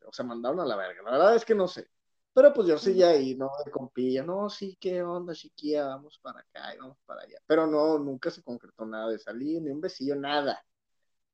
O 0.07 0.13
sea, 0.13 0.25
mandaron 0.25 0.61
a 0.61 0.65
la 0.65 0.77
verga. 0.77 1.03
La 1.03 1.11
verdad 1.11 1.37
es 1.37 1.45
que 1.45 1.55
no 1.55 1.69
sé. 1.69 1.89
Pero 2.33 2.53
pues 2.53 2.69
yo 2.69 2.79
seguía 2.79 3.09
ahí, 3.09 3.35
¿no? 3.35 3.51
De 3.65 3.71
compilla, 3.71 4.23
no, 4.23 4.49
sí, 4.49 4.77
qué 4.81 5.03
onda, 5.03 5.35
chiquilla, 5.35 5.87
vamos 5.89 6.19
para 6.23 6.41
acá 6.41 6.75
y 6.75 6.79
vamos 6.79 6.99
para 7.05 7.23
allá. 7.23 7.39
Pero 7.47 7.67
no, 7.67 7.99
nunca 7.99 8.31
se 8.31 8.43
concretó 8.43 8.87
nada 8.87 9.11
de 9.11 9.19
salir, 9.19 9.61
ni 9.61 9.71
un 9.71 9.81
besillo, 9.81 10.15
nada. 10.15 10.65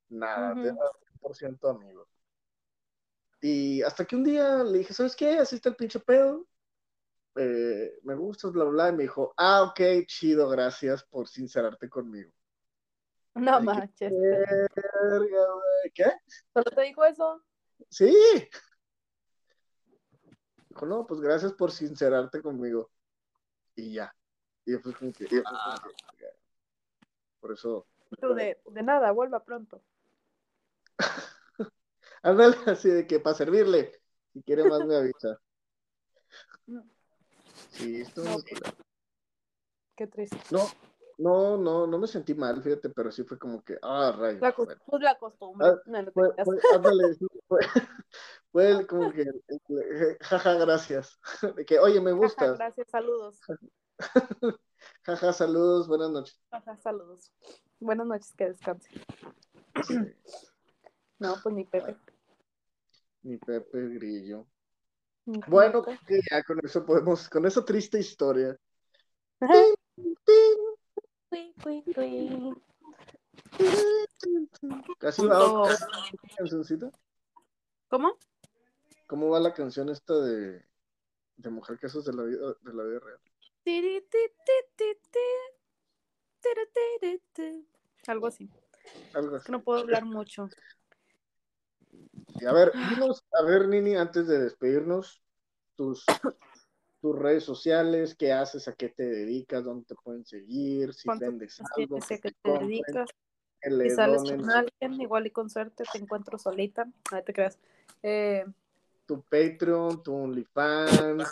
Nada, 0.08 0.52
Ujú. 0.52 0.60
era 0.60 0.74
100% 1.04 1.68
amigos. 1.68 2.08
Y 3.47 3.82
hasta 3.82 4.07
que 4.07 4.16
un 4.16 4.24
día 4.24 4.64
le 4.64 4.78
dije, 4.78 4.95
¿sabes 4.95 5.14
qué? 5.14 5.36
Así 5.36 5.57
está 5.57 5.68
el 5.68 5.76
pinche 5.76 6.01
pedo. 6.01 6.47
Eh, 7.34 7.92
me 8.03 8.14
gustas, 8.14 8.51
bla, 8.53 8.64
bla, 8.64 8.88
y 8.88 8.92
me 8.92 9.03
dijo, 9.03 9.34
ah, 9.36 9.64
ok, 9.64 10.07
chido, 10.07 10.49
gracias 10.49 11.05
por 11.05 11.28
sincerarte 11.28 11.90
conmigo. 11.90 12.32
No 13.34 13.61
manches. 13.61 14.11
¿Qué? 15.92 16.11
¿Solo 16.55 16.70
te 16.74 16.82
dijo 16.84 17.05
eso? 17.05 17.45
Sí. 17.90 18.16
Dijo, 20.70 20.86
no, 20.86 21.07
pues 21.07 21.20
gracias 21.20 21.53
por 21.53 21.70
sincerarte 21.70 22.40
conmigo. 22.40 22.90
Y 23.74 23.92
ya. 23.92 24.16
Y 24.64 24.72
yo 24.72 24.80
fue 24.80 24.95
como 24.95 25.12
que, 25.12 25.26
ah, 25.45 25.82
verga. 25.84 26.34
por 27.40 27.53
eso, 27.53 27.86
Tú 28.18 28.32
de, 28.32 28.59
de 28.64 28.82
nada, 28.82 29.11
vuelva 29.11 29.45
pronto. 29.45 29.82
ándale 32.25 32.57
así 32.66 32.89
de 32.89 33.07
que 33.07 33.20
para 33.20 33.37
servirle. 33.37 33.93
Si 34.33 34.43
quiere 34.43 34.64
más 34.64 34.85
me 34.85 34.97
avisa. 34.97 35.39
Sí, 37.70 38.01
esto 38.01 38.22
No, 38.25 38.37
culero. 38.43 38.72
Qué 39.97 40.07
triste. 40.09 40.37
No, 40.51 40.66
no, 41.18 41.57
no, 41.57 41.87
no 41.87 41.99
me 41.99 42.07
sentí 42.09 42.35
mal, 42.35 42.61
fíjate, 42.62 42.91
pero 42.91 43.12
sí 43.12 43.22
fue 43.25 43.39
como 43.39 43.62
que, 43.62 43.79
ah, 43.83 44.12
rayos. 44.16 44.41
La, 44.43 44.53
cos- 44.55 44.66
bueno. 44.66 44.83
pues 44.87 45.03
la 45.03 45.18
costumbre. 45.18 45.68
Ah, 45.68 45.81
no, 45.87 46.03
no 46.03 46.05
te 46.07 46.12
Fue, 46.12 46.33
creas. 46.33 46.49
fue, 46.49 46.57
ándale, 46.75 47.14
sí, 47.14 47.27
fue, 48.53 48.87
como 48.89 49.12
que, 49.12 49.25
jaja, 50.20 50.55
gracias. 50.55 51.18
De 51.57 51.64
que, 51.64 51.79
oye, 51.79 52.01
me 52.01 52.11
Jaja, 52.11 52.16
gustas. 52.16 52.59
gracias, 52.59 52.89
saludos. 52.91 53.41
Jaja, 55.03 55.33
saludos, 55.33 55.87
buenas 55.87 56.11
noches. 56.11 56.41
Jaja, 56.51 56.77
saludos. 56.79 57.31
Buenas 57.81 58.07
noches, 58.07 58.35
que 58.37 58.47
descanse. 58.49 58.91
Sí, 59.87 59.97
No, 61.18 61.35
pues 61.43 61.55
ni 61.55 61.64
Pepe. 61.64 61.97
Mi 63.25 63.39
Pepe 63.39 63.89
Grillo. 63.89 64.47
Bueno, 65.25 65.83
Pepe. 65.83 65.99
creo 66.05 66.20
que 66.20 66.29
ya 66.31 66.43
con 66.43 66.61
eso 66.64 66.85
podemos, 66.85 67.29
con 67.29 67.47
esa 67.47 67.64
triste 67.64 67.99
historia. 67.99 68.57
Casi 74.99 75.27
va 75.27 75.68
cancioncita. 76.37 76.91
¿Cómo? 77.89 78.16
¿Cómo 79.07 79.31
va 79.31 79.41
la 79.41 79.53
canción 79.53 79.89
esta 79.89 80.14
de, 80.20 80.62
de 81.37 81.51
Mujer 81.51 81.79
Casos 81.79 82.05
de 82.05 82.12
la 82.12 82.22
vida, 82.25 82.55
de 82.61 82.75
la 82.75 82.85
vida 82.85 83.01
real? 83.01 83.20
Algo 88.07 88.27
así. 88.27 89.39
Es 89.39 89.45
que 89.45 89.53
no 89.53 89.62
puedo 89.62 89.81
hablar 89.81 90.05
mucho. 90.05 90.49
A 92.47 92.53
ver, 92.53 92.72
dinos, 92.90 93.24
a 93.38 93.42
ver, 93.45 93.68
Nini, 93.68 93.97
antes 93.97 94.26
de 94.26 94.40
despedirnos, 94.40 95.22
tus, 95.76 96.05
tus 97.01 97.18
redes 97.18 97.45
sociales, 97.45 98.14
qué 98.14 98.32
haces, 98.32 98.68
a 98.68 98.74
qué 98.74 98.88
te 98.88 99.05
dedicas, 99.05 99.64
dónde 99.64 99.86
te 99.86 99.95
pueden 99.95 100.24
seguir, 100.24 100.95
si 100.95 101.07
¿Cuánto 101.07 101.26
vendes 101.26 101.61
algo, 101.76 101.99
que 101.99 102.16
te 102.18 102.32
te 102.32 102.59
dedicas? 102.59 103.09
Si 103.62 103.90
sales 103.90 104.22
con 104.22 104.51
alguien, 104.51 105.01
igual 105.01 105.26
y 105.26 105.30
con 105.30 105.49
suerte 105.49 105.84
te 105.90 105.99
encuentro 105.99 106.38
solita. 106.38 106.86
No 107.11 107.22
te 107.22 107.32
creas. 107.32 107.59
Eh, 108.03 108.45
tu 109.07 109.22
Patreon, 109.22 110.03
tu 110.03 110.14
OnlyFans, 110.14 111.26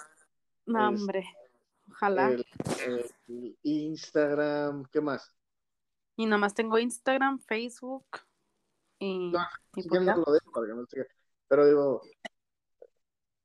no, 0.66 0.88
hombre. 0.88 1.24
Ojalá. 1.90 2.30
el, 2.30 2.46
el 3.28 3.58
Instagram, 3.62 4.86
¿qué 4.90 5.00
más? 5.00 5.30
Y 6.16 6.24
nada 6.26 6.38
más 6.38 6.54
tengo 6.54 6.78
Instagram, 6.78 7.38
Facebook 7.40 8.06
y, 9.02 9.30
No, 9.32 9.40
y 9.74 9.82
Si 9.82 9.88
pues 9.88 10.00
quieres 10.00 10.06
ya. 10.06 10.14
no 10.14 10.22
lo 10.24 10.32
dejo 10.32 10.52
para 10.52 10.66
que 10.66 10.72
no 10.74 10.86
se 10.86 11.06
Pero 11.48 11.66
digo, 11.66 12.02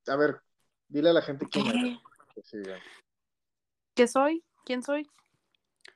a 0.06 0.16
ver, 0.16 0.40
dile 0.88 1.10
a 1.10 1.12
la 1.12 1.22
gente 1.22 1.46
quién 1.48 1.66
eres. 1.66 1.98
sigan. 2.44 2.80
¿Qué 3.94 4.06
soy? 4.06 4.44
¿Quién 4.64 4.82
soy? 4.82 5.10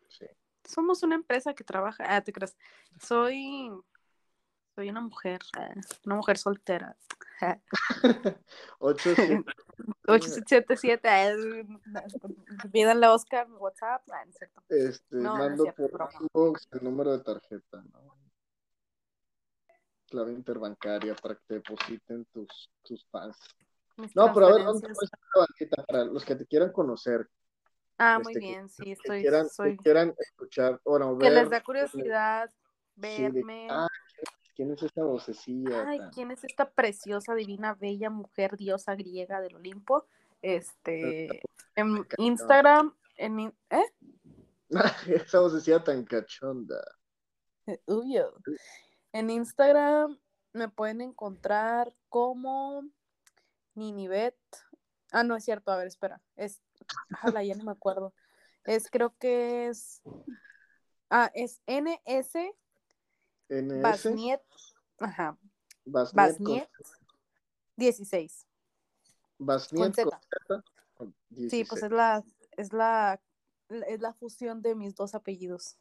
Sí. 0.09 0.27
Somos 0.65 1.03
una 1.05 1.15
empresa 1.15 1.55
que 1.55 1.63
trabaja. 1.65 2.05
Ah, 2.09 2.21
te 2.23 2.33
creas. 2.33 2.57
Soy. 3.01 3.71
Soy 4.75 4.89
una 4.91 5.01
mujer. 5.03 5.41
ah, 5.57 5.73
Una 6.07 6.17
mujer 6.17 6.39
soltera. 6.39 6.97
Ah, 7.41 7.59
Ocho, 8.79 9.15
siete, 9.15 9.45
8777. 10.09 11.09
ah, 11.09 11.33
Pídanle 12.73 13.07
a 13.07 13.13
Oscar 13.15 13.49
WhatsApp. 13.53 14.03
Ah, 14.11 14.25
no 14.25 14.33
este, 14.69 15.17
No, 15.17 15.23
no 15.35 15.39
mando 15.39 15.63
cierto, 15.65 15.89
por 16.33 16.59
el 16.73 16.85
número 16.85 17.17
de 17.17 17.23
tarjeta, 17.25 17.83
¿no? 17.93 18.22
Clave 20.13 20.33
interbancaria 20.33 21.15
para 21.17 21.35
que 21.37 21.41
te 21.47 21.55
depositen 21.55 22.27
tus, 22.27 22.71
tus 22.83 23.03
fans. 23.07 23.35
Mis 23.97 24.15
No, 24.15 24.31
pero 24.35 24.47
a 24.47 24.55
ver, 24.55 24.65
¿dónde 24.65 24.87
estar 24.93 25.21
la 25.35 25.41
banqueta 25.47 25.85
para 25.85 26.05
los 26.05 26.23
que 26.23 26.35
te 26.37 26.45
quieran 26.47 26.71
conocer, 26.71 27.27
Ah, 27.97 28.19
muy 28.23 28.33
este, 28.33 28.41
que- 28.41 28.47
bien. 28.47 28.69
Sí, 28.69 28.83
que 28.85 28.93
estoy. 28.93 29.21
quieran, 29.23 29.47
que 29.57 29.77
quieran 29.79 30.15
escuchar, 30.19 30.81
bueno, 30.85 31.17
Que 31.17 31.31
ver, 31.31 31.33
les 31.43 31.51
da 31.51 31.63
curiosidad 31.63 32.51
sí, 32.51 33.01
de- 33.01 33.31
verme. 33.31 33.69
ah, 33.71 33.89
¿quién 34.55 34.71
es 34.73 34.83
esa 34.83 35.03
vocecilla? 35.03 35.89
Ay, 35.89 35.99
tan- 35.99 36.11
¿quién 36.11 36.31
es 36.31 36.45
esta 36.45 36.69
preciosa, 36.71 37.35
divina, 37.35 37.75
bella 37.75 38.11
mujer, 38.11 38.57
diosa 38.59 38.95
griega 38.95 39.41
del 39.41 39.55
Olimpo? 39.57 40.05
Este, 40.43 41.41
En 41.75 42.07
Instagram, 42.19 42.95
en... 43.17 43.55
¿Eh? 43.71 43.93
Esa 45.27 45.41
vocecilla 45.41 45.83
tan 45.83 46.05
cachonda. 46.05 46.83
Obvio. 47.87 48.35
En 49.13 49.31
Instagram 49.31 50.19
me 50.53 50.69
pueden 50.69 51.01
encontrar 51.01 51.95
como 52.09 52.85
Ninibet. 53.75 54.37
Ah, 55.11 55.23
no 55.23 55.37
es 55.37 55.45
cierto, 55.45 55.71
a 55.71 55.77
ver, 55.77 55.87
espera. 55.87 56.21
Es, 56.37 56.61
ojalá 57.23 57.43
ya 57.45 57.55
no 57.55 57.65
me 57.65 57.73
acuerdo. 57.73 58.15
Es, 58.65 58.91
creo 58.91 59.17
que 59.19 59.69
es. 59.69 60.03
Ah, 61.11 61.31
es 61.35 61.61
NS 61.67 62.55
NS. 63.49 63.83
Basniet. 63.83 64.41
Ajá. 64.99 65.37
Basniet. 65.85 66.15
Basniet 66.15 66.69
16. 67.77 68.47
con- 69.37 69.47
Basniet 69.47 69.85
con 69.85 69.95
Z. 69.95 70.23
Sí, 70.99 71.13
16. 71.31 71.69
pues 71.69 71.83
es 71.83 71.91
la, 71.91 72.25
es 72.57 72.73
la, 72.73 73.21
es 73.69 74.01
la 74.01 74.15
fusión 74.15 74.63
de 74.63 74.75
mis 74.75 74.95
dos 74.95 75.15
apellidos. 75.15 75.77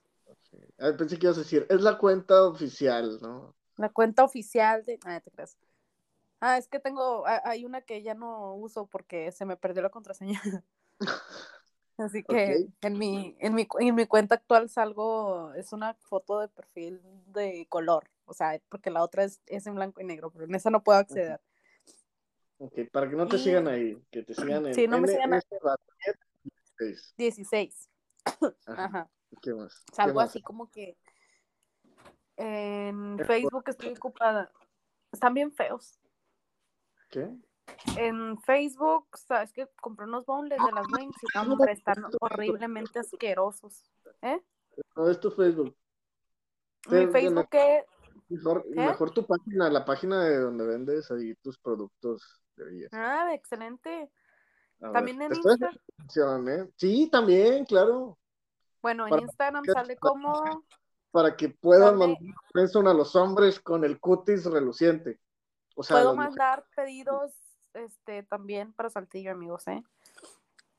Ah, 0.79 0.91
pensé 0.97 1.17
que 1.17 1.25
ibas 1.27 1.37
a 1.37 1.41
decir, 1.41 1.65
es 1.69 1.81
la 1.81 1.97
cuenta 1.97 2.43
oficial, 2.45 3.19
¿no? 3.21 3.55
La 3.77 3.89
cuenta 3.89 4.23
oficial 4.23 4.83
de. 4.85 4.99
Ah, 5.05 5.19
te 5.21 5.31
creas. 5.31 5.57
Ah, 6.39 6.57
es 6.57 6.67
que 6.67 6.79
tengo. 6.79 7.25
ha- 7.27 7.41
Hay 7.45 7.65
una 7.65 7.81
que 7.81 8.01
ya 8.01 8.13
no 8.15 8.55
uso 8.55 8.87
porque 8.87 9.31
se 9.31 9.45
me 9.45 9.57
perdió 9.57 9.81
la 9.81 9.89
contraseña. 9.89 10.41
Así 11.97 12.23
que 12.23 12.67
en, 12.81 12.97
mi, 12.97 13.35
en, 13.39 13.53
mi, 13.53 13.67
en 13.79 13.95
mi 13.95 14.05
cuenta 14.07 14.35
actual 14.35 14.69
salgo. 14.69 15.53
Es 15.53 15.71
una 15.71 15.93
foto 15.95 16.39
de 16.39 16.47
perfil 16.47 17.01
de 17.27 17.65
color. 17.69 18.09
O 18.25 18.33
sea, 18.33 18.59
porque 18.69 18.89
la 18.89 19.03
otra 19.03 19.23
es, 19.23 19.41
es 19.45 19.67
en 19.67 19.75
blanco 19.75 20.01
y 20.01 20.05
negro, 20.05 20.31
pero 20.31 20.45
en 20.45 20.55
esa 20.55 20.69
no 20.69 20.83
puedo 20.83 20.97
acceder. 20.99 21.39
Ok, 22.57 22.73
para 22.91 23.09
que 23.09 23.15
no 23.15 23.27
te 23.27 23.35
Y- 23.35 23.39
sigan 23.39 23.67
ahí, 23.67 24.01
que 24.11 24.23
te 24.23 24.33
sigan 24.33 24.65
en 24.67 24.73
Sí, 24.73 24.87
no 24.87 24.99
me 24.99 25.07
sigan 25.07 25.33
a- 25.33 25.37
NS 25.37 25.59
Basniet 25.61 26.19
16. 26.77 27.13
16. 27.17 27.89
Ajá. 28.25 28.85
Ajá. 28.85 29.09
¿Qué 29.41 29.53
más? 29.53 29.83
¿Qué 29.87 29.95
Salgo 29.95 30.19
más? 30.19 30.29
así 30.29 30.41
como 30.41 30.69
que. 30.69 30.97
En 32.37 33.17
¿Qué 33.17 33.25
Facebook 33.25 33.63
estoy 33.67 33.89
ocupada. 33.93 34.51
Están 35.11 35.33
bien 35.33 35.51
feos. 35.51 35.99
¿Qué? 37.09 37.29
En 37.97 38.37
Facebook, 38.41 39.07
sabes 39.17 39.51
que 39.53 39.67
compré 39.81 40.05
unos 40.05 40.25
boneless 40.25 40.63
de 40.63 40.71
las 40.71 40.85
wings 40.91 41.15
y 41.21 41.37
hombre, 41.37 41.73
están 41.73 42.05
horriblemente 42.19 42.99
asquerosos. 42.99 43.91
¿Eh? 44.21 44.41
No, 44.95 45.09
es 45.09 45.19
tu 45.19 45.31
Facebook. 45.31 45.75
Mi 46.89 47.07
Facebook 47.07 47.47
es 47.51 47.85
Mejor, 48.29 48.65
¿Eh? 48.67 48.75
mejor 48.75 49.11
tu 49.11 49.25
página, 49.25 49.69
la 49.69 49.83
página 49.83 50.23
de 50.23 50.37
donde 50.39 50.65
vendes 50.65 51.11
ahí 51.11 51.35
tus 51.35 51.59
productos 51.59 52.41
de 52.55 52.63
belleza. 52.63 52.97
Ah, 52.97 53.33
excelente. 53.33 54.09
A 54.79 54.93
También 54.93 55.17
ver, 55.17 55.25
en 55.25 55.31
te 55.33 55.35
estoy 55.35 55.51
Insta. 55.51 55.67
haciendo 55.67 55.83
promoción, 55.97 56.49
¿eh? 56.49 56.71
Sí, 56.77 57.09
también, 57.11 57.65
claro. 57.65 58.17
Bueno, 58.81 59.07
en 59.07 59.19
Instagram 59.21 59.63
sale 59.65 59.97
como. 59.97 60.63
Para 61.11 61.35
que 61.35 61.49
puedan 61.49 61.99
Sale- 61.99 62.17
mandar 62.53 62.87
a 62.87 62.93
los 62.93 63.15
hombres 63.15 63.59
con 63.59 63.83
el 63.83 63.99
cutis 63.99 64.45
reluciente. 64.45 65.19
O 65.75 65.83
sea, 65.83 65.97
Puedo 65.97 66.13
mujeres- 66.15 66.29
mandar 66.37 66.65
pedidos 66.75 67.33
este, 67.73 68.23
también 68.23 68.71
para 68.73 68.89
Saltillo, 68.89 69.31
amigos, 69.31 69.67
¿eh? 69.67 69.83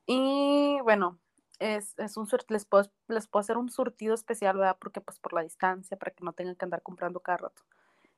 Y 0.07 0.79
bueno, 0.83 1.19
es, 1.59 1.99
es 1.99 2.17
un 2.17 2.27
les 2.49 2.65
puedo, 2.65 2.91
les 3.09 3.27
puedo 3.29 3.41
hacer 3.41 3.57
un 3.59 3.69
surtido 3.71 4.15
especial, 4.15 4.57
¿verdad? 4.57 4.77
Porque 4.81 5.01
pues 5.01 5.19
por 5.19 5.33
la 5.35 5.43
distancia, 5.43 5.97
para 5.99 6.13
que 6.13 6.25
no 6.25 6.33
tengan 6.33 6.57
que 6.57 6.65
andar 6.65 6.83
comprando 6.83 7.21
cada 7.21 7.39
rato. 7.39 7.63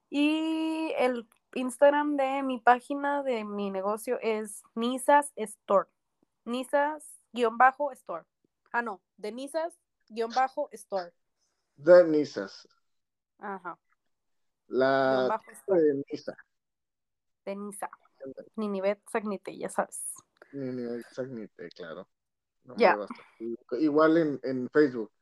Y 0.08 0.92
el 0.96 1.28
Instagram 1.54 2.16
de 2.16 2.42
mi 2.42 2.58
página 2.60 3.22
de 3.22 3.44
mi 3.44 3.70
negocio 3.70 4.18
es 4.20 4.62
Nisas 4.74 5.32
Store. 5.36 5.88
Nisas-store. 6.44 8.24
Ah, 8.74 8.82
no, 8.82 9.00
de 9.16 9.30
Nisas-store. 9.30 11.12
de 11.76 12.04
Nisas. 12.08 12.66
Ajá. 13.38 13.78
La 14.66 15.14
guion 15.16 15.28
bajo 15.28 15.50
store. 15.52 15.80
de 15.80 16.04
Nisa. 16.10 16.36
De 17.44 17.54
Nisa. 17.54 17.88
Sagnite, 19.12 19.56
ya 19.56 19.68
sabes. 19.68 20.04
Ni- 20.52 20.72
ni- 20.72 20.98
Exactamente, 20.98 21.68
claro. 21.70 22.08
No, 22.64 22.74
Ya. 22.76 22.96
Igual 23.78 24.16
en, 24.16 24.40
en 24.42 24.68
Facebook. 24.70 25.12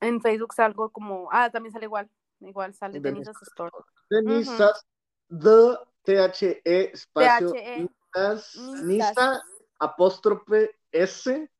En 0.00 0.20
Facebook 0.20 0.54
salgo 0.54 0.90
como. 0.90 1.28
Ah, 1.32 1.50
también 1.50 1.72
sale 1.72 1.86
igual. 1.86 2.08
Igual 2.38 2.72
sale 2.74 3.00
De 3.00 3.10
Denisas 3.10 3.34
Store. 3.42 3.72
De 4.10 4.18
Ujú. 4.20 4.28
Nisas, 4.28 4.86
de 5.28 5.76
T-H-E 6.04 6.90
espacio 6.92 7.50
THE, 7.50 7.78
Nisas, 8.14 8.56
Nisas. 8.56 8.84
Nisa 8.84 9.42
apóstrofe 9.80 10.70
S 10.92 11.50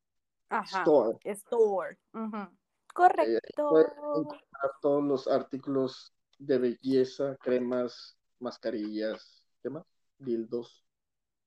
Ajá. 0.49 0.79
Store. 0.79 1.17
Store. 1.23 1.97
Ujú. 2.13 2.47
Correcto. 2.93 3.69
puede 3.69 3.85
encontrar 4.15 4.71
todos 4.81 5.03
los 5.03 5.27
artículos 5.27 6.13
de 6.39 6.57
belleza, 6.57 7.35
cremas, 7.41 8.17
mascarillas, 8.39 9.43
¿qué 9.61 9.69
más? 9.69 9.85
Dildos. 10.17 10.83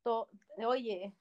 To- 0.04 0.28
Oye, 0.66 1.12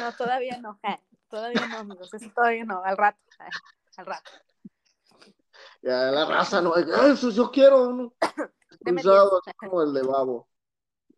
no, 0.00 0.12
todavía 0.16 0.58
no. 0.58 0.78
eh, 0.82 1.00
Todavía 1.28 1.66
no, 1.66 1.78
amigos. 1.78 2.12
Eso 2.12 2.30
todavía 2.34 2.64
no. 2.64 2.82
Al 2.84 2.96
rato. 2.96 3.18
eh, 3.40 3.48
Al 3.96 4.06
rato. 4.06 4.30
Ya 5.82 6.10
la 6.10 6.24
raza 6.24 6.60
no, 6.62 6.74
eso 6.76 7.30
yo 7.30 7.50
quiero 7.50 7.88
uno. 7.88 8.14
Así 8.86 9.52
como 9.58 9.82
el 9.82 9.92
de 9.92 10.02
babo. 10.02 10.48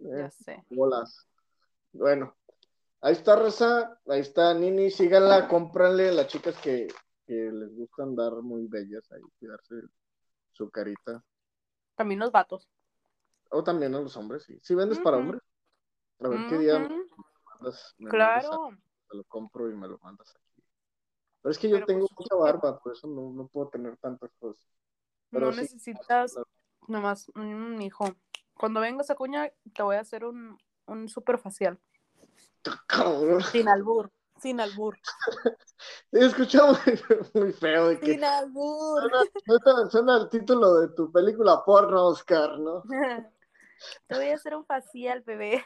Eh, 0.01 0.19
Ya 0.19 0.31
sé. 0.31 0.65
bolas. 0.71 1.29
Bueno, 1.93 2.35
ahí 3.05 3.13
está 3.13 3.37
Raza, 3.37 4.01
ahí 4.09 4.21
está 4.21 4.55
Nini, 4.55 4.91
síganla, 4.91 5.47
cómpranle 5.47 6.09
a 6.09 6.13
las 6.13 6.27
chicas 6.27 6.57
que, 6.57 6.89
que 7.27 7.35
les 7.53 7.77
gusta 7.77 8.03
andar 8.03 8.33
muy 8.43 8.67
bellas 8.67 9.11
ahí, 9.13 9.21
cuidarse 9.39 9.75
su 10.53 10.71
carita. 10.71 11.23
También 11.97 12.19
los 12.21 12.33
vatos. 12.33 12.69
O 13.51 13.63
también 13.63 13.95
a 13.95 14.01
los 14.01 14.17
hombres, 14.17 14.43
sí. 14.45 14.59
Si 14.63 14.75
vendes 14.75 14.99
para 14.99 15.19
hombres, 15.19 15.43
a 16.21 16.29
ver 16.29 16.47
qué 16.49 16.59
día 16.59 16.79
me 16.79 16.89
mandas, 16.89 17.95
me 17.99 18.11
mandas 18.11 18.11
Claro. 18.11 18.65
a- 18.65 18.79
te 19.11 19.17
lo 19.19 19.25
compro 19.25 19.71
y 19.71 19.75
me 19.75 19.87
lo 19.87 19.99
mandas 19.99 20.35
aquí. 20.35 20.63
Pero 21.43 21.51
es 21.53 21.59
que 21.59 21.69
yo 21.69 21.77
Pero, 21.77 21.87
tengo 21.87 22.09
pues, 22.09 22.13
mucha 22.19 22.35
barba, 22.37 22.81
por 22.81 22.93
eso 22.93 23.07
no, 23.07 23.31
no 23.35 23.47
puedo 23.49 23.69
tener 23.69 23.99
tantas 23.99 24.31
cosas. 24.41 24.65
Pero 25.31 25.47
No 25.47 25.53
sí, 25.53 25.61
necesitas 25.61 26.35
nomás 26.89 27.29
un 27.35 27.83
hijo. 27.83 28.07
Cuando 28.55 28.81
vengas 28.81 29.11
a 29.11 29.15
Cuña, 29.15 29.53
te 29.75 29.83
voy 29.83 29.97
a 29.97 30.01
hacer 30.01 30.25
un, 30.25 30.59
un 30.87 31.09
super 31.09 31.39
facial. 31.39 31.79
Cabrón. 32.87 33.43
Sin 33.43 33.69
albur. 33.69 34.11
Sin 34.41 34.61
albur. 34.61 34.97
He 36.13 36.25
escuchado 36.27 36.77
muy, 36.87 37.01
muy 37.35 37.53
feo 37.53 37.89
de 37.89 38.01
que 38.01 38.13
Sin 38.13 38.25
albur. 38.25 39.03
suena, 39.47 39.91
suena 39.91 40.17
el 40.19 40.29
título 40.29 40.75
de 40.81 40.89
tu 40.89 41.11
película 41.13 41.63
porno, 41.65 42.07
Oscar, 42.07 42.59
¿no? 42.59 42.83
Te 44.07 44.15
voy 44.17 44.29
a 44.31 44.35
hacer 44.35 44.55
un 44.55 44.65
facial, 44.65 45.23
bebé. 45.23 45.65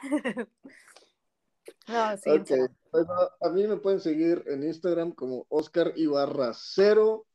No, 1.86 2.16
sí, 2.16 2.30
en 2.30 2.40
Ok, 2.42 2.46
serio. 2.46 2.68
bueno, 2.92 3.12
a 3.40 3.48
mí 3.50 3.66
me 3.66 3.76
pueden 3.76 4.00
seguir 4.00 4.42
en 4.46 4.62
Instagram 4.64 5.12
como 5.12 5.46
Oscar 5.48 5.92
Ibarra 5.96 6.52
Cero. 6.54 7.26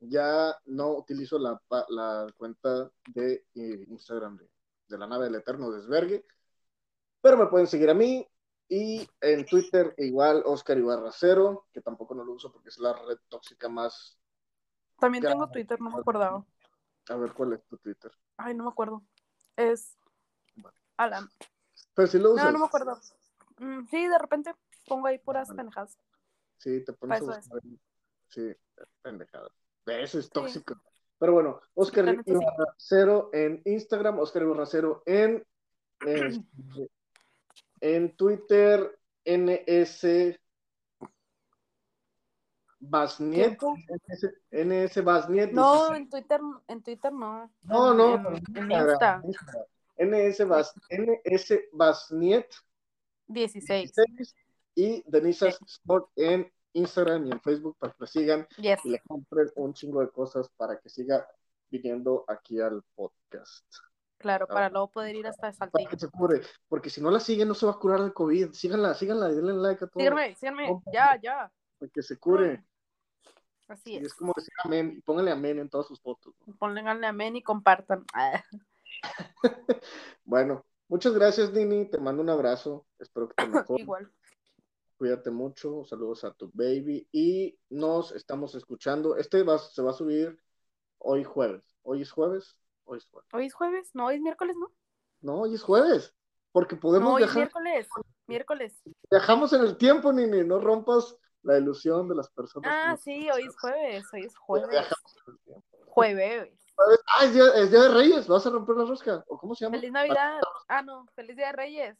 Ya 0.00 0.56
no 0.66 0.96
utilizo 0.96 1.38
la, 1.38 1.60
la 1.88 2.26
cuenta 2.36 2.90
de 3.14 3.44
eh, 3.54 3.84
Instagram 3.88 4.36
de, 4.36 4.48
de 4.88 4.98
la 4.98 5.06
nave 5.06 5.26
del 5.26 5.36
Eterno 5.36 5.70
Desvergue, 5.70 6.24
pero 7.20 7.36
me 7.36 7.46
pueden 7.46 7.68
seguir 7.68 7.88
a 7.90 7.94
mí 7.94 8.26
y 8.68 9.08
en 9.20 9.44
Twitter 9.46 9.94
igual 9.98 10.42
Oscar 10.46 10.78
Ibarra 10.78 11.10
Cero, 11.12 11.66
que 11.72 11.80
tampoco 11.80 12.14
no 12.14 12.24
lo 12.24 12.32
uso 12.32 12.50
porque 12.52 12.70
es 12.70 12.78
la 12.78 12.92
red 12.92 13.18
tóxica 13.28 13.68
más. 13.68 14.18
También 14.98 15.24
tengo 15.24 15.48
Twitter, 15.48 15.80
no 15.80 15.90
me 15.90 15.98
acordaba. 15.98 16.44
A 17.08 17.16
ver 17.16 17.32
cuál 17.32 17.54
es 17.54 17.64
tu 17.66 17.76
Twitter. 17.78 18.12
Ay, 18.36 18.54
no 18.54 18.64
me 18.64 18.70
acuerdo. 18.70 19.02
Es 19.56 19.98
Alan. 20.96 21.28
Pero 21.94 22.08
si 22.08 22.18
lo 22.18 22.32
usas, 22.32 22.46
No, 22.46 22.52
no 22.52 22.58
me 22.60 22.66
acuerdo. 22.66 22.98
Mm, 23.58 23.86
sí, 23.86 24.06
de 24.06 24.18
repente 24.18 24.54
pongo 24.86 25.06
ahí 25.06 25.18
puras 25.18 25.48
Vale. 25.48 25.58
pendejadas. 25.58 25.98
Sí, 26.58 26.84
te 26.84 26.92
pones 26.92 27.20
a 27.20 27.24
buscar 27.24 27.60
ahí. 27.64 27.80
Sí, 28.28 28.56
pendejada. 29.02 29.50
Eso 29.86 30.18
es 30.18 30.26
Sí. 30.26 30.30
tóxico. 30.32 30.80
Pero 31.18 31.34
bueno, 31.34 31.60
Oscar. 31.74 32.20
Ibarra 32.26 32.74
Cero 32.78 33.30
en 33.32 33.62
Instagram, 33.64 34.18
Oscar 34.18 34.42
Ibarra 34.42 34.66
Cero 34.66 35.02
en, 35.06 35.46
este, 36.00 36.90
en 37.82 38.16
Twitter, 38.16 38.98
NS 39.24 40.38
Basniet. 42.78 43.58
¿Tiempo? 43.58 43.74
NS, 44.08 44.32
NS 44.50 45.04
Basniet. 45.04 45.52
No, 45.52 45.90
16. 45.90 45.96
en 45.98 46.08
Twitter, 46.10 46.40
en 46.68 46.82
Twitter 46.82 47.12
no. 47.12 47.50
no, 47.62 47.94
no, 47.94 48.28
En, 48.30 48.56
en 48.56 48.70
Insta. 48.72 49.22
NS, 49.98 50.48
Bas, 50.48 50.74
NS 50.90 51.60
Basniet 51.72 52.48
16. 53.28 53.92
16 53.94 54.34
y 54.74 55.02
Denisa 55.06 55.48
Sport 55.48 56.08
en 56.16 56.50
Instagram 56.72 57.26
y 57.26 57.32
en 57.32 57.40
Facebook 57.40 57.76
para 57.78 57.92
que 57.92 57.98
la 58.00 58.06
sigan 58.06 58.48
Yes. 58.56 58.80
y 58.84 58.90
le 58.90 59.00
compren 59.00 59.50
un 59.56 59.74
chingo 59.74 60.00
de 60.00 60.08
cosas 60.10 60.48
para 60.56 60.78
que 60.80 60.88
siga 60.88 61.26
viniendo 61.70 62.24
aquí 62.26 62.60
al 62.60 62.82
podcast. 62.94 63.66
Claro, 64.22 64.46
para 64.46 64.70
luego 64.70 64.90
poder 64.90 65.14
ir 65.16 65.26
hasta 65.26 65.52
Para 65.52 65.52
Saltillo. 65.52 65.90
que 65.90 65.98
se 65.98 66.08
cure, 66.08 66.40
porque 66.68 66.88
si 66.90 67.00
no 67.02 67.10
la 67.10 67.20
siguen 67.20 67.48
no 67.48 67.54
se 67.54 67.66
va 67.66 67.72
a 67.72 67.78
curar 67.78 68.00
del 68.00 68.14
COVID. 68.14 68.52
Síganla, 68.52 68.94
síganla 68.94 69.28
denle 69.28 69.52
like 69.54 69.84
a 69.84 69.88
todo. 69.88 70.00
Síganme, 70.00 70.34
síganme. 70.36 70.80
Ya, 70.92 71.20
ya. 71.20 71.52
para 71.78 71.90
que 71.92 72.02
se 72.02 72.18
cure. 72.18 72.64
Así 73.68 73.94
Y 73.94 73.96
es. 73.98 74.04
es 74.06 74.14
como 74.14 74.32
decir 74.36 74.52
amén, 74.64 74.94
y 74.96 75.00
pónganle 75.02 75.30
amén 75.32 75.58
en 75.58 75.68
todas 75.68 75.86
sus 75.86 76.00
fotos. 76.00 76.34
¿no? 76.46 76.54
Pónganle 76.56 77.06
amén 77.06 77.36
y 77.36 77.42
compartan. 77.42 78.04
Bueno, 80.24 80.64
muchas 80.88 81.12
gracias, 81.14 81.52
Dini. 81.52 81.86
Te 81.90 81.98
mando 81.98 82.22
un 82.22 82.30
abrazo. 82.30 82.86
Espero 82.98 83.28
que 83.28 83.34
te 83.34 83.46
mejores. 83.48 83.82
igual. 83.82 84.12
Cuídate 84.96 85.30
mucho. 85.30 85.84
Saludos 85.84 86.24
a 86.24 86.32
tu 86.32 86.50
baby. 86.54 87.08
Y 87.12 87.58
nos 87.70 88.12
estamos 88.12 88.54
escuchando. 88.54 89.16
Este 89.16 89.42
va, 89.42 89.58
se 89.58 89.82
va 89.82 89.90
a 89.90 89.94
subir 89.94 90.38
hoy 90.98 91.24
jueves. 91.24 91.62
¿Hoy 91.82 92.02
es 92.02 92.12
jueves? 92.12 92.56
Hoy 92.84 92.98
es 92.98 93.06
jueves. 93.06 93.28
Hoy 93.32 93.46
es 93.46 93.54
jueves, 93.54 93.90
no, 93.94 94.06
hoy 94.06 94.16
es 94.16 94.20
miércoles, 94.20 94.56
¿no? 94.56 94.72
No, 95.20 95.40
hoy 95.40 95.54
es 95.54 95.62
jueves. 95.62 96.14
Porque 96.52 96.76
podemos 96.76 97.08
No, 97.08 97.14
hoy 97.16 97.22
es 97.22 97.34
miércoles. 97.34 97.88
Miércoles. 98.26 98.82
Viajamos 99.10 99.52
en 99.52 99.62
el 99.62 99.76
tiempo, 99.76 100.12
Nini. 100.12 100.44
No 100.44 100.60
rompas 100.60 101.16
la 101.42 101.58
ilusión 101.58 102.08
de 102.08 102.14
las 102.14 102.30
personas. 102.30 102.70
Ah, 102.72 102.96
sí, 102.96 103.28
hoy 103.30 103.42
es 103.42 103.56
jueves, 103.58 104.04
hoy 104.12 104.24
es 104.24 104.36
jueves. 104.36 104.68
Viajamos 104.68 105.16
en 105.26 105.32
el 105.32 105.40
tiempo. 105.40 105.66
Jueves. 105.86 106.62
Ah, 107.06 107.24
es 107.24 107.34
día, 107.34 107.44
es 107.56 107.70
día 107.70 107.82
de 107.82 107.88
Reyes. 107.88 108.26
¿Vas 108.28 108.46
a 108.46 108.50
romper 108.50 108.76
la 108.76 108.84
rosca? 108.84 109.24
¿O 109.28 109.38
cómo 109.38 109.54
se 109.54 109.64
llama? 109.64 109.76
Feliz 109.76 109.92
Navidad. 109.92 110.40
Ah, 110.68 110.82
no, 110.82 111.06
feliz 111.14 111.36
Día 111.36 111.48
de 111.48 111.52
Reyes. 111.52 111.98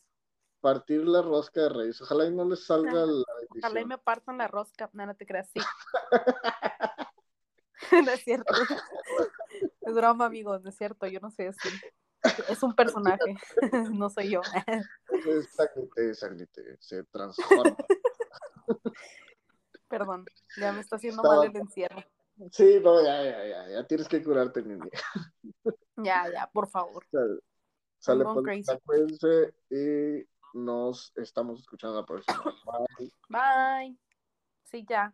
Partir 0.61 1.07
la 1.07 1.23
rosca 1.23 1.63
de 1.63 1.69
Reyes. 1.69 2.01
Ojalá 2.01 2.27
y 2.27 2.31
no 2.31 2.45
les 2.45 2.65
salga 2.65 3.07
la 3.07 3.25
Ojalá 3.59 3.81
y 3.81 3.85
me 3.85 3.99
partan 3.99 4.39
la 4.39 4.49
rosca. 4.49 4.89
No, 4.93 5.07
no 5.07 5.15
te 5.15 5.27
creas, 5.27 5.51
sí. 5.51 5.61
no 8.05 8.11
es 8.11 8.21
cierto. 8.25 8.53
Es 9.85 9.95
broma, 9.95 10.27
amigos, 10.27 10.63
no 10.63 10.71
es 10.71 10.77
cierto, 10.77 11.07
yo 11.07 11.19
no 11.21 11.31
soy 11.31 11.47
así. 11.47 11.69
Es 12.49 12.63
un 12.63 12.75
personaje, 12.75 13.35
no 13.93 14.09
soy 14.09 14.31
yo. 14.31 14.41
Es 15.97 16.23
Agnite, 16.23 16.77
se 16.79 17.03
transforma. 17.05 17.77
Perdón, 19.89 20.25
ya 20.57 20.73
me 20.73 20.81
está 20.81 20.97
haciendo 20.97 21.23
Estaba- 21.23 21.43
mal 21.43 21.51
el 21.51 21.57
encierro. 21.57 22.03
Sí, 22.51 22.81
no, 22.83 23.03
ya, 23.03 23.23
ya, 23.23 23.47
ya, 23.47 23.69
ya 23.69 23.87
tienes 23.87 24.09
que 24.09 24.23
curarte, 24.23 24.63
Nini. 24.63 24.89
Ya, 25.97 26.31
ya, 26.33 26.49
por 26.51 26.69
favor. 26.69 27.05
Sale, 27.11 27.41
sale 27.99 28.25
y 29.71 30.27
nos 30.55 31.13
estamos 31.17 31.61
escuchando 31.61 32.01
la 32.01 32.07
próxima. 32.07 32.43
Bye. 32.99 33.13
Bye. 33.29 33.99
Sí, 34.65 34.87
ya. 34.89 35.13